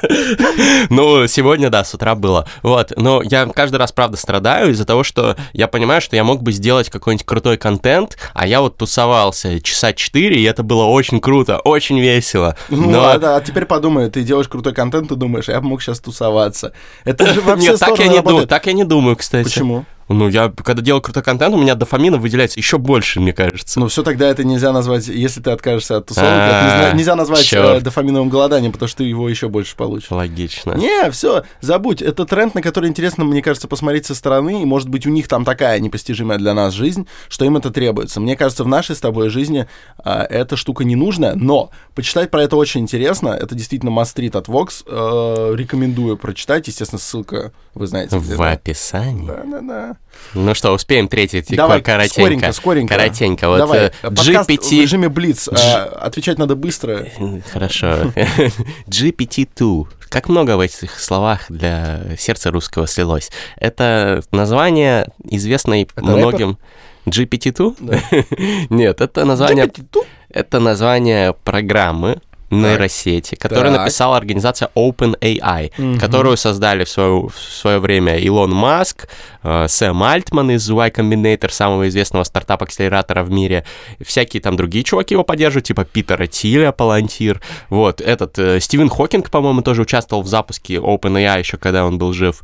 Ну, 0.91 1.27
сегодня, 1.27 1.71
да, 1.71 1.85
с 1.85 1.95
утра 1.95 2.15
было. 2.15 2.47
Вот, 2.63 2.93
но 2.97 3.23
я 3.23 3.47
каждый 3.47 3.77
раз, 3.77 3.93
правда, 3.93 4.17
страдаю 4.17 4.71
из-за 4.71 4.85
того, 4.85 5.05
что 5.05 5.37
я 5.53 5.69
понимаю, 5.69 6.01
что 6.01 6.17
я 6.17 6.25
мог 6.25 6.43
бы 6.43 6.53
сделать 6.53 6.91
какой-нибудь 6.91 7.27
крутой 7.27 7.57
контент, 7.57 8.17
а 8.35 8.47
я 8.47 8.61
вот 8.61 8.77
тусовался 8.77 9.61
часа 9.61 9.93
четыре, 9.93 10.37
и 10.37 10.45
это 10.45 10.63
было 10.63 10.85
очень 10.85 11.21
круто, 11.21 11.59
очень 11.59 11.99
весело. 12.01 12.57
Ну, 12.69 13.01
а, 13.01 13.19
да, 13.19 13.37
а 13.37 13.41
теперь 13.41 13.67
подумай, 13.67 14.11
ты 14.11 14.23
делаешь 14.23 14.49
крутой 14.49 14.75
контент, 14.75 15.09
ты 15.09 15.17
думаешь, 15.17 15.49
я 15.49 15.61
бы 15.61 15.69
мог 15.69 15.83
сейчас 15.83 16.01
тусоваться. 16.01 16.73
Это 17.05 17.27
же 17.33 17.41
во 17.41 17.57
все 17.57 17.73
Нет, 17.73 17.81
так 17.81 17.99
я 17.99 18.09
не 18.09 18.23
думаю, 18.23 18.47
так 18.47 18.67
я 18.67 18.73
не 18.73 18.85
думаю, 18.85 19.17
кстати. 19.17 19.45
Почему? 19.45 19.85
Ну, 20.13 20.29
я, 20.29 20.53
когда 20.65 20.83
делаю 20.83 21.03
крутой 21.03 21.23
контент, 21.23 21.55
у 21.55 21.59
меня 21.59 21.75
дофамина 21.75 22.19
выделяется 22.19 22.59
еще 22.59 22.79
больше, 22.79 23.21
мне 23.21 23.33
кажется. 23.33 23.81
Ну, 23.81 23.89
все 23.89 24.03
тогда 24.03 24.29
это 24.29 24.45
нельзя 24.45 24.73
назвать, 24.73 25.09
если 25.09 25.41
ты 25.41 25.51
откажешься 25.51 25.97
от 25.97 26.07
тусовок, 26.07 26.31
А, 26.31 26.47
это 26.49 26.67
нельзя, 26.67 26.93
нельзя 26.97 27.17
назвать 27.17 27.53
э, 27.53 27.81
дофаминовым 27.81 28.29
голоданием, 28.29 28.73
потому 28.73 28.89
что 28.89 28.99
ты 28.99 29.05
его 29.05 29.29
еще 29.29 29.49
больше 29.49 29.77
получишь. 29.77 30.11
Логично. 30.11 30.73
Не, 30.75 31.11
все, 31.11 31.45
забудь. 31.61 32.03
Это 32.03 32.25
тренд, 32.25 32.55
на 32.55 32.63
который 32.63 32.89
интересно, 32.89 33.25
мне 33.25 33.43
кажется, 33.43 33.69
посмотреть 33.69 34.07
со 34.07 34.15
стороны. 34.15 34.63
И, 34.63 34.65
может 34.65 34.89
быть, 34.89 35.07
у 35.07 35.11
них 35.11 35.29
там 35.29 35.45
такая 35.45 35.79
непостижимая 35.81 36.39
для 36.39 36.55
нас 36.55 36.75
жизнь, 36.75 37.07
что 37.29 37.45
им 37.45 37.57
это 37.57 37.71
требуется. 37.71 38.21
Мне 38.21 38.37
кажется, 38.37 38.65
в 38.65 38.69
нашей 38.69 38.97
с 38.97 39.01
тобой 39.01 39.29
жизни 39.29 39.67
а, 39.99 40.25
эта 40.25 40.57
штука 40.57 40.85
не 40.85 40.97
нужная, 40.97 41.35
но 41.35 41.71
почитать 41.95 42.31
про 42.31 42.43
это 42.43 42.57
очень 42.57 42.81
интересно. 42.81 43.29
Это 43.29 43.55
действительно 43.55 43.91
мастрит 43.91 44.37
от 44.37 44.49
Vox. 44.49 44.85
Э, 44.87 45.55
рекомендую 45.55 46.17
прочитать. 46.17 46.69
Естественно, 46.69 46.99
ссылка, 46.99 47.53
вы 47.75 47.87
знаете. 47.87 48.17
В 48.19 48.37
да. 48.37 48.51
описании. 48.53 49.27
Да-да-да. 49.27 49.97
Ну 50.35 50.55
что, 50.55 50.73
успеем 50.73 51.09
третий, 51.09 51.45
Давай, 51.55 51.83
коротенько. 51.83 52.21
скоренько, 52.21 52.53
скоренько. 52.53 52.95
Коротенько. 52.95 53.49
Вот 53.49 53.59
Давай, 53.59 53.87
э, 53.87 53.91
подкаст 54.03 54.49
в 54.49 54.53
GPT... 54.53 54.83
режиме 54.83 55.09
Блиц. 55.09 55.49
А, 55.49 55.85
отвечать 56.01 56.39
надо 56.39 56.57
быстро. 56.57 57.07
Хорошо. 57.53 57.87
GPT-2. 58.87 59.89
Как 60.09 60.29
много 60.29 60.57
в 60.57 60.61
этих 60.61 60.99
словах 60.99 61.43
для 61.49 62.17
сердца 62.19 62.51
русского 62.51 62.87
слилось. 62.87 63.31
Это 63.57 64.23
название, 64.31 65.09
известной 65.25 65.83
Это 65.83 66.03
многим... 66.03 66.59
GPT-2? 67.05 68.67
Нет, 68.71 69.01
это 69.01 69.25
название... 69.25 69.67
GPT-2? 69.67 70.07
Это 70.31 70.61
название 70.61 71.35
программы 71.35 72.21
нейросети, 72.53 73.35
которую 73.35 73.73
Так. 73.73 73.81
написала 73.81 74.17
организация 74.17 74.69
OpenAI, 74.75 75.73
Мгм. 75.77 75.99
которую 75.99 76.37
создали 76.37 76.85
в 76.85 76.89
свое, 76.89 77.29
в 77.29 77.35
свое 77.39 77.79
время 77.79 78.17
Илон 78.19 78.51
Маск, 78.53 79.09
э, 79.43 79.67
Сэм 79.69 80.03
Альтман 80.03 80.51
из 80.53 80.69
Y 80.71 80.91
Combinator, 80.91 81.51
самого 81.51 81.89
известного 81.89 82.25
стартап-акселератора 82.25 83.23
в 83.25 83.31
мире, 83.31 83.65
всякие 84.05 84.41
там 84.41 84.57
другие 84.57 84.85
чуваки 84.85 85.15
его 85.15 85.25
поддерживают, 85.25 85.67
типа 85.67 85.85
Питера 85.85 86.27
Тиля, 86.27 86.73
Палантир, 86.73 87.41
вот, 87.71 88.01
этот 88.01 88.39
э, 88.39 88.61
Стивен 88.61 88.89
Хокинг, 88.89 89.31
по-моему, 89.31 89.63
тоже 89.63 89.83
участвовал 89.83 90.23
в 90.23 90.27
запуске 90.29 90.75
OpenAI 90.77 91.39
еще, 91.41 91.57
когда 91.57 91.85
он 91.87 91.99
был 91.99 92.13
жив. 92.13 92.43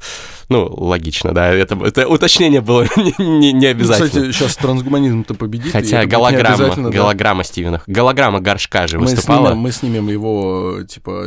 Ну, 0.49 0.65
логично, 0.67 1.33
да, 1.33 1.49
это, 1.53 1.77
это 1.85 2.09
уточнение 2.09 2.61
было 2.61 2.87
не, 2.97 3.15
не- 3.19 3.53
не 3.53 3.67
Ну, 3.67 3.71
обязательно. 3.73 4.09
Кстати, 4.09 4.33
сейчас 4.33 4.57
трансгуманизм-то 4.57 5.35
победит. 5.35 5.73
Хотя 5.73 6.07
голограмма, 6.07 6.57
необязательно, 6.57 6.91
да. 6.91 6.97
голограмма 6.99 7.45
Стивена, 7.45 7.83
голограмма 7.87 8.41
горшка 8.41 8.87
же 8.87 8.99
Мы 8.99 9.05
выступала 9.07 9.49
снимем, 9.49 9.59
мы 9.59 9.73
снимем 9.99 10.09
его, 10.13 10.79
типа... 10.89 11.25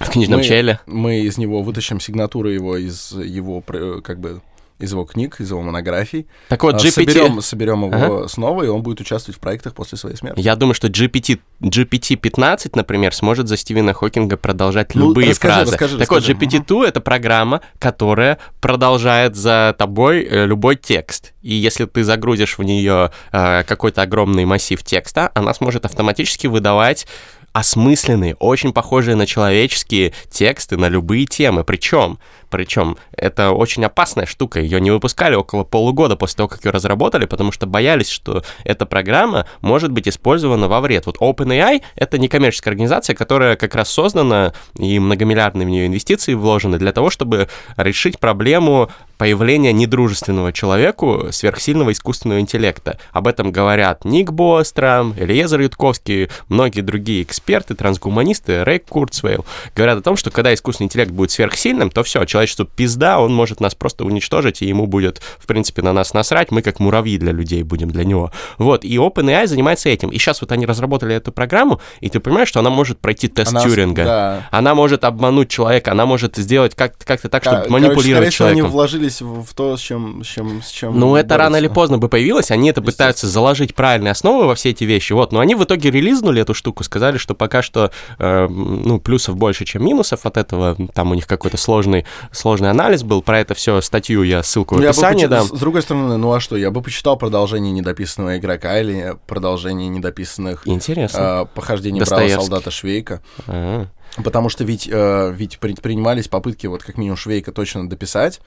в 0.00 0.10
книжном 0.10 0.40
мы, 0.40 0.44
челе. 0.44 0.80
Мы 0.86 1.20
из 1.20 1.38
него 1.38 1.62
вытащим 1.62 2.00
сигнатуры 2.00 2.52
его 2.52 2.76
из 2.76 3.12
его, 3.12 3.60
пр- 3.60 4.00
как 4.02 4.18
бы, 4.20 4.40
из 4.78 4.92
его 4.92 5.04
книг, 5.04 5.40
из 5.40 5.50
его 5.50 5.60
монографий. 5.62 6.26
Так 6.48 6.62
вот, 6.62 6.74
А, 6.76 6.78
GPT... 6.78 6.90
Соберем, 6.92 7.40
соберем 7.40 7.84
его 7.86 8.18
Ага. 8.18 8.28
снова, 8.28 8.62
и 8.62 8.68
он 8.68 8.82
будет 8.82 9.00
участвовать 9.00 9.36
в 9.36 9.40
проектах 9.40 9.74
после 9.74 9.98
своей 9.98 10.16
смерти. 10.16 10.40
Я 10.40 10.54
думаю, 10.54 10.74
что 10.74 10.86
GPT, 10.88 11.40
GPT-15, 11.60 12.70
например, 12.74 13.12
сможет 13.14 13.48
за 13.48 13.56
Стивена 13.56 13.92
Хокинга 13.92 14.36
продолжать 14.36 14.94
Ну, 14.94 15.08
любые 15.08 15.30
расскажи, 15.30 15.54
фразы. 15.54 15.72
расскажи, 15.72 15.98
так 15.98 16.00
расскажи. 16.10 16.34
вот, 16.34 16.42
GPT-2— 16.42 16.86
это 16.88 17.00
программа, 17.00 17.60
которая 17.80 18.38
продолжает 18.60 19.34
за 19.34 19.74
тобой 19.76 20.22
э, 20.22 20.46
любой 20.46 20.76
текст. 20.76 21.32
И 21.42 21.54
если 21.54 21.86
ты 21.86 22.04
загрузишь 22.04 22.56
в 22.58 22.62
нее 22.62 23.10
э, 23.32 23.64
какой-то 23.64 24.02
огромный 24.02 24.44
массив 24.44 24.80
текста, 24.84 25.30
она 25.34 25.54
сможет 25.54 25.86
автоматически 25.86 26.46
выдавать 26.46 27.06
осмысленные, 27.52 28.34
очень 28.36 28.72
похожие 28.72 29.16
на 29.16 29.26
человеческие 29.26 30.12
тексты 30.30 30.76
на 30.76 30.88
любые 30.88 31.26
темы. 31.26 31.64
Причем, 31.64 32.18
причем 32.50 32.96
это 33.12 33.50
очень 33.50 33.84
опасная 33.84 34.26
штука. 34.26 34.60
Ее 34.60 34.80
не 34.80 34.90
выпускали 34.90 35.34
около 35.34 35.64
полугода 35.64 36.16
после 36.16 36.36
того, 36.36 36.48
как 36.48 36.64
ее 36.64 36.70
разработали, 36.70 37.26
потому 37.26 37.52
что 37.52 37.66
боялись, 37.66 38.08
что 38.08 38.42
эта 38.64 38.86
программа 38.86 39.46
может 39.60 39.90
быть 39.90 40.08
использована 40.08 40.68
во 40.68 40.80
вред. 40.80 41.06
Вот 41.06 41.18
OpenAI— 41.18 41.82
это 41.96 42.18
некоммерческая 42.18 42.72
организация, 42.72 43.14
которая 43.14 43.56
как 43.56 43.74
раз 43.74 43.90
создана, 43.90 44.52
и 44.76 44.98
многомиллиардные 44.98 45.66
в 45.66 45.70
нее 45.70 45.86
инвестиции 45.86 46.34
вложены 46.34 46.78
для 46.78 46.92
того, 46.92 47.10
чтобы 47.10 47.48
решить 47.76 48.18
проблему 48.18 48.90
появления 49.18 49.72
недружественного 49.72 50.52
человеку 50.52 51.26
сверхсильного 51.32 51.92
искусственного 51.92 52.40
интеллекта. 52.40 52.98
Об 53.12 53.26
этом 53.26 53.50
говорят 53.52 54.04
Ник 54.04 54.30
Бостром, 54.30 55.14
Элиезер 55.18 55.60
Ютковский, 55.60 56.30
многие 56.48 56.80
другие 56.82 57.22
эксперты, 57.22 57.74
трансгуманисты, 57.74 58.62
Рейк 58.64 58.84
Курцвейл. 58.86 59.44
Говорят 59.74 59.98
о 59.98 60.02
том, 60.02 60.16
что 60.16 60.30
когда 60.30 60.54
искусственный 60.54 60.86
интеллект 60.86 61.10
будет 61.10 61.32
сверхсильным, 61.32 61.90
то 61.90 62.02
все, 62.04 62.24
человечеству 62.24 62.64
пизда, 62.64 63.18
он 63.18 63.34
может 63.34 63.60
нас 63.60 63.74
просто 63.74 64.04
уничтожить, 64.04 64.62
и 64.62 64.66
ему 64.66 64.86
будет, 64.86 65.20
в 65.38 65.46
принципе, 65.46 65.82
на 65.82 65.92
нас 65.92 66.14
насрать, 66.14 66.50
мы 66.52 66.62
как 66.62 66.78
муравьи 66.78 67.18
для 67.18 67.32
людей 67.32 67.62
будем 67.64 67.90
для 67.90 68.04
него. 68.04 68.30
Вот, 68.56 68.84
и 68.84 68.96
OpenAI 68.96 69.46
занимается 69.46 69.88
этим. 69.88 70.10
И 70.10 70.18
сейчас 70.18 70.40
вот 70.40 70.52
они 70.52 70.64
разработали 70.64 71.14
эту 71.16 71.32
программу, 71.32 71.80
и 72.00 72.08
ты 72.08 72.20
понимаешь, 72.20 72.48
что 72.48 72.60
она 72.60 72.70
может 72.70 73.00
пройти 73.00 73.26
тест 73.26 73.50
Она 73.50 73.62
Тьюринга. 73.62 74.04
да. 74.04 74.48
Она 74.52 74.74
может 74.76 75.02
обмануть 75.04 75.48
человека, 75.48 75.90
она 75.92 76.06
может 76.06 76.36
сделать 76.36 76.74
как- 76.76 76.96
как-то 76.98 77.28
так, 77.28 77.42
чтобы 77.42 77.62
Кор- 77.62 77.70
манипулировать 77.70 78.14
короче, 78.14 78.30
всего, 78.34 78.48
они 78.48 78.58
человеком. 78.60 78.78
Вложились 79.08 79.20
в, 79.20 79.44
в 79.44 79.54
то, 79.54 79.76
с 79.76 79.80
чем, 79.80 80.22
с 80.22 80.26
чем, 80.26 80.62
с 80.62 80.70
чем 80.70 80.98
Ну, 80.98 81.16
это 81.16 81.36
рано 81.36 81.56
или 81.56 81.68
поздно 81.68 81.98
бы 81.98 82.08
появилось, 82.08 82.50
они 82.50 82.70
это 82.70 82.82
пытаются 82.82 83.26
заложить 83.26 83.74
правильные 83.74 84.12
основы 84.12 84.46
во 84.46 84.54
все 84.54 84.70
эти 84.70 84.84
вещи, 84.84 85.12
вот, 85.12 85.32
но 85.32 85.40
они 85.40 85.54
в 85.54 85.64
итоге 85.64 85.90
релизнули 85.90 86.42
эту 86.42 86.54
штуку, 86.54 86.84
сказали, 86.84 87.18
что 87.18 87.34
пока 87.34 87.62
что, 87.62 87.90
э, 88.18 88.48
ну, 88.48 89.00
плюсов 89.00 89.36
больше, 89.36 89.64
чем 89.64 89.84
минусов 89.84 90.26
от 90.26 90.36
этого, 90.36 90.76
там 90.94 91.10
у 91.10 91.14
них 91.14 91.26
какой-то 91.26 91.56
сложный, 91.56 92.04
сложный 92.32 92.70
анализ 92.70 93.02
был, 93.02 93.22
про 93.22 93.40
это 93.40 93.54
все 93.54 93.80
статью 93.80 94.22
я 94.22 94.42
ссылку 94.42 94.74
в 94.74 94.78
я 94.78 94.84
бы 94.84 94.90
описании 94.90 95.26
дам. 95.26 95.46
С 95.46 95.50
другой 95.50 95.82
стороны, 95.82 96.16
ну 96.16 96.32
а 96.32 96.40
что, 96.40 96.56
я 96.56 96.70
бы 96.70 96.82
почитал 96.82 97.16
продолжение 97.16 97.72
недописанного 97.72 98.38
игрока 98.38 98.80
или 98.80 99.16
продолжение 99.26 99.88
недописанных 99.88 100.66
Интересно. 100.66 101.46
э, 101.50 101.54
похождений 101.54 102.00
Достоевский. 102.00 102.40
солдата 102.40 102.70
Швейка. 102.70 103.22
А, 103.46 103.86
Потому 104.16 104.48
что 104.48 104.64
ведь, 104.64 104.88
э, 104.90 105.32
ведь 105.34 105.58
предпринимались 105.58 106.28
попытки, 106.28 106.66
вот 106.66 106.82
как 106.82 106.96
минимум 106.98 107.16
Швейка 107.16 107.52
точно 107.52 107.88
дописать, 107.88 108.40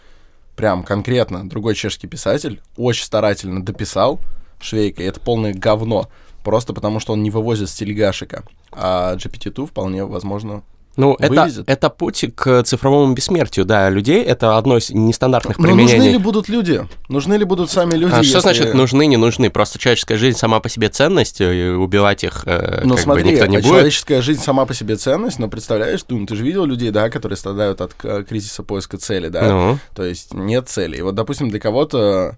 прям 0.55 0.83
конкретно 0.83 1.47
другой 1.47 1.75
чешский 1.75 2.07
писатель 2.07 2.61
очень 2.77 3.05
старательно 3.05 3.63
дописал 3.63 4.19
Швейка, 4.59 5.03
и 5.03 5.05
это 5.05 5.19
полное 5.19 5.53
говно. 5.53 6.09
Просто 6.43 6.73
потому, 6.73 6.99
что 6.99 7.13
он 7.13 7.21
не 7.21 7.29
вывозит 7.29 7.69
с 7.69 7.73
телегашика. 7.73 8.43
А 8.71 9.15
GPT-2 9.15 9.67
вполне 9.67 10.05
возможно 10.05 10.63
Ну, 10.97 11.15
это, 11.19 11.33
Вывезет. 11.43 11.69
это 11.69 11.89
путь 11.89 12.25
к 12.35 12.63
цифровому 12.63 13.13
бессмертию, 13.13 13.65
да, 13.65 13.89
людей, 13.89 14.21
это 14.23 14.57
одно 14.57 14.77
из 14.77 14.89
нестандартных 14.89 15.57
Но 15.57 15.67
нужны 15.69 15.85
применений. 15.87 16.11
ли 16.11 16.17
будут 16.17 16.49
люди? 16.49 16.85
Нужны 17.07 17.35
ли 17.35 17.45
будут 17.45 17.71
сами 17.71 17.93
люди? 17.95 18.11
А 18.13 18.23
что 18.23 18.37
если- 18.37 18.39
значит 18.39 18.73
нужны, 18.73 19.05
не 19.05 19.15
нужны? 19.15 19.49
Просто 19.49 19.79
человеческая 19.79 20.17
жизнь 20.17 20.37
сама 20.37 20.59
по 20.59 20.67
себе 20.67 20.89
ценность, 20.89 21.39
и 21.39 21.69
убивать 21.69 22.25
их 22.25 22.43
э, 22.45 22.81
Ну 22.83 22.95
как 22.95 23.03
смотри, 23.03 23.23
бы 23.23 23.31
никто 23.31 23.45
не 23.45 23.57
а 23.57 23.59
будет. 23.61 23.69
человеческая 23.69 24.21
жизнь 24.21 24.41
сама 24.43 24.65
по 24.65 24.73
себе 24.73 24.97
ценность, 24.97 25.39
но 25.39 25.47
представляешь, 25.47 26.01
ну, 26.09 26.25
ты 26.25 26.35
же 26.35 26.43
видел 26.43 26.65
людей, 26.65 26.91
да, 26.91 27.09
которые 27.09 27.37
страдают 27.37 27.79
от 27.79 27.93
э, 28.03 28.25
кризиса 28.27 28.61
поиска 28.63 28.97
цели, 28.97 29.29
да? 29.29 29.43
Ну, 29.49 29.79
То 29.95 30.03
есть 30.03 30.33
нет 30.33 30.67
цели. 30.67 30.97
И 30.97 31.01
вот, 31.01 31.15
допустим, 31.15 31.49
для 31.49 31.59
кого-то 31.61 32.35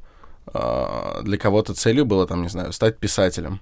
а, 0.54 1.22
для 1.24 1.38
кого-то 1.38 1.74
целью 1.74 2.06
было, 2.06 2.28
там, 2.28 2.44
не 2.44 2.50
знаю, 2.50 2.74
стать 2.74 2.98
писателем. 2.98 3.62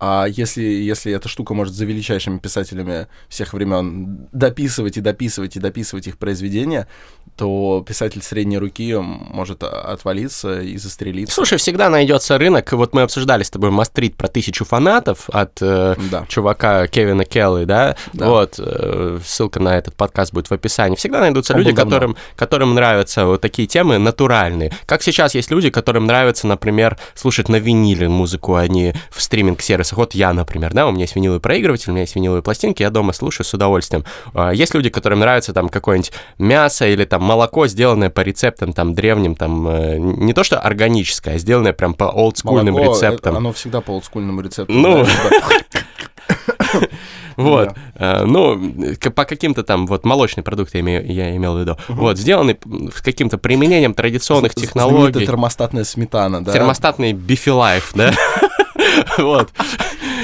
А 0.00 0.26
если, 0.26 0.62
если 0.62 1.12
эта 1.12 1.28
штука 1.28 1.52
может 1.52 1.74
за 1.74 1.84
величайшими 1.84 2.38
писателями 2.38 3.06
всех 3.28 3.52
времен 3.52 4.28
дописывать 4.32 4.96
и 4.96 5.02
дописывать 5.02 5.56
и 5.56 5.60
дописывать 5.60 6.06
их 6.06 6.16
произведения, 6.16 6.88
то 7.36 7.84
писатель 7.86 8.22
средней 8.22 8.58
руки 8.58 8.94
может 8.96 9.62
отвалиться 9.62 10.60
и 10.60 10.76
застрелиться. 10.78 11.34
Слушай, 11.34 11.58
всегда 11.58 11.88
найдется 11.88 12.38
рынок. 12.38 12.72
Вот 12.72 12.94
мы 12.94 13.02
обсуждали 13.02 13.42
с 13.42 13.50
тобой 13.50 13.70
Мастрит 13.70 14.16
про 14.16 14.28
тысячу 14.28 14.64
фанатов 14.64 15.28
от 15.30 15.58
э, 15.60 15.96
Да. 16.10 16.26
чувака 16.28 16.86
Кевина 16.86 17.24
Келли, 17.24 17.64
да? 17.64 17.96
Да. 18.12 18.28
Вот, 18.28 18.54
э, 18.58 19.18
ссылка 19.24 19.60
на 19.60 19.76
этот 19.76 19.94
подкаст 19.96 20.32
будет 20.32 20.48
в 20.48 20.52
описании. 20.52 20.96
Всегда 20.96 21.20
найдутся 21.20 21.54
Он 21.54 21.60
люди, 21.60 21.72
которым, 21.72 22.16
которым 22.36 22.74
нравятся 22.74 23.26
вот 23.26 23.40
такие 23.40 23.68
темы 23.68 23.98
натуральные. 23.98 24.72
Как 24.86 25.02
сейчас 25.02 25.34
есть 25.34 25.50
люди, 25.50 25.70
которым 25.70 26.06
нравится, 26.06 26.46
например, 26.46 26.98
слушать 27.14 27.48
на 27.48 27.56
виниле 27.56 28.08
музыку, 28.08 28.54
а 28.54 28.66
не 28.66 28.94
в 29.10 29.20
стриминг-сервисах. 29.90 29.98
Вот 29.98 30.14
я, 30.14 30.32
например, 30.32 30.72
да, 30.72 30.86
у 30.86 30.90
меня 30.92 31.02
есть 31.02 31.16
виниловый 31.16 31.40
проигрыватель, 31.40 31.90
у 31.90 31.92
меня 31.92 32.02
есть 32.02 32.16
виниловые 32.16 32.42
пластинки, 32.42 32.82
я 32.82 32.90
дома 32.90 33.12
слушаю 33.12 33.44
с 33.46 33.54
удовольствием. 33.54 34.04
А, 34.34 34.50
Есть 34.52 34.74
люди, 34.74 34.90
которым 34.90 35.20
нравится 35.20 35.52
там 35.52 35.68
какое-нибудь 35.68 36.12
мясо 36.38 36.86
или 36.86 37.04
там 37.04 37.22
молоко, 37.22 37.66
сделанное 37.66 38.10
по 38.10 38.20
рецептам 38.20 38.72
там 38.72 38.94
древним, 38.94 39.34
там 39.34 39.66
э, 39.68 39.96
не 39.98 40.32
то 40.32 40.44
что 40.44 40.58
органическое, 40.58 41.36
а 41.36 41.38
сделанное 41.38 41.72
прям 41.72 41.94
по 41.94 42.04
олдскульным 42.04 42.74
Молоко, 42.74 42.92
рецептам. 42.94 43.34
э, 43.34 43.38
Оно 43.38 43.52
всегда 43.52 43.80
по 43.80 43.90
олдскульному 43.92 44.40
рецепту. 44.40 44.72
Ну. 44.72 45.04
знаешь, 45.04 45.64
да. 45.72 46.80
Вот. 47.36 47.70
Э, 47.94 48.24
Ну, 48.26 48.94
по 49.14 49.24
каким-то 49.24 49.62
там 49.62 49.86
вот 49.86 50.04
молочные 50.04 50.44
продукты 50.44 50.78
я 50.78 50.82
имею- 50.82 51.06
я 51.10 51.34
имел 51.36 51.56
в 51.56 51.60
виду. 51.60 51.76
Вот, 51.88 52.18
сделаны 52.18 52.58
с 52.94 53.00
каким-то 53.00 53.38
применением 53.38 53.94
традиционных 53.94 54.52
Знаменитая 54.52 54.82
технологий. 54.84 55.26
термостатная 55.26 55.84
сметана, 55.84 56.44
да? 56.44 56.52
Термостатный 56.52 57.12
бифилайф, 57.12 57.92
да? 57.94 58.12
Вот. 59.18 59.50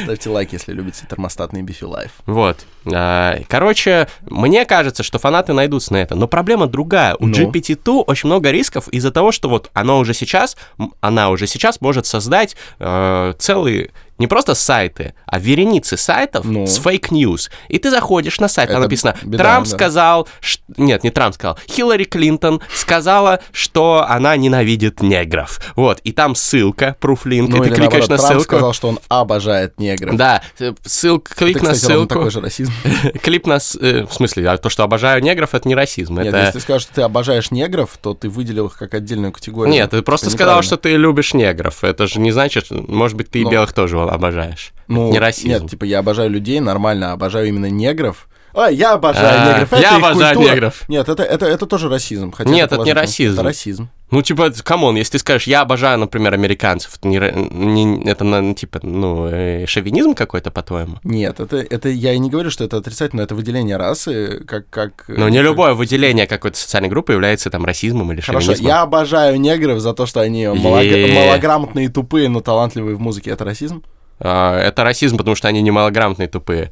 Ставьте 0.05 0.31
лайк, 0.31 0.53
если 0.53 0.73
любите 0.73 1.07
термостатный 1.09 1.63
бифилайф. 1.63 2.11
Вот. 2.27 2.67
А, 2.93 3.39
Короче, 3.49 4.09
мне 4.29 4.65
кажется, 4.65 5.03
что 5.03 5.19
фанаты 5.19 5.53
найдутся 5.53 5.93
на 5.93 5.99
это. 5.99 6.15
Но 6.15 6.29
проблема 6.29 6.67
другая. 6.67 7.15
У 7.19 7.27
Ну? 7.27 7.33
GPT-2 7.35 8.05
очень 8.07 8.29
много 8.29 8.51
рисков 8.51 8.89
из-за 8.89 9.11
того, 9.11 9.33
что 9.33 9.49
вот 9.49 9.71
она 9.75 9.97
уже 9.97 10.15
сейчас, 10.15 10.57
она 11.01 11.31
уже 11.31 11.47
сейчас 11.47 11.81
может 11.81 12.07
создать 12.07 12.57
э, 12.79 13.35
целые 13.39 13.91
не 14.19 14.27
просто 14.27 14.55
сайты, 14.55 15.15
а 15.27 15.39
вереницы 15.39 15.97
сайтов 15.97 16.45
Ну? 16.45 16.67
с 16.67 16.79
fake 16.79 17.11
news. 17.11 17.51
И 17.69 17.79
ты 17.79 17.91
заходишь 17.91 18.41
на 18.41 18.49
сайт, 18.49 18.71
там 18.71 18.81
написано, 18.83 19.17
беда, 19.23 19.45
Трамп 19.45 19.67
да. 19.69 19.77
сказал, 19.77 20.29
ш- 20.41 20.61
нет, 20.77 21.05
не 21.05 21.11
Трамп 21.11 21.35
сказал, 21.35 21.59
Хиллари 21.69 22.05
Клинтон 22.05 22.61
сказала, 22.75 23.41
что 23.53 24.05
она 24.09 24.37
ненавидит 24.37 25.03
негров. 25.03 25.61
Вот, 25.77 26.01
и 26.05 26.13
там 26.13 26.35
ссылка, 26.35 26.97
пруфлинк, 27.01 27.51
Ну 27.51 27.63
и 27.63 27.69
ты 27.69 27.75
кликаешь 27.75 28.09
наоборот, 28.09 28.11
на 28.11 28.17
Трамп 28.17 28.33
ссылку. 28.33 28.45
сказал, 28.45 28.73
что 28.73 28.89
он 28.89 28.99
обожает 29.09 29.79
негров. 29.79 30.17
Да, 30.17 30.43
э, 30.59 30.73
ссылка, 30.85 31.35
клик 31.35 31.57
Это, 31.57 31.65
на 31.67 31.73
кстати, 31.73 31.93
ссылку. 31.93 32.07
такой 32.15 32.31
же 32.31 32.41
расизм. 32.41 32.73
Клип 33.23 33.47
нас... 33.47 33.77
э, 33.81 34.05
в 34.07 34.13
смысле, 34.13 34.49
а 34.49 34.57
то, 34.57 34.69
что 34.69 34.83
обожаю 34.83 35.23
негров, 35.23 35.55
это 35.55 35.69
не 35.69 35.75
расизм. 35.75 36.17
Нет, 36.19 36.29
это... 36.29 36.39
если 36.39 36.53
ты 36.53 36.61
скажешь, 36.61 36.83
что 36.83 36.95
ты 36.95 37.03
обожаешь 37.03 37.51
негров, 37.51 37.97
то 38.01 38.15
ты 38.15 38.29
выделил 38.29 38.67
их 38.67 38.77
как 38.79 38.95
отдельную 38.95 39.33
категорию. 39.33 39.73
Нет, 39.73 39.91
ты 39.91 40.03
просто 40.03 40.31
сказал, 40.31 40.63
что 40.63 40.77
ты 40.77 40.97
любишь 40.97 41.35
негров. 41.35 41.85
Это 41.85 42.07
же 42.07 42.21
не 42.21 42.33
значит, 42.33 42.71
может 42.71 43.17
быть, 43.17 43.31
ты 43.31 43.41
и 43.41 43.45
белых 43.45 43.73
тоже 43.73 43.99
обожаешь. 44.09 44.73
Ну, 44.89 45.05
это 45.05 45.13
не 45.13 45.19
расизм. 45.19 45.49
Нет, 45.49 45.71
типа 45.71 45.85
я 45.85 45.99
обожаю 46.01 46.31
людей, 46.31 46.61
нормально, 46.61 47.13
обожаю 47.13 47.49
именно 47.49 47.69
негров. 47.71 48.29
А, 48.55 48.71
я 48.71 48.95
обожаю 48.95 49.43
А, 49.43 49.49
негров. 49.53 49.73
это 49.73 49.83
я 49.83 49.97
обожаю 49.97 50.35
культура. 50.37 50.55
негров. 50.55 50.89
Нет, 50.89 51.09
это, 51.11 51.23
это, 51.23 51.45
это 51.45 51.67
тоже 51.67 51.91
расизм. 51.91 52.33
хотя 52.33 52.49
Нет, 52.49 52.73
это 52.73 52.83
не 52.85 52.95
расизм. 52.95 53.35
Это 53.35 53.43
расизм. 53.43 53.91
Ну, 54.11 54.23
типа, 54.23 54.51
come 54.65 54.83
on, 54.83 54.97
если 54.97 55.13
ты 55.13 55.19
скажешь, 55.19 55.47
я 55.49 55.61
обожаю, 55.61 55.99
например, 55.99 56.33
американцев, 56.33 56.97
это, 56.97 57.07
не, 57.09 57.19
не- 57.19 58.05
это 58.09 58.55
типа, 58.55 58.81
ну, 58.83 59.27
э, 59.29 59.67
шовинизм 59.67 60.15
какой-то, 60.15 60.51
по-твоему? 60.51 60.99
Нет, 61.03 61.39
это, 61.41 61.57
это 61.59 61.89
я 61.91 62.15
и 62.15 62.19
не 62.19 62.31
говорю, 62.31 62.51
что 62.51 62.65
это 62.65 62.79
отрицательно, 62.79 63.21
это 63.23 63.35
выделение 63.35 63.77
расы, 63.77 64.43
как... 64.47 64.71
как 64.71 65.05
Ну, 65.09 65.29
не 65.29 65.43
любое 65.43 65.75
выделение 65.75 66.27
какой-то 66.27 66.57
социальной 66.57 66.89
группы 66.89 67.13
является 67.13 67.51
там 67.51 67.65
расизмом 67.65 68.13
или 68.13 68.21
Хорошо, 68.23 68.47
шовинизмом. 68.53 68.69
я 68.69 68.83
обожаю 68.83 69.39
негров 69.41 69.81
за 69.81 69.93
то, 69.93 70.07
что 70.07 70.21
они 70.21 70.45
малог- 70.45 71.13
малограмотные 71.13 71.87
и 71.87 71.89
тупые, 71.89 72.29
но 72.31 72.41
талантливые 72.41 72.97
в 72.97 73.01
музыке. 73.01 73.33
Это 73.33 73.45
расизм? 73.45 73.83
А, 74.19 74.59
это 74.59 74.85
расизм, 74.85 75.17
потому 75.17 75.37
что 75.37 75.49
они 75.49 75.63
не 75.63 75.71
малограмотные, 75.71 76.29
тупые. 76.29 76.71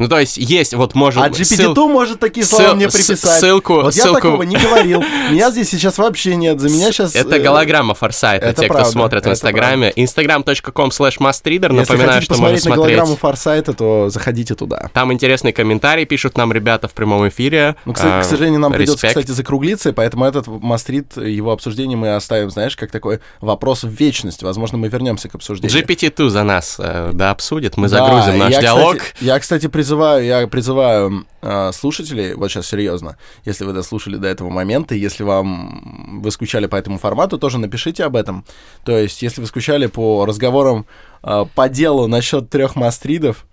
Ну, 0.00 0.08
то 0.08 0.18
есть, 0.18 0.36
есть, 0.38 0.74
вот, 0.74 0.94
может... 0.94 1.22
А 1.22 1.28
GPT-2 1.28 1.74
ссыл- 1.74 1.88
может 1.88 2.18
такие 2.20 2.44
слова 2.44 2.70
ссыл- 2.70 2.74
мне 2.74 2.88
приписать. 2.88 3.40
ссылку- 3.40 3.82
вот 3.82 3.94
я 3.94 4.02
ссылку- 4.04 4.14
такого 4.14 4.42
не 4.42 4.56
говорил. 4.56 5.02
Меня 5.30 5.50
здесь 5.50 5.68
сейчас 5.68 5.98
вообще 5.98 6.36
нет. 6.36 6.58
За 6.58 6.68
меня 6.68 6.90
сейчас... 6.90 7.14
Это 7.14 7.38
голограмма 7.38 7.94
форсайта, 7.94 8.46
это 8.46 8.62
те, 8.62 8.68
кто 8.68 8.84
смотрит 8.84 9.26
в 9.26 9.30
Инстаграме. 9.30 9.92
instagram.com 9.94 10.88
slash 10.88 11.18
Если 11.20 11.58
напоминаю, 11.58 12.22
что 12.22 12.34
можно 12.34 12.54
посмотреть 12.54 12.64
на 12.64 12.74
смотреть. 12.74 12.96
голограмму 12.96 13.16
Форсайта, 13.16 13.72
то 13.74 14.08
заходите 14.08 14.54
туда. 14.54 14.90
Там 14.94 15.12
интересные 15.12 15.52
комментарии 15.52 16.04
пишут 16.06 16.36
нам 16.38 16.52
ребята 16.52 16.88
в 16.88 16.92
прямом 16.92 17.28
эфире. 17.28 17.76
Ну, 17.84 17.92
к, 17.92 17.98
А, 18.02 18.24
сожалению, 18.24 18.60
нам 18.60 18.72
придется, 18.72 19.06
кстати, 19.06 19.30
закруглиться, 19.30 19.92
поэтому 19.92 20.24
этот 20.24 20.46
мастрит, 20.46 21.16
его 21.16 21.52
обсуждение 21.52 21.96
мы 21.96 22.14
оставим, 22.14 22.50
знаешь, 22.50 22.76
как 22.76 22.90
такой 22.90 23.20
вопрос 23.40 23.84
в 23.84 23.88
вечность. 23.88 24.42
Возможно, 24.42 24.78
мы 24.78 24.88
вернемся 24.88 25.28
к 25.28 25.34
обсуждению. 25.34 25.76
GPT-2 25.84 26.28
за 26.30 26.42
нас, 26.42 26.76
э, 26.78 27.10
да, 27.12 27.30
обсудит, 27.30 27.76
мы 27.76 27.88
загрузим 27.88 28.38
наш 28.38 28.52
я, 28.54 28.60
диалог. 28.62 28.96
Я, 29.20 29.38
кстати, 29.38 29.66
призываю, 29.66 29.89
я 29.98 30.46
призываю 30.46 31.26
э, 31.42 31.72
слушателей, 31.72 32.34
вот 32.34 32.50
сейчас 32.50 32.66
серьезно, 32.66 33.16
если 33.44 33.64
вы 33.64 33.72
дослушали 33.72 34.16
до 34.16 34.28
этого 34.28 34.50
момента, 34.50 34.94
если 34.94 35.22
вам 35.22 36.20
вы 36.22 36.30
скучали 36.30 36.66
по 36.66 36.76
этому 36.76 36.98
формату, 36.98 37.38
тоже 37.38 37.58
напишите 37.58 38.04
об 38.04 38.16
этом. 38.16 38.44
То 38.84 38.96
есть, 38.96 39.22
если 39.22 39.40
вы 39.40 39.46
скучали 39.46 39.86
по 39.86 40.24
разговорам 40.26 40.86
э, 41.22 41.44
по 41.54 41.68
делу 41.68 42.06
насчет 42.06 42.50
трех 42.50 42.76
мастридов, 42.76 43.46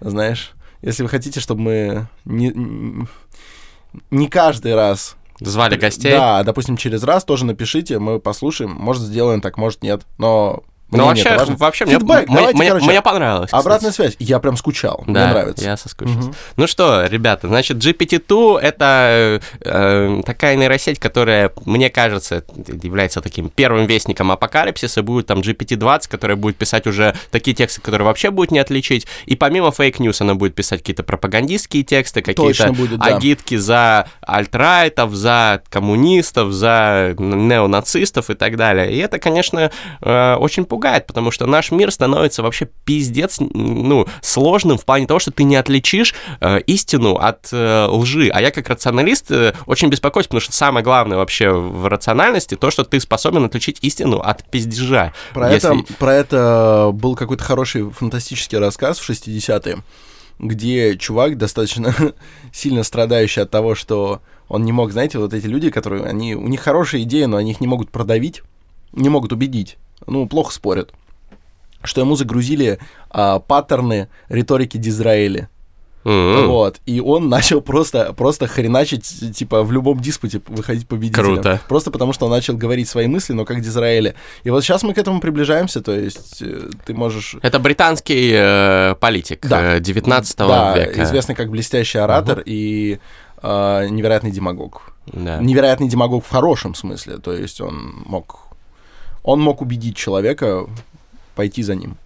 знаешь, 0.00 0.52
если 0.82 1.02
вы 1.02 1.08
хотите, 1.08 1.40
чтобы 1.40 1.60
мы 1.60 2.08
не, 2.24 3.06
не 4.10 4.28
каждый 4.28 4.74
раз 4.74 5.16
Звали 5.40 5.76
гостей. 5.76 6.12
Да, 6.12 6.42
допустим, 6.44 6.76
через 6.76 7.02
раз 7.02 7.24
тоже 7.24 7.44
напишите, 7.44 7.98
мы 7.98 8.20
послушаем. 8.20 8.70
Может, 8.70 9.02
сделаем 9.02 9.40
так, 9.40 9.56
может, 9.56 9.82
нет. 9.82 10.02
Но 10.18 10.62
ну, 10.98 11.06
вообще, 11.06 11.36
вообще 11.56 11.84
мне, 11.84 11.94
Фидбэк, 11.94 12.28
мне, 12.28 12.36
давайте, 12.36 12.58
мне, 12.58 12.68
короче, 12.68 12.86
мне 12.86 13.02
понравилось. 13.02 13.46
кстати. 13.46 13.60
Обратная 13.60 13.92
связь. 13.92 14.16
Я 14.18 14.38
прям 14.38 14.56
скучал. 14.56 15.04
Да, 15.06 15.24
Мне 15.24 15.32
нравится. 15.32 15.64
я 15.64 15.76
соскучился. 15.76 16.18
Мгм. 16.18 16.34
Ну 16.56 16.66
что, 16.66 17.04
ребята, 17.06 17.48
значит, 17.48 17.78
GPT-2— 17.78 18.58
это 18.62 19.40
э, 19.60 20.22
такая 20.24 20.56
нейросеть, 20.56 20.98
которая, 20.98 21.52
мне 21.64 21.90
кажется, 21.90 22.44
является 22.82 23.20
таким 23.20 23.48
первым 23.48 23.86
вестником 23.86 24.30
апокалипсиса. 24.30 25.02
Будет 25.02 25.26
там 25.26 25.40
GPT-20, 25.40 26.08
которая 26.08 26.36
будет 26.36 26.56
писать 26.56 26.86
уже 26.86 27.14
такие 27.30 27.54
тексты, 27.54 27.80
которые 27.80 28.06
вообще 28.06 28.30
будет 28.30 28.50
не 28.50 28.58
отличить. 28.58 29.06
И 29.26 29.36
помимо 29.36 29.70
fake 29.70 29.95
news 29.95 30.20
она 30.20 30.34
будет 30.34 30.54
писать 30.54 30.80
какие-то 30.80 31.02
пропагандистские 31.02 31.82
тексты, 31.82 32.22
какие-то 32.22 32.72
будет, 32.72 32.98
да. 32.98 33.16
агитки 33.16 33.56
за 33.56 34.08
альтрайтов, 34.20 35.14
за 35.14 35.62
коммунистов, 35.70 36.52
за 36.52 37.14
неонацистов 37.18 38.30
и 38.30 38.34
так 38.34 38.56
далее. 38.56 38.92
И 38.92 38.98
это, 38.98 39.18
конечно, 39.18 39.70
э, 40.00 40.34
очень 40.34 40.64
пугает, 40.64 40.81
потому 41.06 41.30
что 41.30 41.46
наш 41.46 41.70
мир 41.70 41.90
становится 41.90 42.42
вообще 42.42 42.68
пиздец, 42.84 43.38
ну, 43.40 44.06
сложным 44.20 44.78
в 44.78 44.84
плане 44.84 45.06
того, 45.06 45.20
что 45.20 45.30
ты 45.30 45.44
не 45.44 45.56
отличишь 45.56 46.14
э, 46.40 46.60
истину 46.60 47.16
от 47.16 47.48
э, 47.52 47.86
лжи. 47.88 48.28
А 48.32 48.40
я 48.40 48.50
как 48.50 48.68
рационалист 48.68 49.30
э, 49.30 49.54
очень 49.66 49.88
беспокоюсь, 49.88 50.26
потому 50.26 50.40
что 50.40 50.52
самое 50.52 50.84
главное 50.84 51.16
вообще 51.16 51.50
в 51.50 51.86
рациональности 51.86 52.56
то, 52.56 52.70
что 52.70 52.84
ты 52.84 53.00
способен 53.00 53.44
отличить 53.44 53.78
истину 53.82 54.18
от 54.18 54.48
пиздежа. 54.50 55.12
Про, 55.32 55.52
Если- 55.52 55.82
это, 55.82 55.94
про 55.94 56.14
это 56.14 56.90
был 56.92 57.14
какой-то 57.14 57.44
хороший 57.44 57.90
фантастический 57.90 58.58
рассказ 58.58 58.98
в 58.98 59.08
60-е, 59.08 59.78
где 60.38 60.96
чувак, 60.96 61.38
достаточно 61.38 61.94
сильно 62.52 62.82
страдающий 62.82 63.40
от 63.40 63.50
того, 63.50 63.74
что 63.74 64.20
он 64.48 64.64
не 64.64 64.72
мог, 64.72 64.92
знаете, 64.92 65.18
вот 65.18 65.32
эти 65.32 65.46
люди, 65.46 65.70
которые, 65.70 66.04
они, 66.04 66.34
у 66.34 66.46
них 66.48 66.60
хорошие 66.60 67.04
идеи, 67.04 67.24
но 67.24 67.38
они 67.38 67.52
их 67.52 67.60
не 67.60 67.66
могут 67.66 67.90
продавить, 67.90 68.42
не 68.92 69.08
могут 69.08 69.32
убедить, 69.32 69.78
ну, 70.06 70.26
плохо 70.26 70.52
спорят, 70.52 70.92
что 71.82 72.00
ему 72.00 72.16
загрузили 72.16 72.78
а, 73.10 73.38
паттерны 73.40 74.08
риторики 74.28 74.76
Дизраэли. 74.76 75.48
М-м. 76.04 76.48
Вот. 76.48 76.80
И 76.84 77.00
он 77.00 77.28
начал 77.30 77.60
просто, 77.60 78.12
просто 78.12 78.46
хреначить, 78.46 79.34
типа, 79.34 79.62
в 79.62 79.72
любом 79.72 80.00
диспуте 80.00 80.40
выходить 80.48 80.88
победителем. 80.88 81.34
Круто. 81.34 81.60
Просто 81.68 81.90
потому, 81.90 82.12
что 82.12 82.26
он 82.26 82.32
начал 82.32 82.56
говорить 82.56 82.88
свои 82.88 83.06
мысли, 83.06 83.32
но 83.32 83.44
как 83.44 83.60
Дизраэля. 83.60 84.14
И 84.42 84.50
вот 84.50 84.62
сейчас 84.64 84.82
мы 84.82 84.94
к 84.94 84.98
этому 84.98 85.20
приближаемся, 85.20 85.80
то 85.80 85.92
есть 85.92 86.42
э, 86.42 86.70
ты 86.84 86.94
можешь... 86.94 87.36
Это 87.42 87.58
британский 87.58 88.32
э, 88.34 88.94
политик 88.96 89.46
Да. 89.46 89.76
э, 89.76 89.80
19 89.80 90.36
да, 90.38 90.76
века. 90.76 91.02
известный 91.04 91.34
как 91.34 91.50
блестящий 91.50 91.98
оратор 91.98 92.42
и 92.44 92.98
э, 93.42 93.86
невероятный 93.88 94.30
демагог. 94.32 94.92
Да. 95.06 95.38
Невероятный 95.38 95.88
демагог 95.88 96.24
в 96.24 96.30
хорошем 96.30 96.74
смысле, 96.74 97.18
то 97.18 97.32
есть 97.32 97.60
он 97.60 98.02
мог... 98.06 98.41
Он 99.22 99.40
мог 99.40 99.62
убедить 99.62 99.96
человека 99.96 100.66
пойти 101.34 101.62
за 101.62 101.74
ним. 101.74 101.96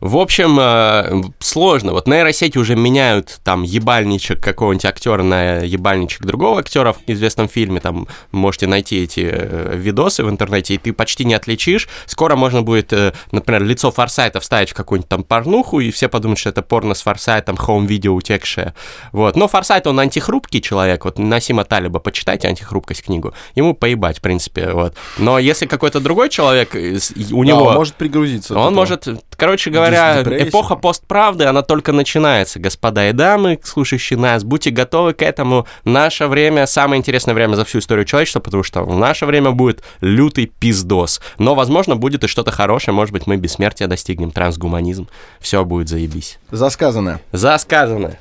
В 0.00 0.16
общем, 0.16 0.58
э, 0.60 1.22
сложно. 1.40 1.92
Вот 1.92 2.06
нейросети 2.06 2.58
уже 2.58 2.76
меняют 2.76 3.40
там 3.44 3.62
ебальничек 3.62 4.40
какого-нибудь 4.40 4.84
актера 4.84 5.22
на 5.22 5.58
ебальничек 5.58 6.24
другого 6.24 6.60
актера 6.60 6.92
в 6.92 6.98
известном 7.06 7.48
фильме. 7.48 7.80
Там 7.80 8.06
можете 8.32 8.66
найти 8.66 9.02
эти 9.02 9.28
э, 9.30 9.76
видосы 9.76 10.24
в 10.24 10.30
интернете, 10.30 10.74
и 10.74 10.78
ты 10.78 10.92
почти 10.92 11.24
не 11.24 11.34
отличишь. 11.34 11.88
Скоро 12.06 12.36
можно 12.36 12.62
будет, 12.62 12.92
э, 12.92 13.12
например, 13.32 13.62
лицо 13.64 13.90
Форсайта 13.90 14.40
вставить 14.40 14.70
в 14.70 14.74
какую-нибудь 14.74 15.08
там 15.08 15.24
порнуху, 15.24 15.80
и 15.80 15.90
все 15.90 16.08
подумают, 16.08 16.38
что 16.38 16.50
это 16.50 16.62
порно 16.62 16.94
с 16.94 17.02
Форсайтом, 17.02 17.56
хоум-видео 17.56 18.14
утекшее. 18.14 18.74
Вот. 19.12 19.36
Но 19.36 19.48
Форсайт, 19.48 19.86
он 19.86 19.98
антихрупкий 20.00 20.60
человек. 20.60 21.04
Вот 21.04 21.18
Насима 21.18 21.64
Талиба, 21.64 21.98
почитайте 21.98 22.48
«Антихрупкость» 22.48 23.02
книгу. 23.04 23.34
Ему 23.54 23.74
поебать, 23.74 24.18
в 24.18 24.20
принципе. 24.20 24.70
Вот. 24.70 24.94
Но 25.18 25.38
если 25.38 25.66
какой-то 25.66 26.00
другой 26.00 26.28
человек, 26.28 26.74
у 26.74 26.78
Да, 26.78 27.48
него... 27.48 27.62
он 27.64 27.74
может 27.74 27.94
пригрузиться. 27.94 28.54
Он 28.54 28.60
этого. 28.68 28.74
может, 28.74 29.08
короче 29.36 29.67
говоря, 29.68 30.22
Депрессия. 30.22 30.48
эпоха 30.48 30.76
постправды, 30.76 31.44
она 31.44 31.62
только 31.62 31.92
начинается, 31.92 32.58
господа 32.58 33.08
и 33.08 33.12
дамы, 33.12 33.58
слушающие 33.62 34.18
нас, 34.18 34.44
будьте 34.44 34.70
готовы 34.70 35.14
к 35.14 35.22
этому. 35.22 35.66
Наше 35.84 36.26
время, 36.26 36.66
самое 36.66 36.98
интересное 36.98 37.34
время 37.34 37.54
за 37.54 37.64
всю 37.64 37.78
историю 37.78 38.04
человечества, 38.04 38.40
потому 38.40 38.62
что 38.62 38.82
в 38.84 38.96
наше 38.96 39.26
время 39.26 39.50
будет 39.50 39.82
лютый 40.00 40.46
пиздос. 40.46 41.20
Но, 41.38 41.54
возможно, 41.54 41.96
будет 41.96 42.24
и 42.24 42.28
что-то 42.28 42.50
хорошее, 42.50 42.94
может 42.94 43.12
быть, 43.12 43.26
мы 43.26 43.36
бессмертия 43.36 43.86
достигнем, 43.86 44.30
трансгуманизм, 44.30 45.08
все 45.40 45.64
будет 45.64 45.88
заебись. 45.88 46.38
Засказанное. 46.50 47.20
За 47.32 47.56
сказанное. 47.58 48.20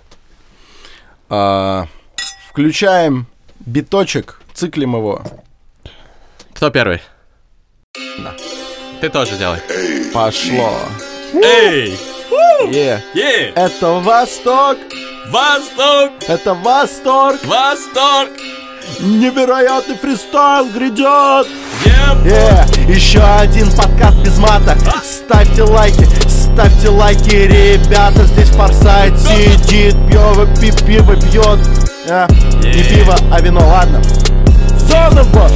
А, 1.30 1.88
включаем 2.50 3.28
биточек, 3.60 4.42
циклим 4.54 4.96
его. 4.96 5.22
Кто 6.54 6.70
первый? 6.70 7.02
Да. 8.20 8.34
Ты 9.02 9.10
тоже 9.10 9.38
делай. 9.38 9.60
Пошло. 10.14 10.80
Эй! 11.44 11.98
Е. 12.72 13.02
Е! 13.14 13.54
Это 13.56 13.94
Восток, 14.00 14.78
Восток! 15.30 16.12
это 16.28 16.54
Восторг, 16.54 17.40
Восторг! 17.46 18.32
невероятный 19.00 19.96
фристайл 19.96 20.68
грядет. 20.70 21.48
Еп! 21.86 22.26
Е, 22.26 22.94
еще 22.94 23.20
один 23.20 23.70
подкаст 23.72 24.18
без 24.18 24.38
мата. 24.38 24.78
Ставьте 25.04 25.64
лайки, 25.64 26.08
ставьте 26.28 26.90
лайки, 26.90 27.36
ребята. 27.36 28.26
Здесь 28.26 28.50
Форсайт 28.50 29.18
сидит, 29.20 29.96
пиво, 30.08 30.48
пи 30.60 30.72
пиво 30.86 31.16
пьет. 31.16 31.60
А, 32.10 32.28
не 32.64 32.84
пиво, 32.84 33.16
а 33.32 33.42
вино, 33.42 33.68
ладно. 33.68 34.02
Заново, 34.78 35.50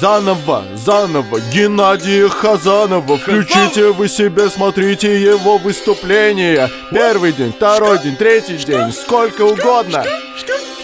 заново, 0.00 0.64
заново. 0.76 1.40
Геннадия 1.52 2.28
Хазанова. 2.28 3.18
Включите 3.18 3.92
вы 3.92 4.08
себе, 4.08 4.48
смотрите 4.48 5.20
его 5.20 5.58
выступление. 5.58 6.70
Первый 6.90 7.32
день, 7.32 7.52
второй 7.52 7.98
день, 7.98 8.16
третий 8.16 8.56
день, 8.56 8.92
сколько 8.92 9.42
угодно. 9.42 10.02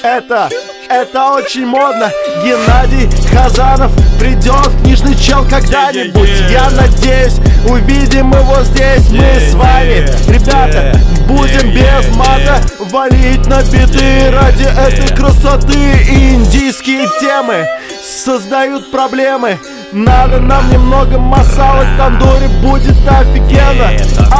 Это, 0.02 0.50
это 0.88 1.32
очень 1.32 1.64
модно. 1.66 2.12
Геннадий 2.44 3.08
Хазанов 3.32 3.90
придет 4.20 4.70
книжный 4.82 5.16
чел 5.16 5.44
когда-нибудь. 5.48 6.28
Я 6.50 6.68
надеюсь, 6.70 7.38
увидим 7.68 8.30
его 8.32 8.62
здесь. 8.64 9.08
Мы 9.08 9.40
с 9.40 9.54
вами, 9.54 10.06
ребята, 10.30 10.92
будем 11.26 11.70
без 11.72 12.14
мата 12.16 12.60
Валить 12.90 13.46
на 13.46 13.62
биты 13.62 14.30
ради 14.30 14.62
этой 14.62 15.14
красоты. 15.16 15.74
Индийские 16.08 17.08
темы 17.20 17.66
создают 18.06 18.90
проблемы. 18.90 19.58
Надо 19.92 20.38
нам 20.40 20.70
немного 20.70 21.18
масала 21.18 21.82
в 21.82 21.96
тандуре 21.96 22.48
будет 22.62 22.96
офигенно. 23.08 23.88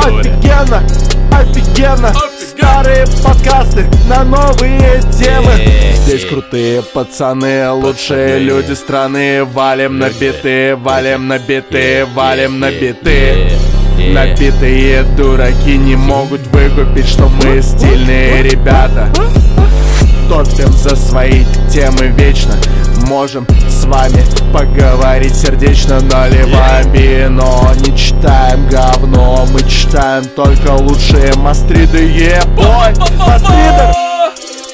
Офигенно, 0.04 0.82
офигенно. 1.32 2.12
Старые 2.38 3.04
подкасты 3.22 3.86
на 4.08 4.24
новые 4.24 5.00
темы. 5.12 5.52
Здесь 5.96 6.24
крутые 6.26 6.82
пацаны, 6.82 7.70
лучшие 7.70 8.38
люди 8.38 8.72
страны. 8.72 9.44
Валим 9.44 9.98
на 9.98 10.10
биты, 10.10 10.76
валим 10.76 11.28
на 11.28 11.38
биты, 11.38 12.06
валим 12.14 12.60
на 12.60 12.70
биты. 12.70 13.50
Набитые 14.12 15.02
дураки 15.16 15.76
не 15.76 15.96
могут 15.96 16.46
выкупить, 16.48 17.08
что 17.08 17.28
мы 17.28 17.62
стильные 17.62 18.42
ребята. 18.42 19.08
Топим 20.28 20.72
за 20.72 20.96
свои 20.96 21.44
темы 21.72 22.08
вечно 22.08 22.54
Можем 23.06 23.46
с 23.68 23.84
вами 23.84 24.24
поговорить 24.52 25.36
сердечно 25.36 26.00
Наливаем 26.00 26.90
вино, 26.92 27.70
не 27.84 27.96
читаем 27.96 28.68
говно 28.68 29.46
Мы 29.52 29.62
читаем 29.68 30.24
только 30.24 30.72
лучшие 30.72 31.32
мастриды 31.34 31.98
Ебой, 31.98 32.94
мастридер 33.16 34.15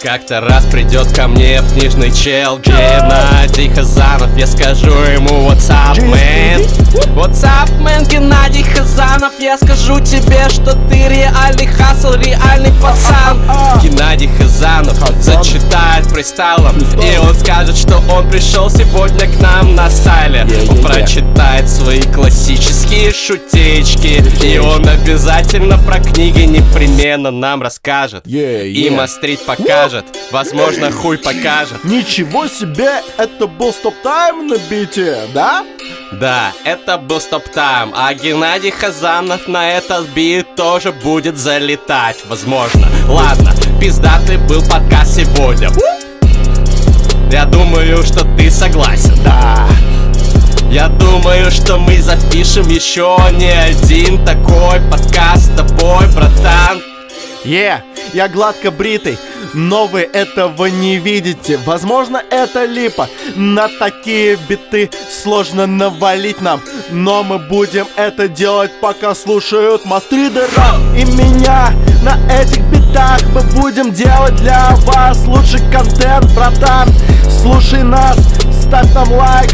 Как-то 0.02 0.40
раз 0.40 0.64
придет 0.64 1.12
ко 1.12 1.28
мне 1.28 1.60
в 1.60 1.72
книжный 1.74 2.10
чел 2.10 2.58
Геннадий 2.58 3.72
Хазанов 3.72 4.36
Я 4.36 4.48
скажу 4.48 4.90
ему 4.90 5.48
What's 5.48 5.70
up, 5.70 5.96
man? 5.98 6.60
What's 7.14 7.44
up, 7.44 7.70
man? 7.80 8.04
Геннадий 8.08 8.64
Хазанов? 8.64 9.32
Я 9.38 9.56
скажу 9.58 10.00
тебе, 10.00 10.48
что 10.48 10.72
ты 10.88 11.06
реальный 11.08 11.68
хасл 11.68 12.14
Реальный 12.14 12.72
пацан 12.82 13.42
Геннадий 13.80 14.28
Хазанов 14.36 14.98
Зачитает 15.20 16.06
фристайлом 16.06 16.76
И 16.78 17.18
он 17.18 17.32
скажет, 17.36 17.76
что 17.76 18.02
он 18.10 18.28
пришел 18.28 18.70
сегодня 18.70 19.28
к 19.28 19.40
нам 19.40 19.76
на 19.76 19.88
стайле. 19.88 20.44
Он 20.68 20.78
прочитает 20.78 21.68
свои 21.68 22.02
классические 22.02 23.12
шутечки 23.12 24.20
И 24.44 24.58
он 24.58 24.88
обязательно 24.88 25.78
про 25.78 26.00
книги 26.00 26.40
непременно 26.40 27.30
нам 27.30 27.62
расскажет. 27.62 28.26
И. 28.26 28.90
Мастрит 28.92 29.46
покажет 29.46 29.91
Возможно, 30.30 30.90
хуй 30.90 31.18
покажет 31.18 31.84
Ничего 31.84 32.46
себе, 32.46 33.02
это 33.18 33.46
был 33.46 33.72
стоп-тайм 33.72 34.46
на 34.48 34.56
бите, 34.58 35.18
да? 35.34 35.64
Да, 36.12 36.52
это 36.64 36.98
был 36.98 37.20
стоп-тайм 37.20 37.92
А 37.94 38.12
Геннадий 38.14 38.70
Хазанов 38.70 39.48
на 39.48 39.70
этот 39.72 40.08
бит 40.08 40.54
тоже 40.54 40.92
будет 40.92 41.36
залетать 41.36 42.24
Возможно 42.28 42.88
Ладно, 43.08 43.52
пиздатый 43.80 44.36
был 44.36 44.62
подкаст 44.62 45.16
сегодня. 45.16 45.70
Я 47.32 47.46
думаю, 47.46 48.02
что 48.04 48.24
ты 48.36 48.50
согласен. 48.50 49.18
Да. 49.24 49.66
Я 50.70 50.88
думаю, 50.88 51.50
что 51.50 51.78
мы 51.78 52.00
запишем 52.00 52.68
еще 52.68 53.18
не 53.32 53.50
один 53.50 54.24
такой 54.24 54.80
подкаст 54.90 55.46
с 55.46 55.56
тобой, 55.56 56.06
братан. 56.14 56.91
Е, 57.44 57.82
я 58.14 58.28
гладко 58.28 58.70
бритый, 58.70 59.18
но 59.54 59.86
вы 59.86 60.00
этого 60.00 60.66
не 60.66 60.98
видите. 60.98 61.58
Возможно, 61.66 62.22
это 62.30 62.64
липа. 62.64 63.08
На 63.34 63.68
такие 63.68 64.36
биты 64.48 64.90
сложно 65.10 65.66
навалить 65.66 66.40
нам. 66.40 66.60
Но 66.90 67.22
мы 67.22 67.38
будем 67.38 67.86
это 67.96 68.28
делать, 68.28 68.70
пока 68.80 69.14
слушают 69.14 69.84
мастридера 69.84 70.46
и 70.96 71.04
меня. 71.04 71.72
На 72.02 72.16
этих 72.32 72.62
битах 72.64 73.20
мы 73.34 73.42
будем 73.60 73.92
делать 73.92 74.36
для 74.36 74.70
вас 74.82 75.24
лучший 75.26 75.60
контент, 75.72 76.32
братан. 76.34 76.88
Слушай 77.28 77.82
нас, 77.82 78.16
ставь 78.62 78.92
нам 78.94 79.12
лайк. 79.12 79.50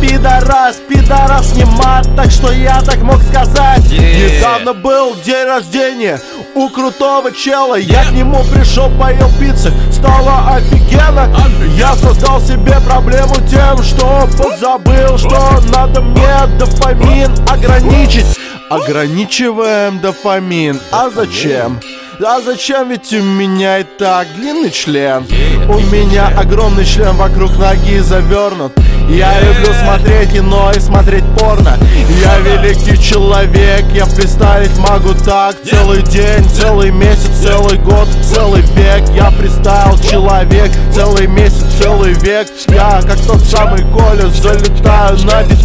Пидорас, 0.00 0.76
пидорас 0.88 1.54
не 1.54 1.64
мат, 1.64 2.06
так 2.14 2.30
что 2.30 2.52
я 2.52 2.82
так 2.82 2.98
мог 2.98 3.22
сказать 3.22 3.80
Yeah. 3.86 4.38
Недавно 4.38 4.74
был 4.74 5.14
день 5.24 5.44
рождения 5.46 6.20
у 6.56 6.70
крутого 6.70 7.30
чела. 7.32 7.76
Я 7.76 8.04
к 8.04 8.12
нему 8.12 8.42
пришел, 8.52 8.90
поел 8.98 9.30
пиццы, 9.38 9.72
стало 9.92 10.56
офигенно. 10.56 11.30
Я 11.76 11.94
создал 11.94 12.40
себе 12.40 12.80
проблему 12.80 13.34
тем, 13.48 13.82
что 13.82 14.26
позабыл, 14.36 15.18
что 15.18 15.60
надо 15.72 16.00
мне 16.00 16.46
дофамин 16.58 17.32
ограничить. 17.48 18.26
Ограничиваем 18.70 20.00
дофамин, 20.00 20.80
а 20.90 21.10
зачем? 21.10 21.78
А 22.24 22.40
зачем, 22.40 22.88
ведь 22.88 23.12
у 23.12 23.22
меня 23.22 23.78
и 23.78 23.84
так 23.84 24.26
длинный 24.36 24.70
член. 24.70 25.26
У 25.68 25.78
меня 25.92 26.28
огромный 26.28 26.86
член 26.86 27.14
вокруг 27.16 27.58
ноги 27.58 27.98
завернут. 27.98 28.72
Я 29.08 29.38
люблю 29.40 29.72
смотреть 29.74 30.32
кино 30.32 30.72
и 30.74 30.80
смотреть 30.80 31.24
порно. 31.38 31.76
Я 32.22 32.38
великий 32.38 32.98
человек, 32.98 33.84
я 33.92 34.06
представить 34.06 34.76
могу 34.78 35.12
так. 35.24 35.56
Целый 35.62 36.02
день, 36.04 36.48
целый 36.48 36.90
месяц, 36.90 37.28
целый 37.42 37.78
год, 37.78 38.08
целый 38.22 38.62
век. 38.62 39.04
Я 39.14 39.30
фристайл 39.30 39.98
человек, 39.98 40.72
целый 40.94 41.26
месяц, 41.26 41.64
целый 41.78 42.14
век. 42.14 42.48
Я, 42.68 43.02
как 43.02 43.20
тот 43.26 43.42
самый 43.42 43.82
Коля, 43.92 44.28
залетаю 44.28 45.18
на 45.26 45.42
бит. 45.44 45.58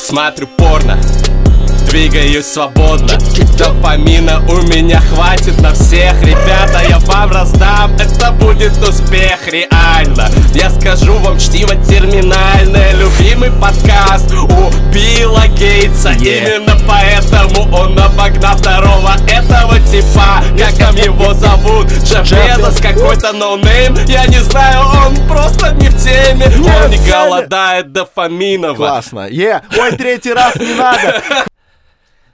Смотрю 0.00 0.46
порно, 0.56 0.98
двигаюсь 1.88 2.46
свободно. 2.46 3.18
Дофамина 3.56 4.40
у 4.48 4.62
меня 4.68 5.00
хватит 5.00 5.60
на 5.60 5.72
всех. 5.74 6.20
Ребята, 6.22 6.80
я 6.88 6.98
вам 7.00 7.30
раздам, 7.30 7.94
это 7.96 8.30
будет 8.32 8.76
успех 8.86 9.46
реально. 9.46 10.28
Я 10.54 10.70
скажу 10.70 11.14
вам 11.18 11.38
чтиво 11.38 11.74
терминальное 11.76 12.92
Любимый 12.94 13.50
подкаст 13.50 14.32
у 14.32 14.70
Билла 14.92 15.46
Гейтса. 15.48 16.12
Именно 16.12 16.76
поэтому 16.86 17.72
он 17.74 17.98
обогнал 17.98 18.56
второго 18.56 19.12
этого 19.28 19.78
типа. 19.80 20.42
Как 20.58 20.74
там 20.78 20.94
его 20.96 21.34
зовут? 21.34 21.86
Джефф 21.86 22.30
Безос, 22.30 22.80
какой-то 22.80 23.32
no-name 23.32 23.94
Я 24.06 24.26
не 24.26 24.40
знаю, 24.40 24.84
он 25.06 25.16
просто 25.26 25.72
не 25.72 25.88
в 25.88 26.02
теме. 26.02 26.46
Он 26.46 26.90
не 26.90 26.98
голодает 27.10 27.92
дофаминово. 27.92 28.76
Классно. 28.76 29.26
Е, 29.28 29.62
ой, 29.78 29.92
третий 29.96 30.32
раз 30.32 30.54
не 30.56 30.74
надо. 30.74 31.22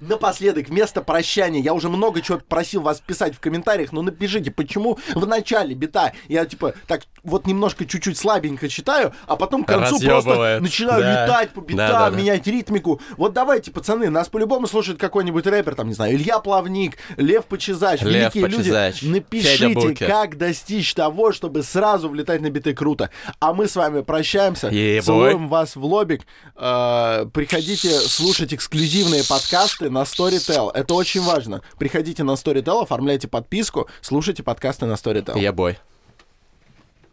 Напоследок, 0.09 0.68
вместо 0.68 1.02
прощания, 1.02 1.61
я 1.61 1.72
уже 1.74 1.88
много 1.88 2.20
чего 2.20 2.38
просил 2.38 2.82
вас 2.82 3.00
писать 3.00 3.34
в 3.34 3.40
комментариях, 3.40 3.92
но 3.92 4.02
напишите, 4.02 4.50
почему 4.50 4.98
в 5.14 5.26
начале 5.26 5.74
бита 5.74 6.12
я, 6.28 6.44
типа, 6.44 6.74
так 6.86 7.02
вот 7.25 7.47
немножко 7.47 7.85
чуть-чуть 7.87 8.16
слабенько 8.18 8.68
читаю, 8.68 9.12
а 9.27 9.37
потом 9.37 9.64
к 9.64 9.68
концу 9.68 9.99
просто 9.99 10.59
начинаю 10.61 11.01
Да. 11.03 11.25
летать 11.25 11.51
по 11.51 11.61
битам, 11.61 11.77
Да, 11.79 11.89
да, 11.89 12.11
да. 12.11 12.16
менять 12.16 12.47
ритмику. 12.47 13.01
Вот 13.16 13.33
давайте, 13.33 13.70
пацаны, 13.70 14.11
нас 14.11 14.29
по-любому 14.29 14.66
слушает 14.66 14.99
какой-нибудь 14.99 15.47
рэпер, 15.47 15.75
там, 15.75 15.89
не 15.89 15.95
знаю, 15.95 16.14
Илья 16.14 16.39
Плавник, 16.39 16.99
Лев 17.16 17.47
Почезач, 17.47 18.03
Лев 18.03 18.35
великие 18.35 18.45
Почезач, 18.45 19.03
люди. 19.03 19.14
Напишите, 19.14 20.07
как 20.07 20.37
достичь 20.39 20.95
того, 20.95 21.33
чтобы 21.33 21.62
сразу 21.62 22.09
влетать 22.09 22.41
на 22.41 22.51
биты 22.51 22.75
круто. 22.75 23.11
А 23.41 23.53
мы 23.55 23.68
с 23.68 23.77
вами 23.77 24.03
прощаемся. 24.03 24.68
Yeah, 24.68 24.99
boy. 24.99 25.03
Целуем 25.03 25.49
вас 25.49 25.77
в 25.77 25.85
лобик. 25.85 26.22
Э, 26.57 27.27
Приходите 27.33 27.91
слушать 28.01 28.53
эксклюзивные 28.53 29.22
подкасты 29.25 29.89
на 29.91 30.03
Storytel. 30.03 30.70
Это 30.75 30.95
очень 30.95 31.22
важно. 31.22 31.62
Приходите 31.79 32.22
на 32.22 32.33
Storytel, 32.33 32.83
оформляйте 32.83 33.29
подписку, 33.29 33.89
слушайте 34.01 34.43
подкасты 34.43 34.87
на 34.87 34.93
Storytel. 34.95 35.39
Я 35.41 35.53
бой. 35.53 35.79